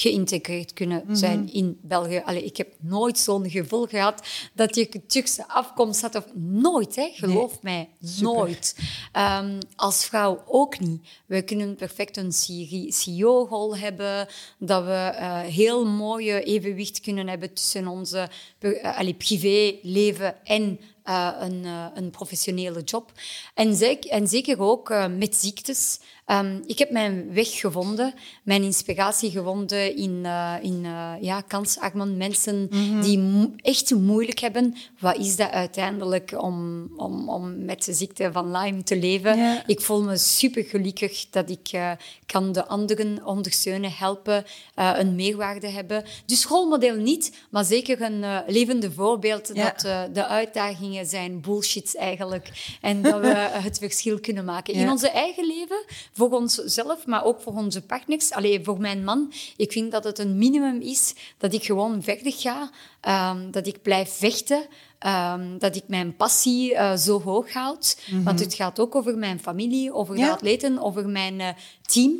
geïntegreerd 0.00 0.72
kunnen 0.72 1.04
zijn 1.16 1.52
in 1.52 1.78
België. 1.82 2.22
Allee, 2.24 2.44
ik 2.44 2.56
heb 2.56 2.74
nooit 2.80 3.18
zo'n 3.18 3.50
gevoel 3.50 3.86
gehad 3.86 4.26
dat 4.54 4.74
je 4.74 5.06
Turkse 5.06 5.48
afkomst 5.48 6.00
had. 6.00 6.14
Of 6.14 6.26
nooit, 6.34 6.96
hè? 6.96 7.10
geloof 7.14 7.62
mij, 7.62 7.88
nooit. 8.20 8.76
Ehm, 9.12 9.60
als 9.76 10.04
vrouw 10.04 10.42
ook 10.46 10.78
niet. 10.78 11.08
We 11.26 11.42
kunnen 11.42 11.74
perfect 11.74 12.16
een 12.16 12.32
CEO-rol 12.92 13.76
hebben, 13.76 14.28
dat 14.58 14.84
we 14.84 14.90
eh, 14.90 15.40
heel 15.40 15.86
mooie 15.86 16.42
evenwicht 16.42 17.00
kunnen 17.00 17.28
hebben 17.28 17.52
tussen 17.52 17.86
onze 17.86 18.28
uh, 18.60 18.98
allee, 18.98 19.14
privéleven 19.14 20.44
en 20.44 20.80
uh, 21.08 21.30
een, 21.40 21.64
uh, 21.64 21.86
een, 21.94 22.10
professionele 22.10 22.82
job. 22.82 23.12
En, 23.54 23.74
zeker, 23.74 24.10
en 24.10 24.28
zeker 24.28 24.60
ook 24.60 24.90
uh, 24.90 25.06
met 25.06 25.36
ziektes. 25.36 26.00
Um, 26.30 26.62
ik 26.66 26.78
heb 26.78 26.90
mijn 26.90 27.32
weg 27.32 27.50
gevonden, 27.50 28.14
mijn 28.42 28.62
inspiratie 28.62 29.30
gevonden 29.30 29.96
in, 29.96 30.22
uh, 30.24 30.54
in 30.60 30.86
ja, 31.20 31.40
kansarme 31.40 32.06
mensen 32.06 32.68
mm-hmm. 32.70 33.00
die 33.00 33.18
mo 33.18 33.52
echt 33.56 33.94
moeilijk 33.94 34.38
hebben. 34.38 34.74
Wat 34.98 35.16
is 35.16 35.36
dat 35.36 35.50
uiteindelijk 35.50 36.42
om, 36.42 36.88
om, 36.96 37.28
om 37.28 37.64
met 37.64 37.84
de 37.84 37.92
ziekte 37.92 38.32
van 38.32 38.50
Lyme 38.50 38.82
te 38.82 38.98
leven? 38.98 39.36
Ja. 39.38 39.62
Ik 39.66 39.80
voel 39.80 40.02
me 40.02 40.16
super 40.16 40.64
gelukkig 40.64 41.26
dat 41.30 41.50
ik 41.50 41.72
uh, 41.72 41.90
kan 42.26 42.52
de 42.52 42.66
anderen 42.66 43.24
ondersteunen, 43.24 43.92
helpen, 43.92 44.44
een 44.74 45.14
meerwaarde 45.14 45.68
hebben. 45.68 46.04
Dus 46.26 46.46
rolmodel 46.46 46.96
niet, 46.96 47.36
maar 47.50 47.64
zeker 47.64 48.02
een 48.02 48.24
levende 48.46 48.92
voorbeeld 48.92 49.50
Ja. 49.54 49.64
dat 49.64 50.14
de 50.14 50.26
uitdagingen 50.26 51.06
zijn 51.06 51.40
bullshits 51.40 51.96
eigenlijk. 51.96 52.76
En 52.80 53.02
dat 53.02 53.20
we 53.20 53.34
het 53.68 53.78
verschil 53.78 54.20
kunnen 54.20 54.44
maken 54.44 54.74
in 54.74 54.80
Ja. 54.80 54.90
onze 54.90 55.10
eigen 55.10 55.46
leven, 55.46 55.84
voor 56.18 56.30
onszelf, 56.30 57.06
maar 57.06 57.24
ook 57.24 57.40
voor 57.40 57.52
onze 57.52 57.82
partners. 57.82 58.32
Alleen 58.32 58.64
voor 58.64 58.80
mijn 58.80 59.04
man, 59.04 59.32
ik 59.56 59.72
vind 59.72 59.92
dat 59.92 60.04
het 60.04 60.18
een 60.18 60.38
minimum 60.38 60.80
is 60.80 61.14
dat 61.38 61.52
ik 61.52 61.64
gewoon 61.64 62.02
verder 62.02 62.32
ga, 62.32 62.70
um, 63.32 63.50
dat 63.50 63.66
ik 63.66 63.82
blijf 63.82 64.10
vechten. 64.10 64.66
Um, 65.06 65.58
dat 65.58 65.76
ik 65.76 65.82
mijn 65.86 66.16
passie 66.16 66.72
uh, 66.72 66.96
zo 66.96 67.22
hoog 67.22 67.52
houd. 67.52 67.98
Mhm. 68.10 68.22
Want 68.22 68.40
het 68.40 68.54
gaat 68.54 68.80
ook 68.80 68.94
over 68.94 69.18
mijn 69.18 69.40
familie, 69.40 69.92
over 69.92 70.16
de 70.16 70.30
atleten, 70.30 70.78
over 70.78 71.08
mijn 71.08 71.40
uh, 71.40 71.48
team. 71.82 72.12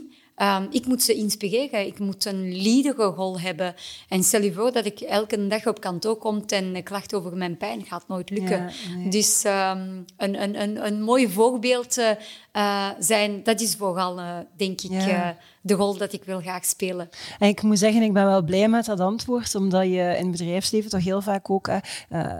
Um, 0.42 0.66
ik 0.70 0.86
moet 0.86 1.02
ze 1.02 1.14
inspireren. 1.14 1.86
Ik 1.86 1.98
moet 1.98 2.24
een 2.24 2.52
rol 2.94 3.40
hebben. 3.40 3.74
En 4.08 4.22
stel 4.22 4.42
je 4.42 4.52
voor 4.52 4.72
dat 4.72 4.84
ik 4.84 5.00
elke 5.00 5.46
dag 5.46 5.66
op 5.66 5.80
kantoor 5.80 6.16
kom 6.16 6.42
en 6.46 6.82
klacht 6.82 7.14
over 7.14 7.36
mijn 7.36 7.56
pijn. 7.56 7.84
Gaat 7.84 8.08
nooit 8.08 8.30
lukken. 8.30 8.58
Ja, 8.58 8.96
nee. 8.96 9.08
Dus 9.08 9.44
um, 9.44 10.04
een, 10.16 10.42
een, 10.42 10.62
een, 10.62 10.86
een 10.86 11.02
mooi 11.02 11.28
voorbeeld 11.28 11.98
uh, 11.98 12.90
zijn, 12.98 13.42
dat 13.42 13.60
is 13.60 13.74
vooral, 13.76 14.18
uh, 14.18 14.38
denk 14.56 14.80
ik, 14.80 14.90
Ja. 14.90 15.36
De 15.68 15.74
rol 15.74 15.96
dat 15.96 16.12
ik 16.12 16.24
wil 16.24 16.40
graag 16.40 16.64
spelen. 16.64 17.08
En 17.38 17.48
ik 17.48 17.62
moet 17.62 17.78
zeggen, 17.78 18.02
ik 18.02 18.12
ben 18.12 18.24
wel 18.24 18.42
blij 18.42 18.68
met 18.68 18.84
dat 18.84 19.00
antwoord, 19.00 19.54
omdat 19.54 19.82
je 19.84 20.14
in 20.18 20.22
het 20.22 20.30
bedrijfsleven 20.30 20.90
toch 20.90 21.04
heel 21.04 21.22
vaak 21.22 21.50
ook 21.50 21.68
eh, 21.68 21.80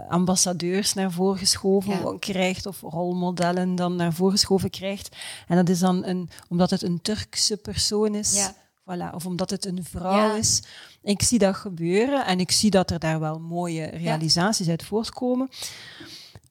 ambassadeurs 0.09 0.93
naar 0.93 1.11
voren 1.11 1.37
geschoven 1.37 1.99
Ja. 1.99 2.15
krijgt, 2.19 2.65
of 2.65 2.81
rolmodellen 2.81 3.75
dan 3.75 3.95
naar 3.95 4.13
voren 4.13 4.31
geschoven 4.33 4.69
krijgt. 4.69 5.15
En 5.47 5.55
dat 5.55 5.69
is 5.69 5.79
dan 5.79 6.05
een, 6.05 6.29
omdat 6.49 6.69
het 6.69 6.81
een 6.81 7.01
Turkse 7.01 7.57
persoon 7.57 8.15
is, 8.15 8.35
Ja. 8.35 8.53
voilà, 8.95 9.15
of 9.15 9.25
omdat 9.25 9.49
het 9.49 9.65
een 9.65 9.83
vrouw 9.89 10.15
Ja. 10.17 10.35
is. 10.35 10.61
Ik 11.03 11.21
zie 11.21 11.39
dat 11.39 11.55
gebeuren 11.55 12.25
en 12.25 12.39
ik 12.39 12.51
zie 12.51 12.69
dat 12.69 12.91
er 12.91 12.99
daar 12.99 13.19
wel 13.19 13.39
mooie 13.39 13.85
realisaties 13.85 14.69
uit 14.69 14.83
voortkomen. 14.83 15.49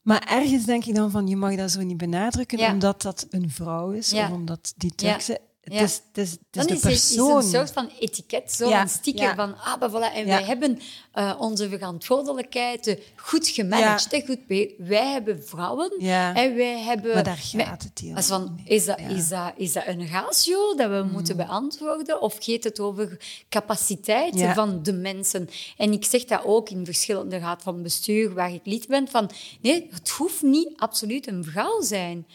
Maar 0.03 0.27
ergens 0.31 0.65
denk 0.65 0.85
ik 0.85 0.95
dan 0.95 1.11
van, 1.11 1.27
je 1.27 1.37
mag 1.37 1.55
dat 1.57 1.71
zo 1.71 1.81
niet 1.83 1.97
benadrukken, 1.97 2.59
Ja. 2.59 2.73
omdat 2.73 3.03
dat 3.03 3.27
een 3.31 3.51
vrouw 3.51 3.91
is, 3.91 4.13
of 4.13 4.31
omdat 4.31 4.73
die. 4.77 4.95
Turkse 4.95 5.41
Het 5.69 5.79
Ja. 5.79 5.83
is, 5.85 5.95
het 6.13 6.19
is, 6.27 6.31
het 6.31 6.41
is 6.41 6.41
Dan 6.51 6.67
de 6.67 6.73
is 6.75 6.83
het 6.83 6.93
is 6.93 7.07
persoon. 7.07 7.37
een 7.37 7.43
soort 7.43 7.71
van 7.73 7.91
etiket, 8.01 8.53
zo'n 8.53 8.69
Ja, 8.69 8.87
sticker 8.87 9.35
van, 9.35 9.57
ah, 9.59 9.83
voilà, 9.91 10.15
en 10.15 10.27
wij 10.27 10.43
hebben 10.45 10.79
eh, 11.13 11.35
onze 11.39 11.69
verantwoordelijkheid 11.69 12.99
goed 13.17 13.49
gemanaged, 13.49 14.11
hè, 14.13 14.23
goed 14.27 14.47
beheerd. 14.47 14.73
Wij 14.79 15.07
hebben 15.07 15.45
vrouwen 15.45 15.91
en 15.99 16.55
wij 16.57 16.79
hebben... 16.81 17.15
Maar 17.15 17.23
daar 17.25 17.37
gaat 17.43 17.83
het 17.83 17.99
heel 17.99 18.15
Als 18.15 18.27
van, 18.27 18.61
is, 18.65 18.85
dat, 18.85 18.99
is, 18.99 19.29
dat, 19.29 19.53
is 19.57 19.73
dat 19.73 19.87
een 19.87 20.09
ratio 20.09 20.75
dat 20.75 20.91
we 20.91 21.09
moeten 21.13 21.37
beantwoorden? 21.37 22.21
Of 22.21 22.37
gaat 22.39 22.65
het 22.65 22.81
over 22.81 23.21
capaciteit 23.49 24.35
Ja. 24.39 24.55
van 24.55 24.83
de 24.83 24.93
mensen? 24.93 25.49
En 25.77 25.93
ik 25.93 26.05
zeg 26.05 26.25
dat 26.25 26.45
ook 26.45 26.71
in 26.71 26.85
verschillende 26.85 27.39
raad 27.39 27.63
van 27.63 27.83
bestuur 27.83 28.35
waar 28.35 28.53
ik 28.53 28.61
lid 28.65 28.87
ben, 28.89 29.09
van 29.09 29.31
nee, 29.61 29.89
het 29.91 30.09
hoeft 30.09 30.43
niet 30.43 30.69
absoluut 30.77 31.27
een 31.27 31.45
vrouw 31.45 31.81
zijn. 31.83 32.27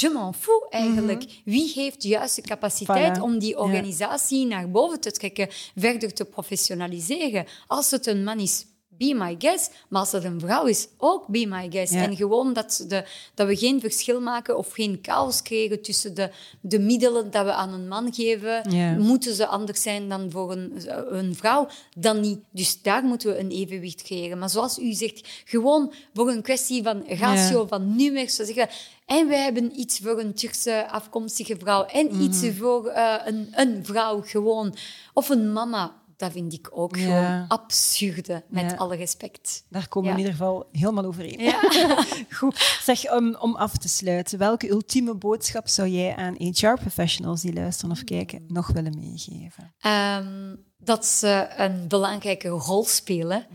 Je 0.00 0.08
m'en 0.10 0.34
fous 0.34 0.68
eigenlijk. 0.68 1.24
Wie 1.44 1.72
heeft 1.74 2.02
de 2.02 2.08
juiste 2.08 2.40
capaciteit 2.40 3.08
Mhm. 3.12 3.18
Voilà. 3.18 3.22
om 3.22 3.38
die 3.38 3.50
Ja. 3.50 3.56
organisatie 3.62 4.46
naar 4.46 4.70
boven 4.70 5.00
te 5.00 5.10
trekken, 5.10 5.48
verder 5.76 6.12
te 6.14 6.24
professionaliseren? 6.24 7.46
Als 7.66 7.90
het 7.90 8.06
een 8.06 8.24
man 8.24 8.38
is, 8.40 8.66
be 8.98 9.14
my 9.14 9.34
guest. 9.38 9.70
Maar 9.88 10.00
als 10.00 10.12
het 10.12 10.24
een 10.24 10.40
vrouw 10.40 10.64
is, 10.66 10.88
ook 10.98 11.26
be 11.26 11.46
my 11.46 11.66
guest. 11.70 11.92
Ja. 11.92 12.02
En 12.02 12.16
gewoon 12.16 12.52
dat, 12.52 12.84
de, 12.88 13.04
dat 13.34 13.46
we 13.46 13.56
geen 13.56 13.80
verschil 13.80 14.20
maken 14.20 14.58
of 14.58 14.72
geen 14.72 14.98
chaos 15.02 15.42
krijgen 15.42 15.82
tussen 15.82 16.14
de, 16.14 16.30
de 16.60 16.78
middelen 16.78 17.30
dat 17.30 17.44
we 17.44 17.52
aan 17.52 17.72
een 17.72 17.88
man 17.88 18.14
geven. 18.14 18.70
Ja. 18.70 18.92
Moeten 18.92 19.34
ze 19.34 19.46
anders 19.46 19.82
zijn 19.82 20.08
dan 20.08 20.30
voor 20.30 20.52
een, 20.52 20.72
een 21.16 21.34
vrouw? 21.34 21.68
Dan 21.96 22.20
niet. 22.20 22.38
Dus 22.50 22.82
daar 22.82 23.04
moeten 23.04 23.28
we 23.28 23.38
een 23.38 23.50
evenwicht 23.50 24.02
creëren. 24.02 24.38
Maar 24.38 24.50
zoals 24.50 24.78
u 24.78 24.92
zegt, 24.92 25.28
gewoon 25.44 25.92
voor 26.14 26.28
een 26.30 26.42
kwestie 26.42 26.82
van 26.82 27.04
ratio, 27.08 27.60
Ja. 27.60 27.66
van 27.66 27.96
nummers. 27.96 28.34
Ze 28.34 28.44
zeggen, 28.44 28.68
en 29.06 29.28
wij 29.28 29.42
hebben 29.42 29.80
iets 29.80 29.98
voor 29.98 30.20
een 30.20 30.34
Turkse 30.34 30.88
afkomstige 30.90 31.56
vrouw 31.58 31.84
en 31.84 32.22
iets 32.22 32.40
Mhm. 32.42 32.54
voor 32.54 32.86
eh, 32.86 33.14
een, 33.24 33.48
een 33.54 33.84
vrouw 33.84 34.22
gewoon. 34.22 34.74
Of 35.14 35.28
een 35.28 35.52
mama. 35.52 35.94
Dat 36.16 36.32
vind 36.32 36.52
ik 36.52 36.68
ook 36.70 36.96
Ja. 36.96 37.02
gewoon 37.02 37.48
absurde, 37.48 38.44
met 38.48 38.70
Ja. 38.70 38.76
alle 38.76 38.96
respect. 38.96 39.64
Daar 39.68 39.88
komen 39.88 40.08
we 40.08 40.14
in 40.14 40.20
ieder 40.24 40.36
geval 40.38 40.68
helemaal 40.72 41.04
overeen. 41.04 41.54
Goed. 42.38 42.78
Zeg, 42.82 43.12
om, 43.12 43.34
om 43.36 43.56
af 43.56 43.76
te 43.76 43.88
sluiten, 43.88 44.38
welke 44.38 44.70
ultieme 44.70 45.14
boodschap 45.14 45.68
zou 45.68 45.88
jij 45.88 46.14
aan 46.16 46.34
HR-professionals 46.38 47.40
die 47.40 47.52
luisteren 47.52 47.90
of 47.90 48.04
kijken 48.04 48.44
nog 48.48 48.66
willen 48.72 48.94
meegeven? 48.98 49.74
Ehm, 49.78 50.54
dat 50.78 51.06
ze 51.06 51.48
een 51.56 51.88
belangrijke 51.88 52.48
rol 52.48 52.84
spelen 52.84 53.46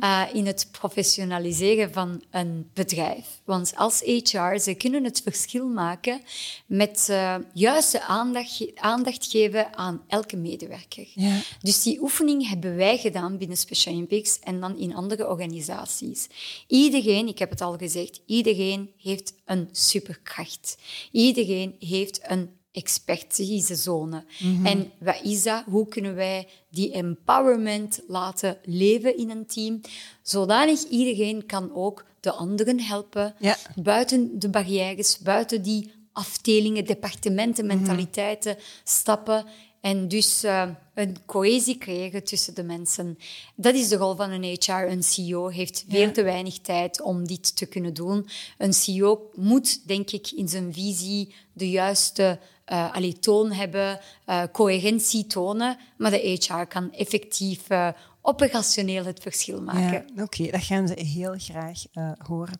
eh, 0.00 0.22
in 0.32 0.46
het 0.46 0.68
professionaliseren 0.70 1.92
van 1.92 2.22
een 2.30 2.70
bedrijf. 2.74 3.40
Want 3.44 3.72
als 3.76 4.00
HR, 4.00 4.58
ze 4.58 4.74
kunnen 4.78 5.04
het 5.04 5.20
verschil 5.22 5.68
maken 5.68 6.20
met 6.66 7.06
eh, 7.10 7.34
juiste 7.54 8.02
aandacht, 8.02 8.62
aandacht 8.74 9.26
geven 9.26 9.76
aan 9.76 10.02
elke 10.06 10.36
medewerker. 10.36 11.06
Ja. 11.14 11.40
Dus 11.62 11.82
die 11.82 12.00
oefening 12.00 12.48
hebben 12.48 12.76
wij 12.76 12.98
gedaan 12.98 13.38
binnen 13.38 13.56
Special 13.56 13.94
Olympics 13.94 14.38
en 14.38 14.60
dan 14.60 14.78
in 14.78 14.94
andere 14.94 15.28
organisaties. 15.28 16.28
Iedereen, 16.66 17.28
ik 17.28 17.38
heb 17.38 17.50
het 17.50 17.60
al 17.60 17.76
gezegd, 17.76 18.20
iedereen 18.26 18.90
heeft 18.96 19.34
een 19.44 19.68
superkracht. 19.72 20.78
Iedereen 21.10 21.76
heeft 21.78 22.20
een 22.22 22.58
expertisezone. 22.72 24.24
En 24.64 24.90
wat 24.98 25.20
is 25.22 25.42
dat? 25.42 25.62
Hoe 25.66 25.88
kunnen 25.88 26.14
wij 26.14 26.48
die 26.70 26.92
empowerment 26.92 28.00
laten 28.08 28.58
leven 28.64 29.16
in 29.16 29.30
een 29.30 29.46
team? 29.46 29.80
Zodanig 30.22 30.82
iedereen 30.88 31.46
kan 31.46 31.74
ook 31.74 32.04
de 32.20 32.32
anderen 32.32 32.80
helpen, 32.80 33.34
Ja. 33.38 33.56
buiten 33.76 34.38
de 34.38 34.48
barrières, 34.48 35.18
buiten 35.18 35.62
die 35.62 35.92
afdelingen, 36.12 36.84
departementen, 36.84 37.66
mentaliteiten 37.66 38.56
stappen. 38.84 39.44
En 39.80 40.08
dus 40.08 40.42
eh, 40.42 40.68
een 40.94 41.16
cohesie 41.26 41.78
creëren 41.78 42.24
tussen 42.24 42.54
de 42.54 42.62
mensen. 42.62 43.18
Dat 43.56 43.74
is 43.74 43.88
de 43.88 43.96
rol 43.96 44.16
van 44.16 44.30
een 44.30 44.44
HR. 44.58 44.70
Een 44.72 45.02
CEO 45.02 45.48
heeft 45.48 45.84
veel 45.88 46.00
Ja. 46.00 46.10
te 46.10 46.22
weinig 46.22 46.58
tijd 46.58 47.00
om 47.00 47.26
dit 47.26 47.56
te 47.56 47.66
kunnen 47.66 47.94
doen. 47.94 48.28
Een 48.58 48.72
CEO 48.72 49.30
moet, 49.34 49.86
denk 49.88 50.10
ik, 50.10 50.30
in 50.30 50.48
zijn 50.48 50.72
visie 50.72 51.34
de 51.52 51.70
juiste 51.70 52.38
eh 52.70 52.94
allee, 52.94 53.18
toon 53.18 53.52
hebben, 53.52 54.00
eh, 54.24 54.42
coherentie 54.52 55.26
tonen. 55.26 55.76
Maar 55.96 56.10
de 56.10 56.38
HR 56.46 56.62
kan 56.66 56.92
effectief 56.92 57.68
eh, 57.68 57.88
operationeel 58.22 59.04
het 59.04 59.20
verschil 59.20 59.62
maken. 59.62 60.04
Ja, 60.16 60.22
Oké, 60.22 60.50
dat 60.50 60.62
gaan 60.62 60.88
ze 60.88 60.94
heel 61.00 61.34
graag 61.38 61.82
eh, 61.92 62.10
horen. 62.26 62.58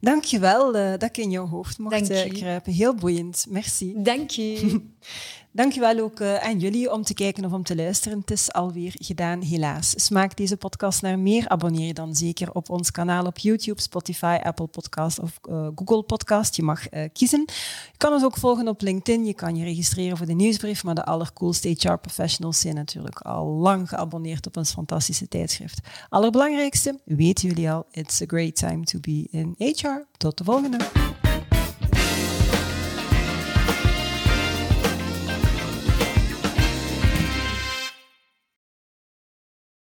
Dank 0.00 0.24
je 0.24 0.38
wel 0.38 0.72
dat 0.72 1.02
ik 1.02 1.16
in 1.16 1.30
jouw 1.30 1.46
hoofd 1.46 1.78
mocht 1.78 2.06
je. 2.06 2.28
kruipen. 2.32 2.72
Heel 2.72 2.94
boeiend, 2.94 3.46
merci. 3.48 3.94
Dank 3.96 4.30
je. 4.30 4.80
Dank 5.56 5.72
je 5.72 5.80
wel 5.80 5.98
ook 5.98 6.20
eh, 6.20 6.36
aan 6.36 6.58
jullie 6.58 6.92
om 6.92 7.02
te 7.02 7.14
kijken 7.14 7.44
of 7.44 7.52
om 7.52 7.62
te 7.62 7.76
luisteren. 7.76 8.18
Het 8.18 8.30
is 8.30 8.52
alweer 8.52 8.94
gedaan, 8.94 9.42
helaas. 9.42 10.04
Smaakt 10.04 10.36
deze 10.36 10.56
podcast 10.56 11.02
naar 11.02 11.18
meer? 11.18 11.48
Abonneer 11.48 11.86
je 11.86 11.94
dan 11.94 12.14
zeker 12.14 12.52
op 12.52 12.70
ons 12.70 12.90
kanaal 12.90 13.24
op 13.26 13.38
YouTube, 13.38 13.80
Spotify, 13.80 14.38
Apple 14.42 14.66
Podcast 14.66 15.18
of 15.18 15.38
eh, 15.42 15.68
Google 15.74 16.02
Podcast. 16.02 16.56
Je 16.56 16.62
mag 16.62 16.88
eh, 16.88 17.08
kiezen. 17.12 17.44
Je 17.92 17.96
kan 17.96 18.12
ons 18.12 18.24
ook 18.24 18.36
volgen 18.36 18.68
op 18.68 18.80
LinkedIn. 18.80 19.24
Je 19.26 19.34
kan 19.34 19.56
je 19.56 19.64
registreren 19.64 20.16
voor 20.16 20.26
de 20.26 20.34
nieuwsbrief. 20.34 20.84
Maar 20.84 20.94
de 20.94 21.04
allercoolste 21.04 21.68
HR-professionals 21.68 22.60
zijn 22.60 22.74
natuurlijk 22.74 23.20
al 23.20 23.46
lang 23.46 23.88
geabonneerd 23.88 24.46
op 24.46 24.56
ons 24.56 24.72
fantastische 24.72 25.28
tijdschrift. 25.28 25.80
Allerbelangrijkste, 26.08 27.00
weten 27.04 27.48
jullie 27.48 27.70
al, 27.70 27.86
it's 27.90 28.22
a 28.22 28.26
great 28.26 28.56
time 28.56 28.84
to 28.84 28.98
be 29.00 29.26
in 29.30 29.54
HR. 29.58 30.04
Tot 30.16 30.38
de 30.38 30.44
volgende. 30.44 30.78